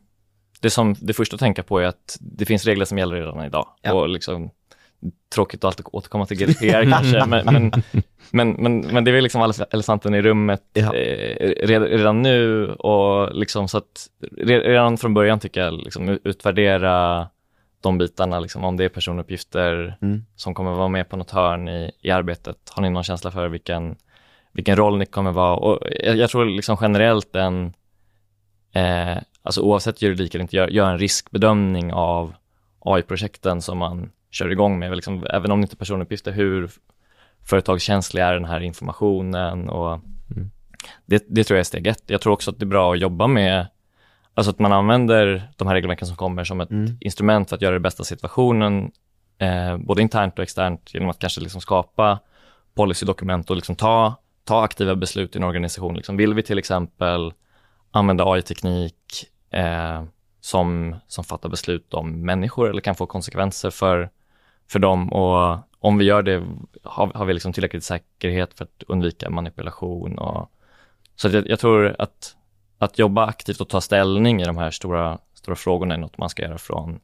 det, 0.61 0.71
som, 0.71 0.97
det 1.01 1.13
första 1.13 1.35
att 1.35 1.41
tänka 1.41 1.63
på 1.63 1.79
är 1.79 1.87
att 1.87 2.19
det 2.21 2.45
finns 2.45 2.65
regler 2.65 2.85
som 2.85 2.99
gäller 2.99 3.17
redan 3.17 3.45
idag 3.45 3.69
ja. 3.83 3.93
och 3.93 4.09
liksom 4.09 4.51
tråkigt 5.35 5.61
att 5.61 5.65
alltid 5.65 5.87
återkomma 5.93 6.27
till 6.27 6.37
GDPR 6.37 6.91
kanske, 6.91 7.27
men, 7.27 7.45
men, 7.45 7.73
men, 8.31 8.51
men, 8.51 8.81
men, 8.81 9.05
det 9.05 9.11
är 9.11 9.13
väl 9.13 9.23
liksom 9.23 9.53
elefanten 9.71 10.15
i 10.15 10.23
rummet 10.23 10.63
ja. 10.73 10.95
eh, 10.95 11.67
redan 11.67 12.23
nu 12.23 12.73
och 12.73 13.35
liksom 13.35 13.69
så 13.69 13.79
att 13.79 14.07
redan 14.39 14.97
från 14.99 15.15
början 15.15 15.41
tycker 15.41 15.61
jag 15.61 15.75
liksom 15.75 16.19
utvärdera 16.25 17.29
de 17.81 17.99
bitarna, 17.99 18.41
liksom, 18.41 18.65
om 18.65 18.77
det 18.77 18.85
är 18.85 18.89
personuppgifter 18.89 19.97
mm. 20.03 20.25
som 20.37 20.55
kommer 20.55 20.71
vara 20.71 20.89
med 20.89 21.09
på 21.09 21.17
något 21.17 21.31
hörn 21.31 21.69
i, 21.69 21.91
i 22.01 22.11
arbetet. 22.11 22.57
Har 22.71 22.83
ni 22.83 22.91
någon 22.91 23.05
känsla 23.05 23.31
för 23.31 23.49
vilken, 23.49 23.97
vilken 24.53 24.77
roll 24.77 24.99
ni 24.99 25.07
kommer 25.07 25.33
vara? 25.33 25.57
Och 25.57 25.79
jag, 26.05 26.17
jag 26.17 26.31
tror 26.31 26.45
liksom 26.45 26.77
generellt 26.81 27.37
en, 27.37 27.75
eh, 28.73 29.17
alltså 29.43 29.61
oavsett 29.61 30.03
juridik 30.03 30.35
eller 30.35 30.43
inte, 30.43 30.57
gör, 30.57 30.69
gör 30.69 30.91
en 30.91 30.99
riskbedömning 30.99 31.93
av 31.93 32.35
AI-projekten 32.81 33.63
som 33.63 33.79
man 33.79 34.11
kör 34.37 34.51
igång 34.51 34.79
med, 34.79 34.97
liksom, 34.97 35.27
även 35.31 35.51
om 35.51 35.61
det 35.61 35.65
inte 35.65 35.75
är 35.75 35.79
personuppgifter, 35.79 36.33
hur 36.33 36.71
företagskänslig 37.45 38.23
är 38.23 38.35
den 38.35 38.45
här 38.45 38.61
informationen 38.61 39.69
och 39.69 39.93
mm. 40.37 40.51
det, 41.07 41.25
det 41.29 41.45
tror 41.45 41.57
jag 41.57 41.61
är 41.61 41.65
steg 41.65 41.87
ett. 41.87 42.03
Jag 42.07 42.21
tror 42.21 42.33
också 42.33 42.51
att 42.51 42.59
det 42.59 42.65
är 42.65 42.67
bra 42.67 42.93
att 42.93 43.01
jobba 43.01 43.27
med, 43.27 43.67
alltså 44.35 44.51
att 44.51 44.59
man 44.59 44.73
använder 44.73 45.51
de 45.57 45.69
här 45.69 45.75
regelverken 45.75 46.07
som 46.07 46.17
kommer 46.17 46.45
som 46.45 46.61
ett 46.61 46.71
mm. 46.71 46.97
instrument 47.01 47.49
för 47.49 47.57
att 47.57 47.63
göra 47.63 47.75
det 47.75 47.81
bästa 47.81 48.05
situationen, 48.05 48.93
eh, 49.39 49.77
både 49.77 50.03
internt 50.03 50.39
och 50.39 50.43
externt, 50.43 50.95
genom 50.95 51.09
att 51.09 51.19
kanske 51.19 51.41
liksom 51.41 51.61
skapa 51.61 52.19
policydokument 52.75 53.51
och 53.51 53.57
liksom 53.57 53.77
ta, 53.77 54.15
ta 54.45 54.65
aktiva 54.65 54.95
beslut 54.95 55.37
i 55.37 55.39
en 55.39 55.45
organisation. 55.45 55.95
Liksom, 55.95 56.17
vill 56.17 56.35
vi 56.35 56.43
till 56.43 56.59
exempel 56.59 57.33
använda 57.91 58.25
AI-teknik 58.25 59.27
eh, 59.51 60.03
som, 60.41 60.97
som 61.07 61.25
fattar 61.25 61.49
beslut 61.49 61.95
om 61.95 62.25
människor 62.25 62.71
eller 62.71 62.81
kan 62.81 62.95
få 62.95 63.07
konsekvenser 63.07 63.71
för 63.71 64.11
för 64.69 64.79
dem 64.79 65.13
och 65.13 65.59
om 65.79 65.99
vi 65.99 66.05
gör 66.05 66.23
det 66.23 66.45
har, 66.83 67.07
har 67.15 67.25
vi 67.25 67.33
liksom 67.35 67.53
tillräckligt 67.53 67.85
säkerhet 67.85 68.55
för 68.55 68.65
att 68.65 68.83
undvika 68.89 69.31
manipulation 69.31 70.19
och 70.19 70.51
så 71.17 71.29
jag, 71.29 71.49
jag, 71.49 71.59
tror 71.59 71.97
att, 71.99 72.37
att 72.79 72.99
jobba 72.99 73.27
aktivt 73.27 73.61
och 73.61 73.69
ta 73.69 73.81
ställning 73.81 74.43
i 74.43 74.45
de 74.45 74.57
här 74.57 74.71
stora, 74.71 75.19
stora 75.35 75.57
frågorna 75.57 75.95
är 75.95 75.99
något 75.99 76.19
man 76.19 76.29
ska 76.29 76.43
göra 76.43 76.59
från, 76.59 77.01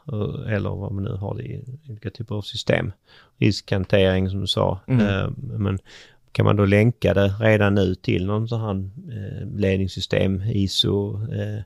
eller 0.49 0.69
vad 0.69 0.91
man 0.91 1.03
nu 1.03 1.11
har 1.11 1.35
det 1.35 1.43
i 1.43 1.63
olika 1.89 2.09
typer 2.09 2.35
av 2.35 2.41
system. 2.41 2.91
Riskhantering 3.37 4.29
som 4.29 4.41
du 4.41 4.47
sa. 4.47 4.79
Mm. 4.87 5.07
Eh, 5.07 5.29
men 5.37 5.79
kan 6.31 6.45
man 6.45 6.55
då 6.55 6.65
länka 6.65 7.13
det 7.13 7.27
redan 7.39 7.75
nu 7.75 7.95
till 7.95 8.25
någon 8.25 8.47
sån 8.47 8.61
här 8.61 8.89
eh, 9.17 9.47
ledningssystem, 9.59 10.41
ISO, 10.41 11.21
eh, 11.33 11.63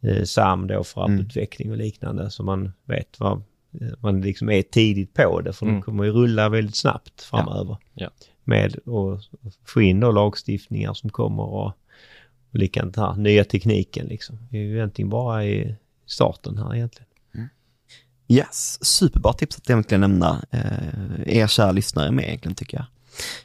eh, 0.00 0.24
SAM 0.24 0.66
då 0.66 0.84
för 0.84 1.04
mm. 1.04 1.20
apputveckling 1.20 1.70
och 1.70 1.76
liknande 1.76 2.30
så 2.30 2.42
man 2.42 2.72
vet 2.84 3.20
vad 3.20 3.32
eh, 3.80 3.88
man 4.00 4.20
liksom 4.20 4.50
är 4.50 4.62
tidigt 4.62 5.14
på 5.14 5.40
det 5.40 5.52
för 5.52 5.66
mm. 5.66 5.76
det 5.76 5.82
kommer 5.82 6.04
ju 6.04 6.10
rulla 6.10 6.48
väldigt 6.48 6.76
snabbt 6.76 7.22
framöver. 7.22 7.76
Ja. 7.94 8.04
Ja. 8.04 8.10
Med 8.44 8.76
att 8.86 9.58
få 9.64 9.82
in 9.82 10.00
då 10.00 10.12
lagstiftningar 10.12 10.94
som 10.94 11.10
kommer 11.10 11.42
och, 11.42 11.66
och 12.52 12.58
likadant 12.58 12.96
här, 12.96 13.14
nya 13.14 13.44
tekniken 13.44 14.06
liksom. 14.06 14.38
Det 14.50 14.58
är 14.58 14.62
ju 14.62 14.76
egentligen 14.76 15.08
bara 15.08 15.44
i 15.44 15.74
starten 16.06 16.58
här 16.58 16.74
egentligen. 16.74 17.06
Mm. 17.34 17.48
Yes, 18.28 18.84
superbra 18.84 19.32
tips 19.32 19.56
att 19.56 19.70
egentligen 19.70 20.00
nämna 20.00 20.44
eh, 20.50 21.38
er 21.38 21.46
kära 21.46 21.72
lyssnare 21.72 22.10
med 22.10 22.24
egentligen 22.24 22.54
tycker 22.54 22.76
jag. 22.76 22.86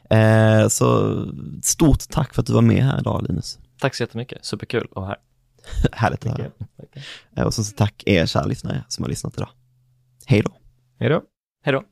Eh, 0.09 0.67
så 0.67 1.19
stort 1.63 2.09
tack 2.09 2.33
för 2.33 2.41
att 2.41 2.47
du 2.47 2.53
var 2.53 2.61
med 2.61 2.83
här 2.83 2.99
idag 2.99 3.25
Linus. 3.29 3.59
Tack 3.79 3.95
så 3.95 4.03
jättemycket, 4.03 4.45
superkul 4.45 4.87
att 4.89 4.95
vara 4.95 5.07
här. 5.07 5.17
Härligt 5.91 6.25
att 6.25 6.37
höra. 7.35 7.45
Och 7.45 7.53
så 7.53 7.63
tack 7.63 8.03
er 8.05 8.25
kära 8.25 8.45
lyssnare 8.45 8.83
som 8.87 9.03
har 9.03 9.09
lyssnat 9.09 9.37
idag. 9.37 9.49
Hej 10.25 10.41
då. 10.41 10.57
Hej 10.99 11.09
då. 11.09 11.21
Hej 11.63 11.73
då. 11.73 11.83